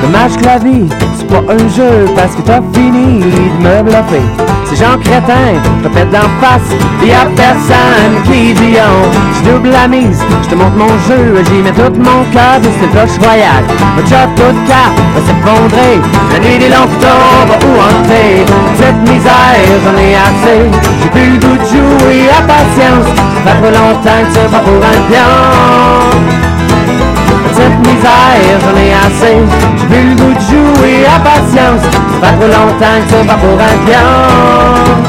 Dommage 0.02 0.36
que 0.38 0.46
la 0.46 0.58
vie, 0.60 0.88
c'est 1.18 1.28
pas 1.28 1.44
un 1.52 1.68
jeu 1.70 2.06
parce 2.16 2.36
que 2.36 2.42
t'as 2.42 2.62
fini 2.74 3.20
de 3.20 3.64
me 3.64 3.84
bluffer. 3.84 4.47
C'est 4.70 4.76
Jean 4.76 4.98
Crétin, 5.00 5.56
je 5.64 5.88
te 5.88 5.94
pète 5.94 6.12
d'en 6.12 6.28
face, 6.42 6.76
y 7.02 7.12
a 7.12 7.26
personne 7.38 8.22
qui 8.26 8.54
dit 8.54 8.76
on. 8.76 9.08
Je 9.34 9.50
double 9.50 9.70
la 9.70 9.88
mise, 9.88 10.22
je 10.44 10.50
te 10.50 10.56
montre 10.56 10.76
mon 10.76 10.90
jeu, 11.08 11.42
j'y 11.46 11.62
mets 11.62 11.72
tout 11.72 11.94
mon 11.98 12.24
cœur, 12.34 12.60
c'est 12.62 12.86
le 12.86 12.92
cloche 12.92 13.18
royale. 13.24 13.64
Le 13.96 14.04
château 14.04 14.52
de 14.52 14.68
carte 14.68 15.00
va 15.16 15.22
s'effondrer, 15.22 16.02
la 16.34 16.40
nuit 16.40 16.60
des 16.60 16.68
longs 16.68 16.86
va 17.48 17.56
où 17.66 17.80
hanter. 17.80 18.44
Cette 18.78 19.10
misère, 19.10 19.80
j'en 19.86 19.98
ai 19.98 20.16
assez, 20.16 20.70
j'ai 21.02 21.10
plus 21.10 21.32
le 21.32 21.40
goût 21.40 21.58
de 21.58 21.66
jouer 21.66 22.28
à 22.30 22.42
patience. 22.42 23.08
Ça 23.08 23.52
fait 23.52 23.58
trop 23.62 23.72
longtemps 23.72 24.22
que 24.26 24.34
c'est 24.34 24.52
pas 24.52 24.60
pour 24.60 24.84
un 24.84 25.00
pion. 25.10 26.47
Misère, 27.88 28.60
j'en 28.62 28.76
ai 28.78 28.92
assez, 28.94 29.38
j'ai 29.78 29.86
plus 29.88 30.10
le 30.10 30.16
goût 30.16 30.34
de 30.34 30.40
jouer 30.42 31.06
à 31.06 31.20
patience. 31.20 31.84
Ça 32.22 32.28
fait 32.28 32.36
trop 32.36 32.48
longtemps 32.48 33.00
que 33.00 33.10
c'est 33.10 33.28
pas 33.28 33.36
pour 33.36 33.60
un 33.60 33.78
pion. 33.86 35.07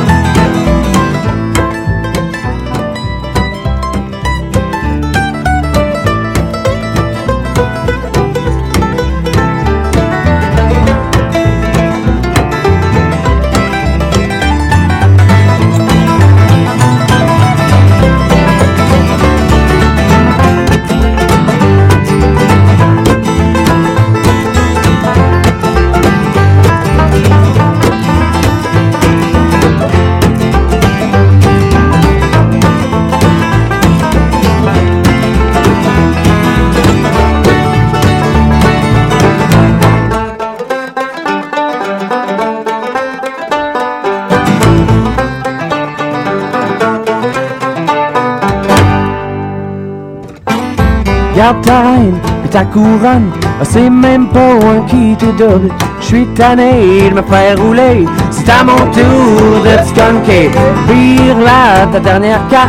Garde 51.48 51.62
ta 52.50 52.64
couronne, 52.64 53.30
Ah, 53.58 53.64
c'est 53.64 53.88
même 53.88 54.28
pas 54.28 54.52
un 54.52 54.82
qui 54.86 55.16
te 55.16 55.24
double. 55.26 55.70
Je 55.98 56.04
suis 56.04 56.26
tanné 56.34 57.08
de 57.08 57.14
me 57.14 57.22
faire 57.22 57.56
rouler, 57.58 58.04
c'est 58.30 58.50
à 58.50 58.64
mon 58.64 58.76
tour 58.92 59.62
de 59.64 59.76
te. 59.88 60.50
Vire 60.88 61.38
là 61.38 61.86
ta 61.90 62.00
dernière 62.00 62.46
carte, 62.48 62.68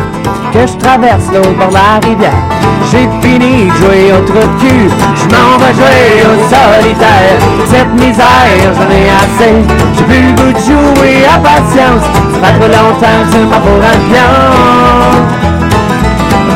que 0.54 0.66
je 0.66 0.76
traverse 0.78 1.26
l'autre 1.30 1.52
bord 1.58 1.68
de 1.68 1.74
la 1.74 2.08
rivière. 2.08 2.42
J'ai 2.90 3.06
fini 3.20 3.66
de 3.66 3.74
jouer 3.76 4.12
au 4.16 4.24
trou 4.24 4.38
de 4.38 4.60
cul, 4.60 4.88
je 5.14 5.26
m'en 5.28 5.58
vais 5.58 5.74
jouer 5.74 6.24
au 6.30 6.36
solitaire. 6.48 7.38
Cette 7.66 7.92
misère, 7.92 8.72
j'en 8.76 8.90
ai 8.90 9.10
assez, 9.22 9.56
j'ai 9.96 10.04
plus 10.04 10.22
le 10.22 10.32
goût 10.36 10.52
de 10.52 10.64
jouer 10.64 11.26
à 11.26 11.38
patience. 11.38 12.06
Ça 12.40 12.46
fait 12.46 12.58
trop 12.58 12.68
longtemps 12.68 13.20
c'est 13.30 13.50
pas 13.50 13.60
pour 13.60 13.76
un 13.76 15.19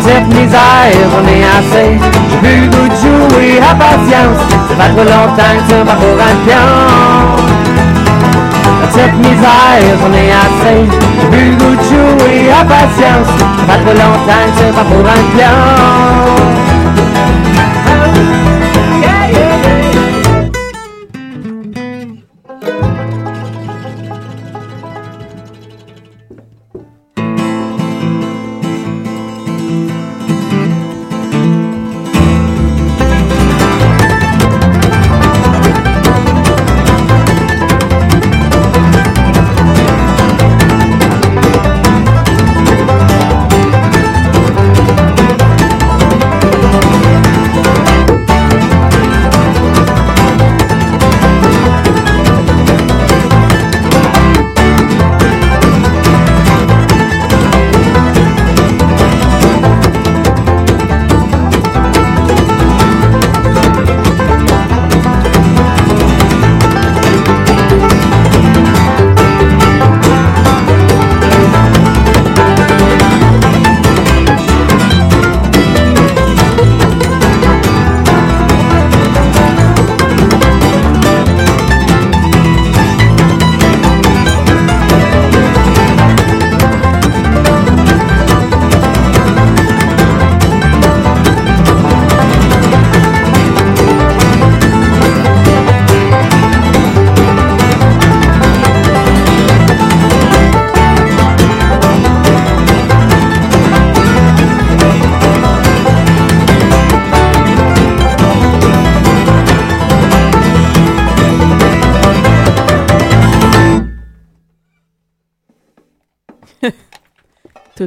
Cette 0.06 0.26
misère, 0.26 0.92
j'en 1.12 1.26
ai 1.26 1.42
assez. 1.44 1.98
J'ai 2.30 2.36
plus 2.36 2.60
le 2.60 2.66
goût 2.66 2.88
de 2.88 2.94
jouer 2.94 3.58
à 3.58 3.74
patience 3.74 4.38
Ça 4.68 4.74
fait 4.76 4.92
trop 4.92 5.02
longtemps 5.02 5.54
que 5.56 5.64
c'est 5.66 5.82
pas 5.82 5.94
pour 5.94 6.18
un 6.20 6.36
pion 6.44 6.68
Cette 8.90 9.16
misère, 9.16 9.96
j'en 10.02 10.12
ai 10.12 10.30
assez. 10.30 10.80
J'ai 11.20 11.28
plus 11.28 11.50
le 11.52 11.56
goût 11.56 11.74
de 11.74 11.82
jouer 11.82 12.50
à 12.52 12.64
patience 12.66 13.28
Ça 13.66 13.72
fait 13.72 13.80
trop 13.82 13.94
longtemps 13.94 14.44
que 14.44 14.58
c'est 14.58 14.74
pas 14.74 14.84
pour 14.84 15.04
un 15.08 15.22
pion 15.38 15.58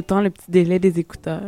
Le 0.08 0.14
temps 0.14 0.20
le 0.22 0.30
petit 0.30 0.50
délai 0.50 0.78
des 0.78 0.98
écouteurs. 0.98 1.42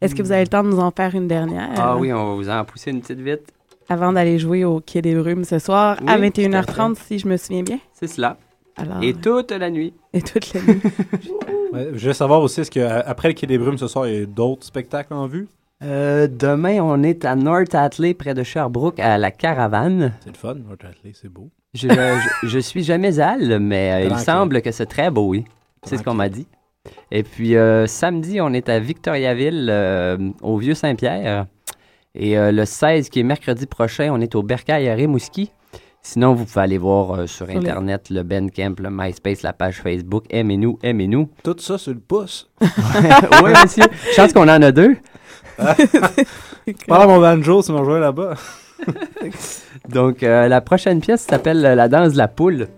Est-ce 0.00 0.16
que 0.16 0.22
vous 0.22 0.32
avez 0.32 0.40
le 0.42 0.48
temps 0.48 0.64
de 0.64 0.68
nous 0.70 0.80
en 0.80 0.90
faire 0.90 1.14
une 1.14 1.28
dernière? 1.28 1.70
Ah 1.76 1.96
oui, 1.96 2.12
on 2.12 2.30
va 2.30 2.34
vous 2.34 2.50
en 2.50 2.64
pousser 2.64 2.90
une 2.90 3.00
petite 3.00 3.20
vite. 3.20 3.52
Avant 3.88 4.12
d'aller 4.12 4.40
jouer 4.40 4.64
au 4.64 4.80
Quai 4.80 5.00
des 5.00 5.14
Brumes 5.14 5.44
ce 5.44 5.60
soir 5.60 5.96
à 6.04 6.18
Oui, 6.18 6.32
tout 6.32 6.40
à 6.40 6.44
21h30, 6.44 6.96
si 6.96 7.20
je 7.20 7.28
me 7.28 7.36
souviens 7.36 7.62
bien. 7.62 7.78
C'est 7.92 8.08
cela. 8.08 8.36
Alors, 8.76 9.00
Et 9.00 9.14
toute 9.14 9.52
la 9.52 9.70
nuit. 9.70 9.94
Et 10.12 10.22
toute 10.22 10.52
la 10.54 10.60
nuit. 10.60 10.80
Ouais, 11.72 11.90
je 11.94 12.08
veux 12.08 12.12
savoir 12.12 12.42
aussi, 12.42 12.62
est-ce 12.62 12.70
qu'après 12.72 13.28
le 13.28 13.34
Quai 13.34 13.46
des 13.46 13.58
Brumes 13.58 13.78
ce 13.78 13.86
soir, 13.86 14.08
il 14.08 14.14
y 14.18 14.22
a 14.22 14.26
d'autres 14.26 14.66
spectacles 14.66 15.14
en 15.14 15.28
vue? 15.28 15.46
Euh, 15.84 16.26
demain, 16.26 16.80
on 16.82 17.00
est 17.04 17.24
à 17.24 17.36
North 17.36 17.76
Atlee, 17.76 18.14
près 18.14 18.34
de 18.34 18.42
Sherbrooke, 18.42 18.98
à 18.98 19.18
la 19.18 19.30
Caravane. 19.30 20.14
C'est 20.24 20.32
le 20.32 20.36
fun, 20.36 20.54
North 20.56 20.84
Atlee, 20.84 21.12
c'est 21.14 21.32
beau. 21.32 21.48
Je, 21.74 21.86
je, 22.42 22.48
je 22.48 22.58
suis 22.58 22.82
jamais 22.82 23.20
allé, 23.20 23.60
mais 23.60 24.04
euh, 24.04 24.08
il 24.10 24.18
semble 24.18 24.62
que 24.62 24.72
c'est 24.72 24.86
très 24.86 25.12
beau, 25.12 25.28
oui. 25.28 25.44
C'est 25.84 25.96
ce 25.96 26.02
qu'on 26.02 26.14
m'a 26.14 26.28
dit. 26.28 26.48
Et 27.10 27.22
puis, 27.22 27.56
euh, 27.56 27.86
samedi, 27.86 28.40
on 28.40 28.52
est 28.52 28.68
à 28.68 28.78
Victoriaville, 28.78 29.68
euh, 29.70 30.16
au 30.42 30.56
Vieux-Saint-Pierre. 30.58 31.46
Et 32.14 32.36
euh, 32.36 32.52
le 32.52 32.64
16, 32.64 33.08
qui 33.08 33.20
est 33.20 33.24
mercredi 33.24 33.66
prochain, 33.66 34.10
on 34.12 34.20
est 34.20 34.34
au 34.34 34.42
Bercail 34.42 34.88
à 34.88 34.94
Rimouski. 34.94 35.50
Sinon, 36.04 36.34
vous 36.34 36.44
pouvez 36.44 36.60
aller 36.62 36.78
voir 36.78 37.12
euh, 37.12 37.26
sur 37.28 37.48
Internet 37.48 38.10
le 38.10 38.24
Bandcamp, 38.24 38.74
le 38.78 38.90
MySpace, 38.90 39.42
la 39.42 39.52
page 39.52 39.80
Facebook. 39.80 40.24
Aimez-nous, 40.30 40.78
aimez-nous. 40.82 41.30
Tout 41.44 41.56
ça 41.58 41.78
sur 41.78 41.92
le 41.92 42.00
pouce. 42.00 42.50
oui, 42.60 43.52
monsieur. 43.62 43.84
Je 44.10 44.16
pense 44.16 44.32
qu'on 44.32 44.48
en 44.48 44.60
a 44.62 44.72
deux. 44.72 44.96
Parle 45.56 47.02
à 47.02 47.06
mon 47.06 47.20
banjo, 47.20 47.62
tu 47.62 47.70
m'as 47.70 47.84
joué 47.84 48.00
là-bas. 48.00 48.34
Donc, 49.88 50.24
euh, 50.24 50.48
la 50.48 50.60
prochaine 50.60 51.00
pièce 51.00 51.22
s'appelle 51.22 51.60
La 51.60 51.88
danse 51.88 52.14
de 52.14 52.18
la 52.18 52.28
poule. 52.28 52.68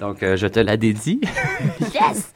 Donc, 0.00 0.24
euh, 0.24 0.36
je 0.36 0.48
te 0.48 0.58
la 0.58 0.76
dédie. 0.76 1.20
Yes! 1.94 2.32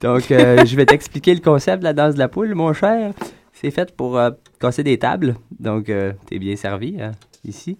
Donc, 0.00 0.30
euh, 0.30 0.64
je 0.64 0.76
vais 0.76 0.86
t'expliquer 0.86 1.34
le 1.34 1.40
concept 1.40 1.78
de 1.78 1.84
la 1.84 1.92
danse 1.92 2.14
de 2.14 2.18
la 2.18 2.28
poule, 2.28 2.54
mon 2.54 2.72
cher. 2.72 3.12
C'est 3.52 3.70
fait 3.70 3.96
pour 3.96 4.18
euh, 4.18 4.30
casser 4.60 4.82
des 4.82 4.98
tables. 4.98 5.36
Donc, 5.58 5.88
euh, 5.88 6.12
t'es 6.26 6.38
bien 6.38 6.56
servi 6.56 7.00
hein, 7.00 7.12
ici. 7.44 7.78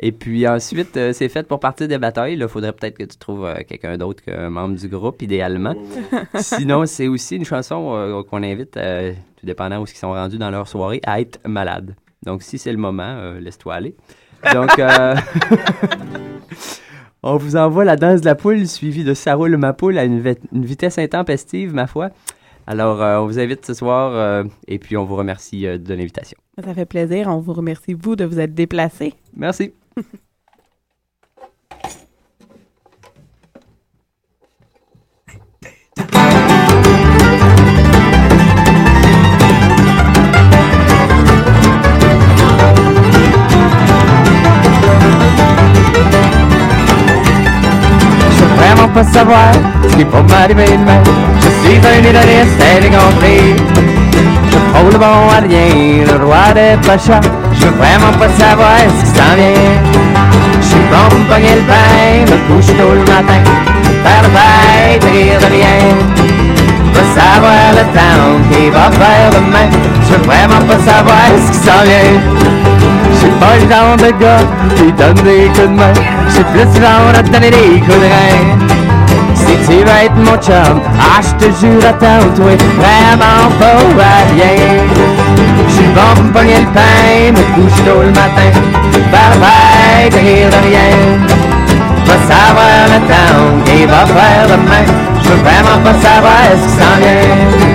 Et 0.00 0.10
puis 0.12 0.46
ensuite, 0.48 0.98
c'est 1.12 1.28
fait 1.28 1.46
pour 1.46 1.60
partir 1.60 1.86
des 1.86 1.98
batailles. 1.98 2.34
Il 2.34 2.48
faudrait 2.48 2.72
peut-être 2.72 2.98
que 2.98 3.04
tu 3.04 3.16
trouves 3.16 3.48
quelqu'un 3.68 3.96
d'autre 3.96 4.24
qu'un 4.24 4.50
membre 4.50 4.76
du 4.76 4.88
groupe, 4.88 5.22
idéalement. 5.22 5.74
Sinon, 6.34 6.84
c'est 6.84 7.06
aussi 7.06 7.36
une 7.36 7.44
chanson 7.44 8.24
qu'on 8.28 8.42
invite, 8.42 8.72
tout 8.72 9.46
dépendant 9.46 9.80
où 9.80 9.84
ils 9.84 9.96
sont 9.96 10.12
rendus 10.12 10.36
dans 10.36 10.50
leur 10.50 10.66
soirée, 10.66 11.00
à 11.04 11.20
être 11.20 11.38
malade. 11.46 11.94
Donc, 12.24 12.42
si 12.42 12.58
c'est 12.58 12.72
le 12.72 12.78
moment, 12.78 13.34
laisse-toi 13.38 13.74
aller. 13.74 13.94
Donc, 14.52 14.78
euh, 14.78 15.14
on 17.24 17.36
vous 17.36 17.56
envoie 17.56 17.84
la 17.84 17.96
danse 17.96 18.20
de 18.20 18.26
la 18.26 18.34
poule 18.34 18.66
suivie 18.68 19.02
de 19.04 19.14
Ça 19.14 19.34
roule 19.34 19.56
ma 19.56 19.72
poule 19.72 19.98
à 19.98 20.04
une, 20.04 20.20
vi- 20.20 20.38
une 20.52 20.64
vitesse 20.64 20.98
intempestive, 20.98 21.74
ma 21.74 21.86
foi. 21.86 22.10
Alors, 22.66 23.02
euh, 23.02 23.18
on 23.18 23.26
vous 23.26 23.38
invite 23.38 23.64
ce 23.66 23.74
soir 23.74 24.12
euh, 24.14 24.44
et 24.68 24.78
puis 24.78 24.96
on 24.96 25.04
vous 25.04 25.16
remercie 25.16 25.66
euh, 25.66 25.76
de 25.78 25.92
l'invitation. 25.94 26.38
Ça 26.64 26.72
fait 26.74 26.86
plaisir. 26.86 27.28
On 27.28 27.38
vous 27.40 27.52
remercie, 27.52 27.94
vous, 27.94 28.16
de 28.16 28.24
vous 28.24 28.38
être 28.40 28.54
déplacé. 28.54 29.14
Merci. 29.36 29.72
pas 48.94 49.02
savoir 49.02 49.50
ce 49.82 49.96
qui 49.96 50.04
va 50.04 50.22
m'arriver 50.22 50.66
demain. 50.78 51.02
Je 51.42 51.48
suis 51.60 51.78
un 51.78 51.98
idoliste, 51.98 52.62
elle 52.62 52.84
est 52.86 52.94
compris. 52.94 53.56
Je 54.50 54.58
frôle 54.70 54.92
le 54.92 54.98
bon 54.98 55.20
à 55.34 55.40
rien, 55.42 56.04
le 56.06 56.24
roi 56.24 56.52
des 56.54 56.76
pachas. 56.86 57.20
Je 57.52 57.66
veux 57.66 57.72
vraiment 57.72 58.14
pas 58.20 58.30
savoir 58.38 58.78
ce 58.96 59.04
qui 59.04 59.10
s'en 59.18 59.34
vient. 59.34 59.74
Je 60.60 60.66
suis 60.66 60.86
bon 60.92 61.06
pour 61.10 61.24
pogner 61.26 61.56
le 61.56 61.64
pain, 61.70 62.22
me 62.30 62.36
couche 62.46 62.70
tôt 62.78 62.94
le 62.94 63.00
matin. 63.00 63.42
Faire 64.04 64.22
le 64.22 64.30
fête, 64.36 65.04
rire 65.12 65.40
de 65.42 65.48
rien. 65.56 65.80
Je 66.86 67.00
veux 67.00 67.10
savoir 67.18 67.66
le 67.78 67.84
temps 67.98 68.30
qui 68.50 68.70
va 68.70 68.86
faire 68.92 69.30
demain. 69.34 69.68
Je 70.06 70.14
veux 70.14 70.22
vraiment 70.22 70.62
pas 70.68 70.78
savoir 70.78 71.26
ce 71.44 71.50
qui 71.50 71.58
s'en 71.66 71.82
vient. 71.82 72.14
Suis 73.18 73.34
pas 73.40 73.54
le 73.58 73.66
genre 73.70 73.96
de 73.96 74.10
gars 74.22 74.46
qui 74.76 74.92
donne 74.92 75.24
des 75.24 75.46
coups 75.48 75.68
de 75.68 75.74
main. 75.74 75.94
Suis 76.28 76.44
plus 76.44 76.64
le 76.64 76.80
genre 76.80 77.12
à 77.18 77.22
donner 77.22 77.50
des 77.50 77.80
coups 77.80 77.98
de 77.98 78.08
rein. 78.14 78.73
Veux 79.62 79.80
être 79.80 80.16
mon 80.16 80.36
chum, 80.36 80.80
ah, 81.00 81.20
je 81.20 81.46
te 81.46 81.50
jure, 81.60 81.84
attends-toi 81.86 82.52
vraiment 82.76 83.50
pas 83.58 84.04
à 84.04 84.32
rien. 84.32 84.84
Je 85.68 85.74
suis 85.74 85.86
bon 85.88 86.14
pour 86.14 86.32
pogner 86.32 86.60
le 86.60 86.66
pain, 86.66 87.32
me 87.32 87.42
couche 87.54 87.84
tôt 87.84 88.02
le 88.02 88.08
matin. 88.08 88.50
Faire 89.10 89.34
la 89.40 89.46
fête, 89.46 90.14
rire 90.14 90.48
de 90.50 90.68
rien. 90.68 90.94
Va 92.06 92.14
savoir 92.14 92.86
le 92.88 93.00
temps 93.08 93.34
va 93.86 94.06
faire 94.06 94.46
demain. 94.48 94.84
Je 95.22 95.28
veux 95.28 95.36
vraiment 95.36 95.82
pas 95.82 95.94
savoir 96.00 96.42
ce 96.52 96.64
qui 96.64 96.70
s'en 96.70 96.96
vient. 97.00 97.73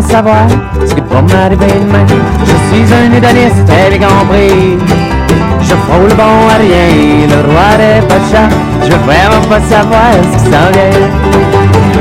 Pas 0.00 0.08
savoir 0.08 0.46
ce 0.86 0.94
qui 0.94 1.00
va 1.10 1.22
m'arriver 1.22 1.66
demain. 1.66 2.06
Je 2.44 2.56
suis 2.68 2.94
un 2.94 3.12
idoliste, 3.16 3.64
t'avais 3.66 3.98
compris. 3.98 4.78
Je 5.60 5.74
frôle 5.74 6.08
le 6.08 6.14
bon 6.14 6.38
à 6.54 6.58
rien, 6.58 7.26
le 7.32 7.38
roi 7.48 7.70
des 7.80 8.06
pachas. 8.06 8.48
Je 8.82 8.90
veux 8.92 9.04
vraiment 9.08 9.42
pas 9.48 9.60
savoir 9.60 10.10
ce 10.22 10.38
qui 10.38 10.50
s'en 10.50 10.68
vient. 10.74 11.08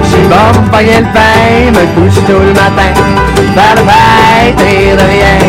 Je 0.03 0.07
suis 0.09 0.27
bon 0.27 0.47
pour 0.53 0.77
payer 0.77 0.99
le 0.99 1.09
pain, 1.15 1.71
me 1.75 1.83
couche 1.95 2.19
tôt 2.27 2.39
le 2.39 2.53
matin. 2.53 2.93
Faire 3.55 3.75
le 3.77 3.83
fête, 3.89 4.97
de 4.99 5.05
rien. 5.13 5.39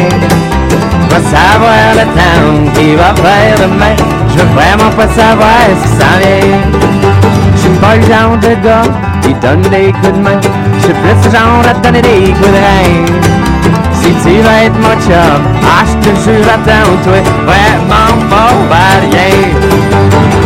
Va 1.10 1.20
savoir 1.34 1.84
le 1.98 2.04
temps 2.16 2.72
qui 2.74 2.94
va 2.94 3.14
faire 3.22 3.56
demain. 3.58 3.96
Je 4.30 4.38
veux 4.38 4.52
vraiment 4.54 4.90
pas 4.96 5.08
savoir 5.08 5.60
ce 5.76 5.82
qui 5.82 5.94
s'en 5.98 6.16
vient. 6.20 6.60
Je 7.54 7.60
suis 7.60 7.78
pas 7.80 7.96
le 7.96 8.02
genre 8.02 8.36
de 8.38 8.66
gars 8.66 9.07
qui 9.28 9.34
donne 9.40 9.62
coups 9.62 10.12
de 10.12 10.22
main. 10.22 10.40
Je 10.76 10.80
suis 10.80 10.92
le 10.92 11.30
genre 11.30 11.64
à 11.68 11.74
donner 11.74 12.02
des 12.02 12.32
coups 12.32 12.48
de 12.48 12.60
rein. 12.66 13.04
Si 14.00 14.10
tu 14.22 14.36
veux 14.40 14.58
être 14.64 14.78
mon 14.80 14.94
chum, 15.04 15.42
ah, 15.64 15.84
je 15.86 16.08
te 16.08 16.14
jure, 16.22 16.48
attends-toi 16.48 17.20
vraiment 17.44 18.28
pas 18.30 18.76
à 18.76 19.00
rien. 19.00 19.34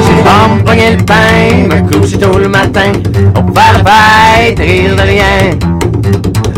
J'ai 0.05 0.23
pas 0.23 0.49
me 0.49 0.97
le 0.97 1.05
pain, 1.05 1.69
me 1.69 1.91
coucher 1.91 2.19
tôt 2.19 2.39
le 2.39 2.49
matin. 2.49 2.93
Faire 3.55 3.83
la 3.85 3.91
fête, 3.91 4.59
rire 4.59 4.97
de 4.97 5.03
rien. 5.03 5.59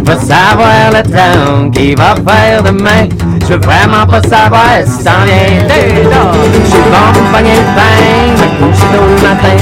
Va 0.05 0.17
savoir 0.17 0.91
le 0.93 1.03
temps 1.03 1.71
qui 1.71 1.95
va 1.95 2.15
faire 2.27 2.63
demain. 2.63 3.09
Je 3.43 3.55
veux 3.55 3.61
vraiment 3.61 4.07
pas 4.07 4.23
savoir 4.23 4.81
si 4.87 5.05
là. 5.05 5.13
Je 5.27 6.71
suis 6.71 6.83
bon 6.91 7.13
pour 7.13 7.23
pogner 7.33 7.57
le 7.57 7.75
pain, 7.77 8.33
me 8.41 8.47
coucher 8.59 8.87
tôt 8.93 9.07
le 9.09 9.29
matin. 9.29 9.57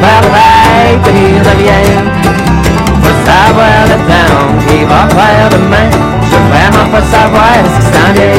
Faire 0.00 0.55
fête, 0.76 1.06
rire 1.06 1.42
de 1.48 1.54
le 3.90 3.96
temps 4.10 4.46
va 4.84 5.02
faire 5.16 5.48
demain. 5.50 5.90
Je 6.30 6.36
savoir 7.14 7.56
ce 7.74 7.82
vient. 7.92 8.35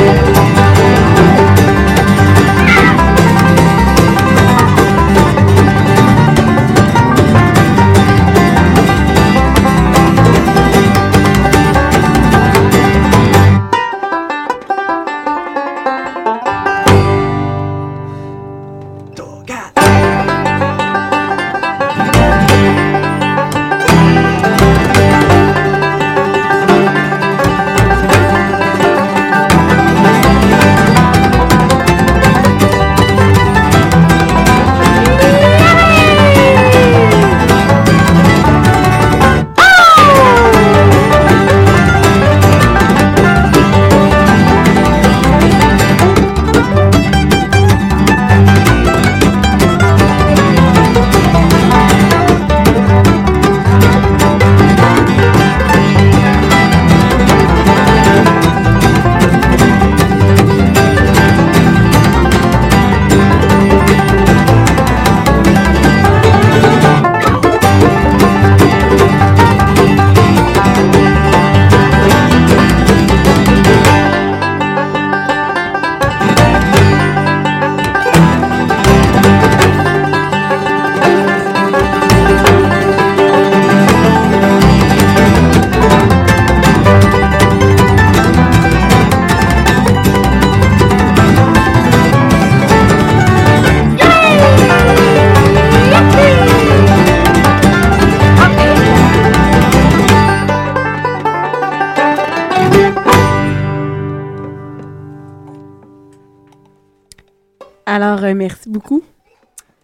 Alors, 107.97 108.23
euh, 108.23 108.35
merci 108.35 108.69
beaucoup. 108.69 109.01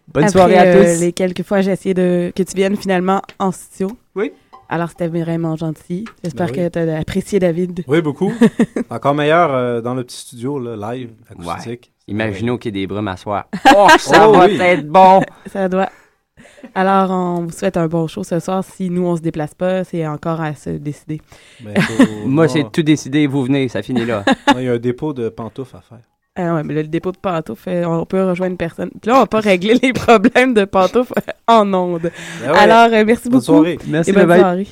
Bonne 0.06 0.22
Après, 0.22 0.32
soirée 0.32 0.56
à 0.56 0.62
euh, 0.66 0.94
tous. 0.94 1.00
les 1.00 1.12
quelques 1.12 1.42
fois 1.42 1.62
j'ai 1.62 1.72
essayé 1.72 1.94
de 1.94 2.32
que 2.36 2.44
tu 2.44 2.54
viennes 2.54 2.76
finalement 2.76 3.20
en 3.40 3.50
studio. 3.50 3.90
Oui. 4.14 4.30
Alors 4.68 4.88
c'était 4.90 5.08
vraiment 5.08 5.56
gentil. 5.56 6.04
J'espère 6.22 6.46
Ben 6.52 6.52
oui. 6.52 6.58
que 6.58 6.68
tu 6.68 6.78
as 6.78 6.98
apprécié 7.00 7.40
David. 7.40 7.82
Oui, 7.88 8.00
beaucoup. 8.02 8.32
Encore 8.90 9.14
meilleur 9.16 9.52
euh, 9.52 9.80
dans 9.80 9.94
le 9.94 10.04
petit 10.04 10.18
studio, 10.18 10.60
là, 10.60 10.92
live, 10.94 11.10
Ouais. 11.40 11.50
acoustique. 11.50 11.90
Imaginez 12.06 12.50
au 12.52 12.58
Quai 12.58 12.70
des 12.70 12.86
Brumes 12.86 13.08
à 13.08 13.16
soir. 13.16 13.46
Oh, 13.76 13.88
ça 13.98 14.28
Oh 14.28 14.32
va 14.34 14.46
oui. 14.46 14.58
être 14.60 14.86
bon! 14.86 15.20
Ça 15.52 15.68
doit. 15.68 15.88
Alors, 16.76 17.10
on 17.10 17.46
vous 17.46 17.50
souhaite 17.50 17.76
un 17.76 17.88
bon 17.88 18.06
show 18.06 18.22
ce 18.22 18.38
soir. 18.38 18.62
Si 18.62 18.90
nous, 18.90 19.04
on 19.06 19.16
se 19.16 19.22
déplace 19.22 19.54
pas, 19.54 19.82
c'est 19.82 20.06
encore 20.06 20.40
à 20.40 20.54
se 20.54 20.70
décider. 20.70 21.20
Ben, 21.60 21.74
faut- 21.80 22.26
Moi, 22.26 22.46
c'est 22.46 22.70
tout 22.70 22.82
décidé, 22.84 23.26
vous 23.26 23.42
venez, 23.42 23.68
ça 23.68 23.82
finit 23.82 24.04
là. 24.04 24.24
Il 24.56 24.62
y 24.62 24.68
a 24.68 24.72
un 24.74 24.78
dépôt 24.78 25.12
de 25.12 25.28
pantoufles 25.28 25.76
à 25.76 25.80
faire. 25.80 25.98
Ah 26.36 26.54
ouais, 26.54 26.64
mais 26.64 26.74
là, 26.74 26.82
le 26.82 26.88
dépôt 26.88 27.12
de 27.12 27.16
pantoufles, 27.16 27.84
on 27.86 28.04
peut 28.06 28.24
rejoindre 28.24 28.52
une 28.52 28.56
personne. 28.56 28.90
Puis 29.00 29.08
là, 29.08 29.16
on 29.16 29.20
va 29.20 29.26
pas 29.26 29.40
régler 29.40 29.74
les 29.80 29.92
problèmes 29.92 30.52
de 30.52 30.64
pantoufles 30.64 31.14
en 31.46 31.72
ondes. 31.72 32.10
Ben 32.42 32.50
ouais. 32.50 32.58
Alors, 32.58 32.92
euh, 32.92 33.04
merci 33.06 33.28
Bonne 33.28 33.32
beaucoup. 33.40 33.44
soirée. 33.44 33.78
Merci, 33.86 34.10
et 34.10 34.12
bonne 34.14 34.38
soirée. 34.38 34.66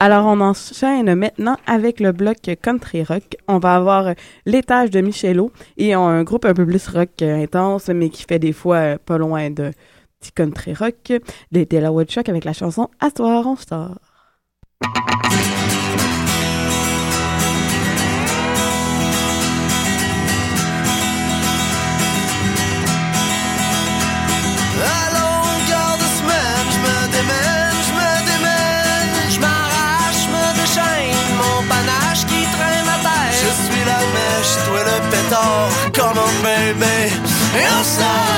Alors, 0.00 0.26
on 0.26 0.40
enchaîne 0.40 1.12
maintenant 1.16 1.56
avec 1.66 1.98
le 1.98 2.12
bloc 2.12 2.36
country 2.62 3.02
rock. 3.02 3.36
On 3.48 3.58
va 3.58 3.74
avoir 3.74 4.06
euh, 4.06 4.12
l'étage 4.46 4.90
de 4.90 5.00
Michelot 5.00 5.50
et 5.76 5.96
on 5.96 6.06
a 6.06 6.10
un 6.10 6.22
groupe 6.22 6.44
un 6.44 6.54
peu 6.54 6.64
plus 6.64 6.86
rock 6.88 7.10
euh, 7.22 7.42
intense, 7.42 7.88
mais 7.88 8.08
qui 8.08 8.22
fait 8.22 8.38
des 8.38 8.52
fois 8.52 8.76
euh, 8.76 8.98
pas 9.04 9.18
loin 9.18 9.50
de 9.50 9.72
petit 10.20 10.30
country 10.30 10.72
rock. 10.72 11.12
Les 11.50 11.66
Delaware 11.66 12.06
Shock 12.08 12.28
avec 12.28 12.44
la 12.44 12.52
chanson 12.52 12.88
À 13.00 13.10
soir, 13.10 13.44
on 13.44 13.56
sort. 13.56 13.98
Et 37.58 37.66
on 37.78 38.37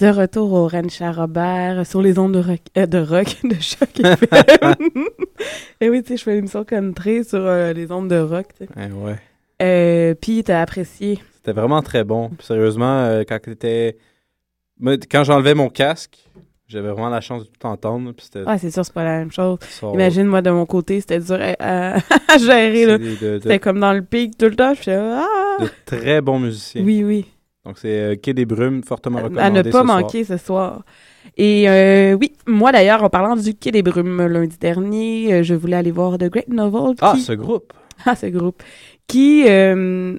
De 0.00 0.08
retour 0.08 0.52
au 0.54 0.66
Ranch 0.66 1.02
à 1.02 1.12
Robert 1.12 1.86
sur 1.86 2.00
les 2.00 2.18
ondes 2.18 2.32
de 2.32 2.38
rock, 2.38 2.60
euh, 2.78 2.86
de, 2.86 2.98
rock 2.98 3.36
de 3.44 3.54
choc. 3.60 3.90
Et 5.80 5.90
oui, 5.90 6.02
tu 6.02 6.08
sais, 6.08 6.16
je 6.16 6.22
fais 6.22 6.32
une 6.32 6.38
émission 6.38 6.64
country 6.64 7.22
sur 7.24 7.40
euh, 7.40 7.74
les 7.74 7.92
ondes 7.92 8.08
de 8.08 8.18
rock. 8.18 8.46
tu 8.58 8.64
sais. 8.64 8.70
Eh 8.78 8.92
ouais. 8.92 9.16
Euh, 9.60 10.14
Puis 10.14 10.42
t'as 10.42 10.62
apprécié. 10.62 11.18
C'était 11.36 11.52
vraiment 11.52 11.82
très 11.82 12.04
bon. 12.04 12.30
Puis 12.30 12.46
sérieusement, 12.46 13.20
quand 13.28 13.38
t'étais... 13.42 13.98
Quand 15.10 15.24
j'enlevais 15.24 15.54
mon 15.54 15.68
casque, 15.68 16.16
j'avais 16.66 16.88
vraiment 16.88 17.10
la 17.10 17.20
chance 17.20 17.42
de 17.44 17.48
tout 17.48 17.66
entendre. 17.66 18.12
Puis. 18.12 18.26
Ouais, 18.40 18.56
c'est 18.56 18.70
sûr, 18.70 18.84
c'est 18.86 18.94
pas 18.94 19.04
la 19.04 19.18
même 19.18 19.32
chose. 19.32 19.58
Imagine, 19.82 20.24
moi, 20.24 20.40
de 20.40 20.50
mon 20.50 20.64
côté, 20.64 21.00
c'était 21.00 21.18
dur 21.18 21.38
à, 21.58 21.98
gérer. 22.38 22.86
là. 22.86 22.96
De- 22.96 23.38
C'était 23.42 23.58
comme 23.58 23.80
dans 23.80 23.92
le 23.92 24.02
pic 24.02 24.38
tout 24.38 24.46
le 24.46 24.56
temps. 24.56 24.72
Je 24.72 24.78
faisais, 24.80 24.96
ah! 24.96 25.26
de 25.60 25.68
très 25.84 26.22
bons 26.22 26.38
musiciens. 26.38 26.82
Oui, 26.82 27.04
oui. 27.04 27.26
Donc 27.70 27.78
c'est 27.78 28.00
euh, 28.00 28.16
Quai 28.16 28.34
des 28.34 28.46
Brumes, 28.46 28.82
fortement 28.82 29.18
recommandé 29.18 29.40
à 29.40 29.48
ne 29.48 29.58
ce 29.62 29.68
pas 29.68 29.84
soir. 29.84 29.84
manquer 29.84 30.24
ce 30.24 30.36
soir. 30.38 30.82
Et 31.36 31.70
euh, 31.70 32.14
oui, 32.20 32.32
moi 32.48 32.72
d'ailleurs, 32.72 33.04
en 33.04 33.08
parlant 33.08 33.36
du 33.36 33.54
Quai 33.54 33.70
des 33.70 33.84
Brumes 33.84 34.26
lundi 34.26 34.58
dernier, 34.58 35.34
euh, 35.34 35.42
je 35.44 35.54
voulais 35.54 35.76
aller 35.76 35.92
voir 35.92 36.18
The 36.18 36.24
Great 36.24 36.48
Novel. 36.48 36.96
Ah, 37.00 37.14
ce 37.16 37.32
groupe! 37.32 37.72
Ah, 38.04 38.16
ce 38.16 38.26
groupe. 38.26 38.60
Qui 39.06 39.44
euh, 39.46 40.18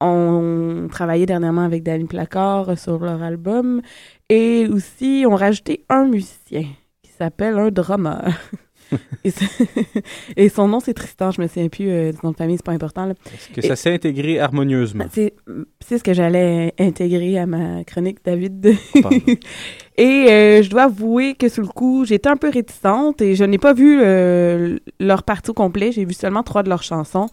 ont 0.00 0.88
travaillé 0.90 1.26
dernièrement 1.26 1.62
avec 1.62 1.84
Danny 1.84 2.06
Placard 2.06 2.76
sur 2.76 2.98
leur 2.98 3.22
album. 3.22 3.82
Et 4.28 4.66
aussi, 4.66 5.24
ont 5.28 5.36
rajouté 5.36 5.84
un 5.90 6.06
musicien 6.08 6.64
qui 7.02 7.12
s'appelle 7.12 7.56
un 7.56 7.70
drummer. 7.70 8.32
et, 10.36 10.48
son 10.48 10.68
nom, 10.68 10.80
c'est 10.80 10.94
Tristan. 10.94 11.30
Je 11.30 11.40
me 11.40 11.46
souviens 11.46 11.68
plus 11.68 11.90
euh, 11.90 12.12
du 12.12 12.18
nom 12.22 12.32
de 12.32 12.36
famille, 12.36 12.56
c'est 12.56 12.64
pas 12.64 12.72
important. 12.72 13.08
Est-ce 13.10 13.48
que 13.48 13.64
Et- 13.64 13.68
ça 13.68 13.76
s'est 13.76 13.94
intégré 13.94 14.40
harmonieusement? 14.40 15.06
c'est 15.12 15.34
c'est 15.80 15.98
ce 15.98 16.04
que 16.04 16.14
j'allais 16.14 16.74
intégrer 16.78 17.38
à 17.38 17.46
ma 17.46 17.84
chronique, 17.84 18.18
David. 18.24 18.74
Et 19.96 20.26
euh, 20.30 20.62
je 20.62 20.70
dois 20.70 20.84
avouer 20.84 21.34
que 21.34 21.48
sur 21.48 21.62
le 21.62 21.68
coup, 21.68 22.04
j'étais 22.06 22.28
un 22.28 22.36
peu 22.36 22.48
réticente 22.48 23.20
et 23.20 23.34
je 23.34 23.44
n'ai 23.44 23.58
pas 23.58 23.74
vu 23.74 24.00
euh, 24.00 24.78
leur 24.98 25.24
partie 25.24 25.50
au 25.50 25.54
complet. 25.54 25.92
J'ai 25.92 26.06
vu 26.06 26.14
seulement 26.14 26.42
trois 26.42 26.62
de 26.62 26.70
leurs 26.70 26.82
chansons. 26.82 27.28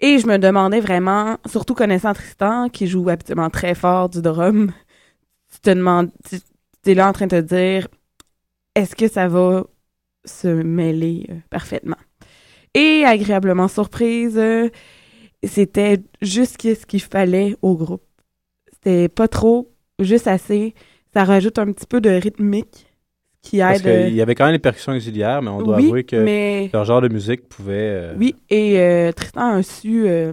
Et 0.00 0.18
je 0.18 0.26
me 0.26 0.38
demandais 0.38 0.80
vraiment, 0.80 1.36
surtout 1.46 1.74
connaissant 1.74 2.14
Tristan, 2.14 2.68
qui 2.70 2.86
joue 2.86 3.08
habituellement 3.10 3.50
très 3.50 3.74
fort 3.74 4.08
du 4.08 4.22
drum, 4.22 4.72
tu 5.52 5.60
te 5.60 5.70
demandes, 5.70 6.10
tu 6.28 6.90
es 6.90 6.94
là 6.94 7.08
en 7.08 7.12
train 7.12 7.26
de 7.26 7.40
te 7.40 7.54
dire, 7.54 7.88
est-ce 8.74 8.94
que 8.94 9.08
ça 9.08 9.28
va 9.28 9.64
se 10.26 10.48
mêler 10.48 11.26
euh, 11.30 11.34
parfaitement? 11.50 11.96
Et 12.74 13.04
agréablement 13.06 13.68
surprise, 13.68 14.36
euh, 14.36 14.68
c'était 15.42 15.98
juste 16.20 16.60
ce 16.62 16.84
qu'il 16.86 17.00
fallait 17.00 17.56
au 17.62 17.74
groupe. 17.76 18.02
C'était 18.72 19.08
pas 19.08 19.28
trop, 19.28 19.72
juste 19.98 20.26
assez. 20.26 20.74
Ça 21.14 21.24
rajoute 21.24 21.58
un 21.58 21.72
petit 21.72 21.86
peu 21.86 22.00
de 22.02 22.10
rythmique 22.10 22.86
qui 23.40 23.58
Parce 23.60 23.80
aide. 23.80 23.86
euh, 23.86 24.06
qu'il 24.08 24.14
y 24.16 24.20
avait 24.20 24.34
quand 24.34 24.44
même 24.44 24.52
les 24.52 24.58
percussions 24.58 24.92
auxiliaires, 24.92 25.40
mais 25.40 25.48
on 25.50 25.62
doit 25.62 25.76
Oui, 25.76 25.86
avouer 25.86 26.04
que 26.04 26.16
mais- 26.16 26.68
leur 26.72 26.84
genre 26.84 27.00
de 27.00 27.08
musique 27.08 27.48
pouvait... 27.48 27.72
euh, 28.12 28.14
Oui, 28.18 28.34
et 28.50 28.78
euh, 28.80 29.12
Tristan 29.12 29.54
a 29.54 29.62
su 29.62 30.06
euh, 30.08 30.32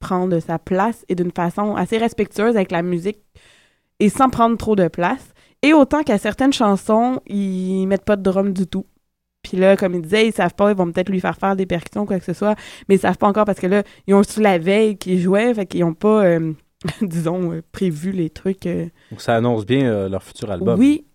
prendre 0.00 0.38
sa 0.40 0.58
place 0.58 1.04
et 1.08 1.14
d'une 1.14 1.30
façon 1.32 1.76
assez 1.76 1.98
respectueuse 1.98 2.56
avec 2.56 2.70
la 2.72 2.82
musique 2.82 3.20
et 4.00 4.08
sans 4.08 4.28
prendre 4.30 4.56
trop 4.56 4.74
de 4.76 4.88
place. 4.88 5.32
Et 5.62 5.72
autant 5.72 6.02
qu'à 6.02 6.18
certaines 6.18 6.52
chansons, 6.52 7.20
ils 7.26 7.86
mettent 7.86 8.04
pas 8.04 8.16
de 8.16 8.22
drum 8.22 8.52
du 8.52 8.66
tout. 8.66 8.86
Puis 9.42 9.56
là, 9.56 9.76
comme 9.76 9.94
il 9.94 10.02
disait, 10.02 10.26
ils 10.26 10.32
savent 10.32 10.54
pas, 10.54 10.70
ils 10.70 10.76
vont 10.76 10.90
peut-être 10.90 11.08
lui 11.08 11.20
faire 11.20 11.36
faire 11.36 11.54
des 11.56 11.66
percussions 11.66 12.02
ou 12.02 12.06
quoi 12.06 12.18
que 12.18 12.24
ce 12.24 12.32
soit, 12.32 12.56
mais 12.88 12.96
ils 12.96 13.00
savent 13.00 13.16
pas 13.18 13.28
encore 13.28 13.44
parce 13.44 13.60
que 13.60 13.66
là, 13.68 13.82
ils 14.06 14.14
ont 14.14 14.22
su 14.22 14.40
la 14.40 14.58
veille 14.58 14.96
qu'ils 14.98 15.20
jouaient, 15.20 15.54
fait 15.54 15.66
qu'ils 15.66 15.84
ont 15.84 15.94
pas, 15.94 16.24
euh, 16.24 16.52
disons, 17.02 17.52
euh, 17.52 17.62
prévu 17.72 18.10
les 18.10 18.28
trucs. 18.28 18.66
euh, 18.66 18.86
Donc 19.10 19.20
ça 19.20 19.36
annonce 19.36 19.64
bien 19.64 20.08
leur 20.08 20.22
futur 20.22 20.50
album. 20.50 20.78
oui, 20.78 21.06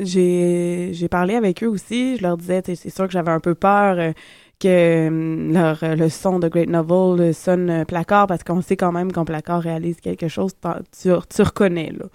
j'ai 0.00 1.08
parlé 1.10 1.34
avec 1.34 1.62
eux 1.62 1.68
aussi. 1.68 2.16
Je 2.16 2.22
leur 2.22 2.36
disais, 2.36 2.62
c'est 2.64 2.90
sûr 2.90 3.06
que 3.06 3.12
j'avais 3.12 3.30
un 3.30 3.40
peu 3.40 3.54
peur 3.54 4.14
que 4.60 5.50
leur, 5.52 5.78
le 5.96 6.08
son 6.08 6.38
de 6.38 6.48
Great 6.48 6.68
Novel 6.68 7.34
sonne 7.34 7.84
placard 7.86 8.26
parce 8.28 8.44
qu'on 8.44 8.62
sait 8.62 8.76
quand 8.76 8.92
même 8.92 9.12
quand 9.12 9.24
placard 9.24 9.60
réalise 9.60 10.00
quelque 10.00 10.28
chose, 10.28 10.52
tu, 11.00 11.10
tu 11.34 11.42
reconnais, 11.42 11.92
là. 11.92 12.06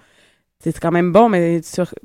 C'est 0.62 0.78
quand 0.78 0.92
même 0.92 1.14
bon, 1.14 1.30
mais 1.30 1.62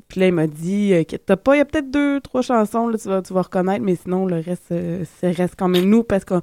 Puis 0.06 0.20
là, 0.20 0.28
il 0.28 0.32
m'a 0.32 0.46
dit 0.46 0.94
euh, 0.94 1.02
que 1.02 1.16
t'as 1.16 1.36
pas, 1.36 1.56
il 1.56 1.58
y 1.58 1.62
a 1.62 1.64
peut-être 1.64 1.90
deux, 1.90 2.20
trois 2.20 2.40
chansons, 2.42 2.86
là, 2.86 2.96
tu 2.96 3.08
vas, 3.08 3.20
tu 3.20 3.32
vas 3.32 3.42
reconnaître, 3.42 3.84
mais 3.84 3.96
sinon, 3.96 4.26
le 4.26 4.36
reste, 4.36 4.70
euh, 4.70 5.04
ça 5.20 5.28
reste 5.32 5.54
quand 5.58 5.68
même 5.68 5.86
nous 5.86 6.04
parce 6.04 6.24
qu'ils 6.24 6.40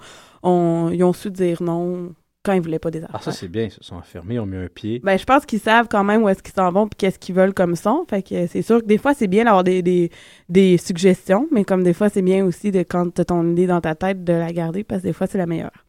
ont 0.52 1.14
su 1.14 1.32
dire 1.32 1.64
non 1.64 2.14
quand 2.44 2.54
ils 2.54 2.62
voulaient 2.62 2.80
pas 2.80 2.92
des 2.92 3.04
affaires. 3.04 3.16
Ah, 3.20 3.22
ça, 3.22 3.32
c'est 3.32 3.48
bien. 3.48 3.66
Ils 3.66 3.72
se 3.72 3.84
sont 3.84 3.96
enfermés, 3.96 4.36
ils 4.36 4.40
ont 4.40 4.46
mis 4.46 4.58
un 4.58 4.68
pied. 4.68 5.00
Ben, 5.04 5.18
je 5.18 5.24
pense 5.24 5.46
qu'ils 5.46 5.60
savent 5.60 5.88
quand 5.90 6.04
même 6.04 6.24
où 6.24 6.30
est-ce 6.30 6.42
qu'ils 6.42 6.54
s'en 6.54 6.72
vont 6.72 6.88
puis 6.88 6.98
qu'est-ce 6.98 7.20
qu'ils 7.20 7.36
veulent 7.36 7.54
comme 7.54 7.76
son. 7.76 8.06
Fait 8.10 8.24
que 8.24 8.48
c'est 8.48 8.62
sûr 8.62 8.82
que 8.82 8.86
des 8.88 8.98
fois, 8.98 9.14
c'est 9.14 9.28
bien 9.28 9.46
d'avoir 9.46 9.64
des, 9.64 9.82
des, 9.82 10.10
des 10.50 10.78
suggestions, 10.78 11.48
mais 11.52 11.64
comme 11.64 11.84
des 11.84 11.94
fois, 11.94 12.10
c'est 12.10 12.22
bien 12.22 12.44
aussi 12.46 12.72
de 12.72 12.80
quand 12.80 13.14
t'as 13.14 13.26
ton 13.26 13.48
idée 13.52 13.68
dans 13.68 13.80
ta 13.82 13.96
tête 13.96 14.24
de 14.24 14.34
la 14.34 14.52
garder 14.52 14.84
parce 14.84 15.02
que 15.02 15.08
des 15.08 15.14
fois, 15.14 15.28
c'est 15.28 15.38
la 15.38 15.46
meilleure. 15.46 15.86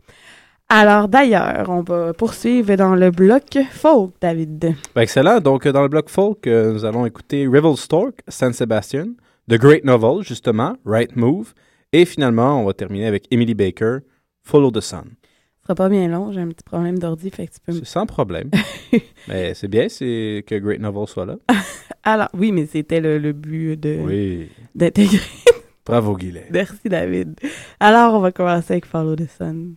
Alors, 0.75 1.07
d'ailleurs, 1.07 1.69
on 1.69 1.83
va 1.83 2.15
poursuivre 2.15 2.75
dans 2.77 2.95
le 2.95 3.11
bloc 3.11 3.59
folk, 3.73 4.15
David. 4.23 4.75
Ben, 4.95 5.03
excellent. 5.03 5.39
Donc, 5.39 5.67
euh, 5.67 5.73
dans 5.73 5.83
le 5.83 5.89
bloc 5.89 6.09
folk, 6.09 6.47
euh, 6.47 6.73
nous 6.73 6.87
allons 6.87 7.05
écouter 7.05 7.47
Stork, 7.77 8.21
San 8.27 8.55
Sebastian, 8.55 9.09
The 9.51 9.59
Great 9.59 9.85
Novel, 9.85 10.25
justement, 10.25 10.77
Right 10.87 11.15
Move, 11.15 11.53
et 11.93 12.07
finalement, 12.07 12.59
on 12.63 12.65
va 12.65 12.73
terminer 12.73 13.07
avec 13.07 13.27
Emily 13.31 13.53
Baker, 13.53 13.99
Follow 14.45 14.71
the 14.71 14.81
Sun. 14.81 15.05
Ce 15.61 15.65
sera 15.65 15.75
pas 15.75 15.91
bien 15.91 16.09
long, 16.09 16.33
j'ai 16.33 16.41
un 16.41 16.49
petit 16.49 16.65
problème 16.65 16.99
d'ordi, 16.99 17.29
fait 17.29 17.49
que 17.49 17.53
tu 17.53 17.61
peux 17.61 17.73
me... 17.73 17.79
C'est 17.81 17.85
sans 17.85 18.07
problème. 18.07 18.51
Mais 19.29 19.53
c'est 19.53 19.69
bien 19.69 19.91
c'est 19.91 20.43
que 20.47 20.55
Great 20.55 20.81
Novel 20.81 21.07
soit 21.07 21.27
là. 21.27 21.37
Alors, 22.03 22.31
oui, 22.33 22.51
mais 22.51 22.65
c'était 22.65 23.01
le, 23.03 23.19
le 23.19 23.33
but 23.35 23.77
de 23.79 23.99
Oui. 24.03 24.49
d'intégrer. 24.75 25.21
Bravo, 25.85 26.17
Guilet. 26.17 26.47
Merci, 26.51 26.89
David. 26.89 27.39
Alors, 27.79 28.15
on 28.15 28.21
va 28.21 28.33
commencer 28.33 28.73
avec 28.73 28.87
Follow 28.87 29.15
the 29.17 29.29
Sun. 29.29 29.75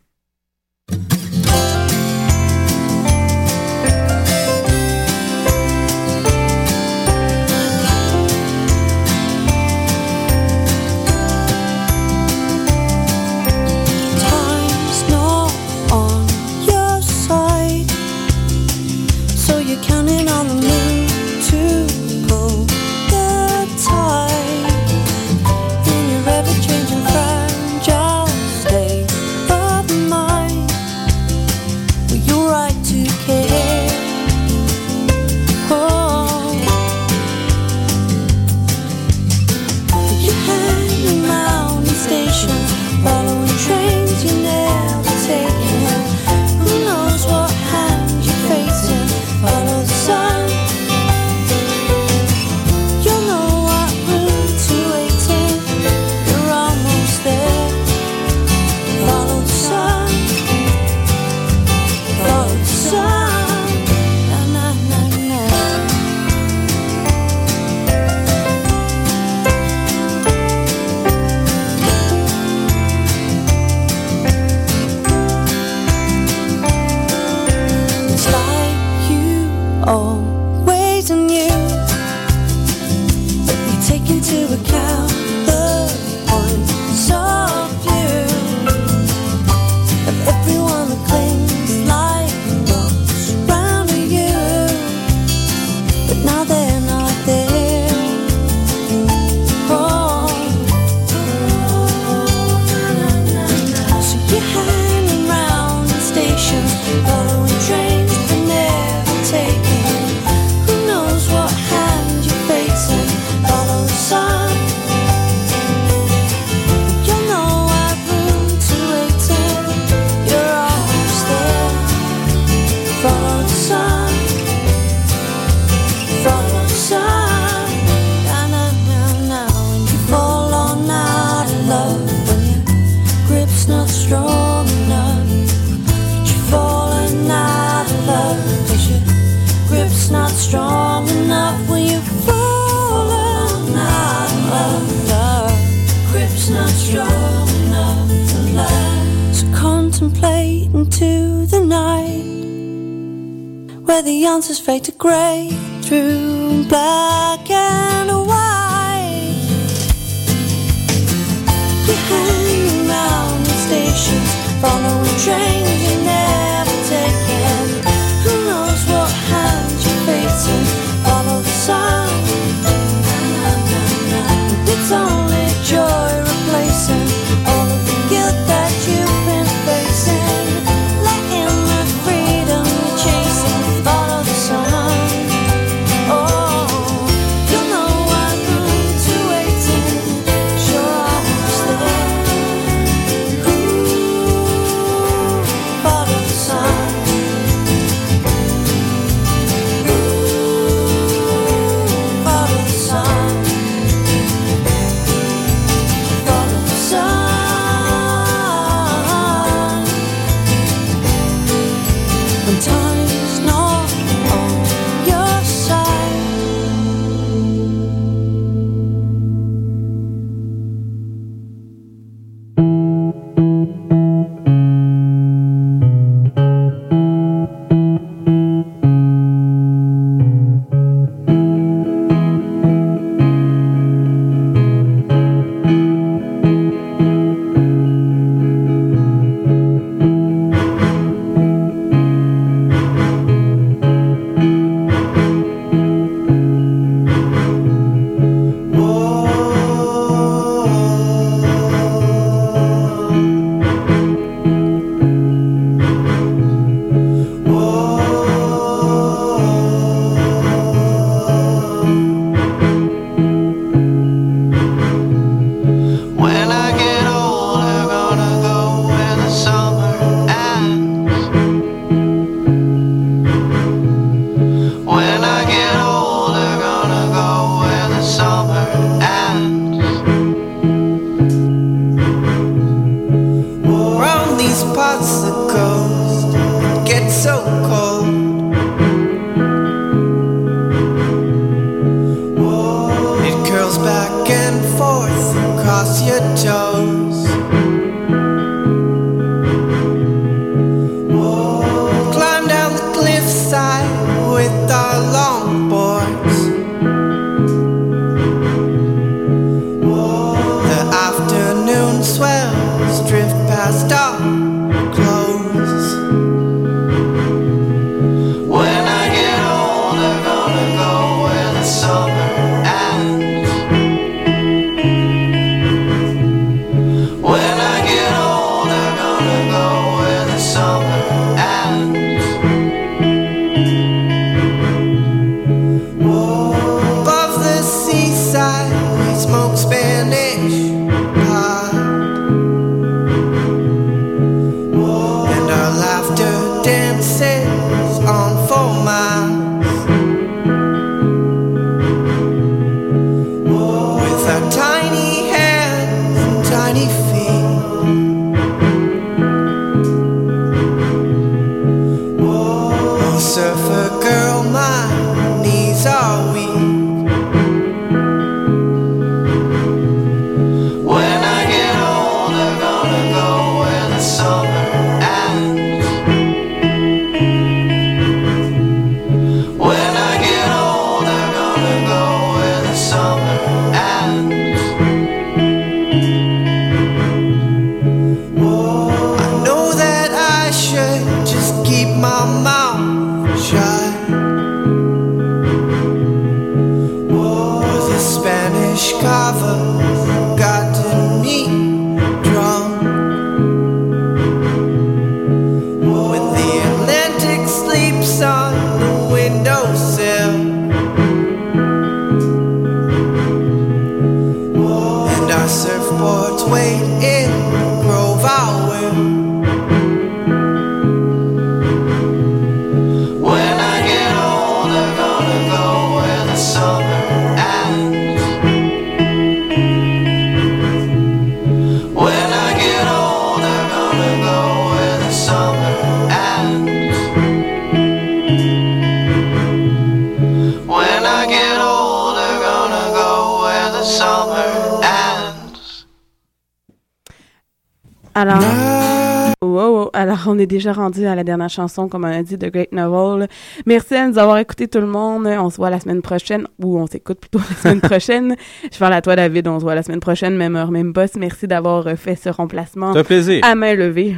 Est 450.46 450.48
déjà 450.48 450.74
rendu 450.74 451.06
à 451.06 451.16
la 451.16 451.24
dernière 451.24 451.50
chanson, 451.50 451.90
comme 451.90 452.06
on 452.06 452.12
a 452.12 452.24
dit, 452.24 452.38
de 452.38 452.48
Great 452.50 452.72
Novel. 452.72 453.28
Merci 453.66 453.96
à 453.96 454.08
nous 454.08 454.18
avoir 454.18 454.38
écouté 454.38 454.68
tout 454.68 454.80
le 454.80 454.88
monde. 454.88 455.26
On 455.28 455.50
se 455.50 455.58
voit 455.58 455.70
la 455.70 455.80
semaine 455.80 456.02
prochaine, 456.02 456.48
ou 456.64 456.80
on 456.80 456.88
s'écoute 456.88 457.20
plutôt 457.20 457.40
la 457.40 457.56
semaine 457.56 457.82
prochaine. 457.90 458.36
Je 458.72 458.78
parle 458.78 458.94
à 458.94 459.02
toi, 459.02 459.16
David. 459.16 459.48
On 459.48 459.60
se 459.60 459.64
voit 459.64 459.76
la 459.76 459.84
semaine 459.84 460.00
prochaine, 460.00 460.36
même 460.38 460.56
heure, 460.56 460.72
même 460.72 460.94
boss. 460.94 461.16
Merci 461.16 461.48
d'avoir 461.48 461.86
fait 461.98 462.16
ce 462.16 462.30
remplacement. 462.30 462.94
C'est 462.94 463.00
un 463.00 463.04
plaisir. 463.04 463.44
À 463.44 463.56
main 463.56 463.76
levée. 463.76 464.16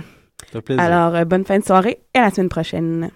C'est 0.52 0.58
un 0.58 0.62
plaisir. 0.62 0.84
Alors, 0.84 1.16
euh, 1.16 1.26
bonne 1.26 1.46
fin 1.46 1.60
de 1.60 1.64
soirée 1.64 2.00
et 2.14 2.20
à 2.20 2.22
la 2.24 2.30
semaine 2.32 2.50
prochaine. 2.50 3.10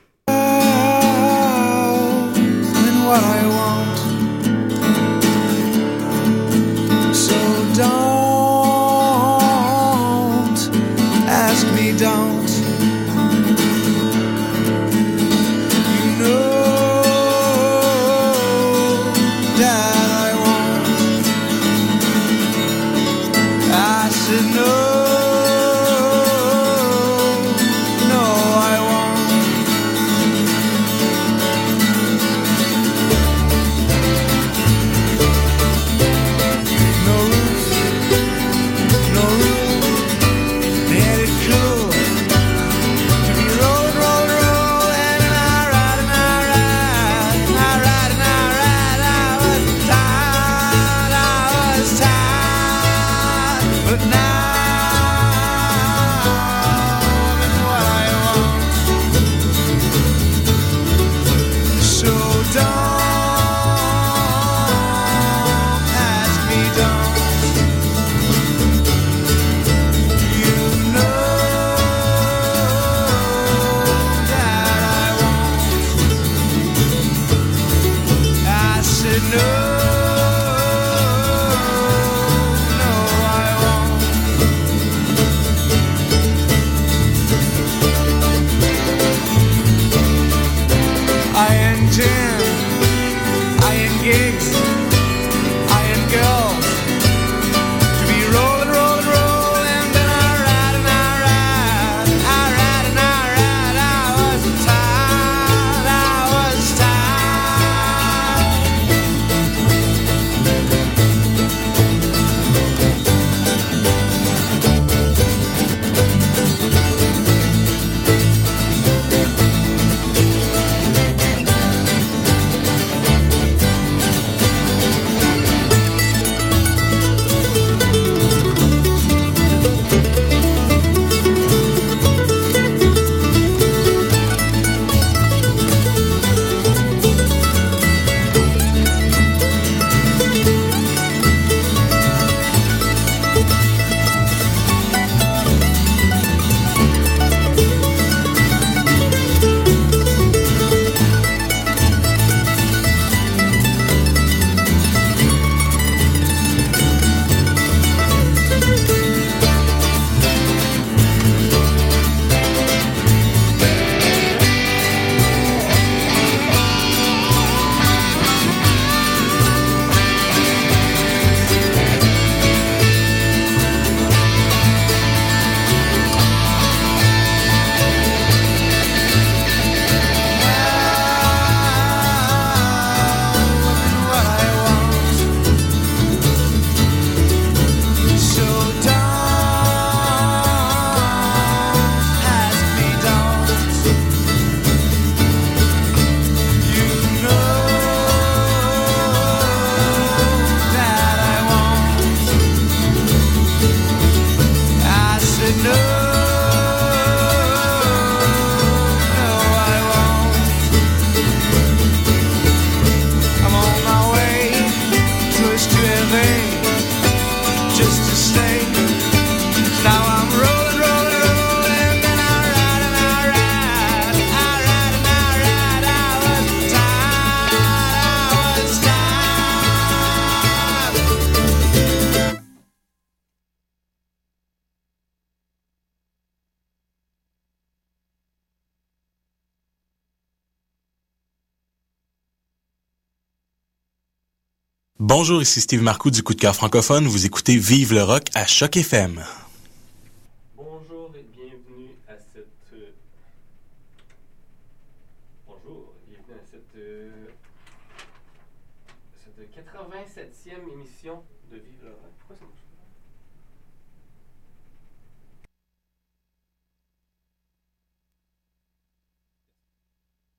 Bonjour, 245.22 245.44
ici 245.44 245.62
Steve 245.62 245.84
Marcoux 245.84 246.10
du 246.10 246.24
Coup 246.24 246.34
de 246.34 246.42
cœur 246.42 246.56
francophone. 246.56 247.06
Vous 247.06 247.28
écoutez 247.28 247.56
Vive 247.56 247.94
le 247.94 248.02
rock 248.02 248.24
à 248.34 248.48
Choc 248.48 248.76
FM. 248.76 249.24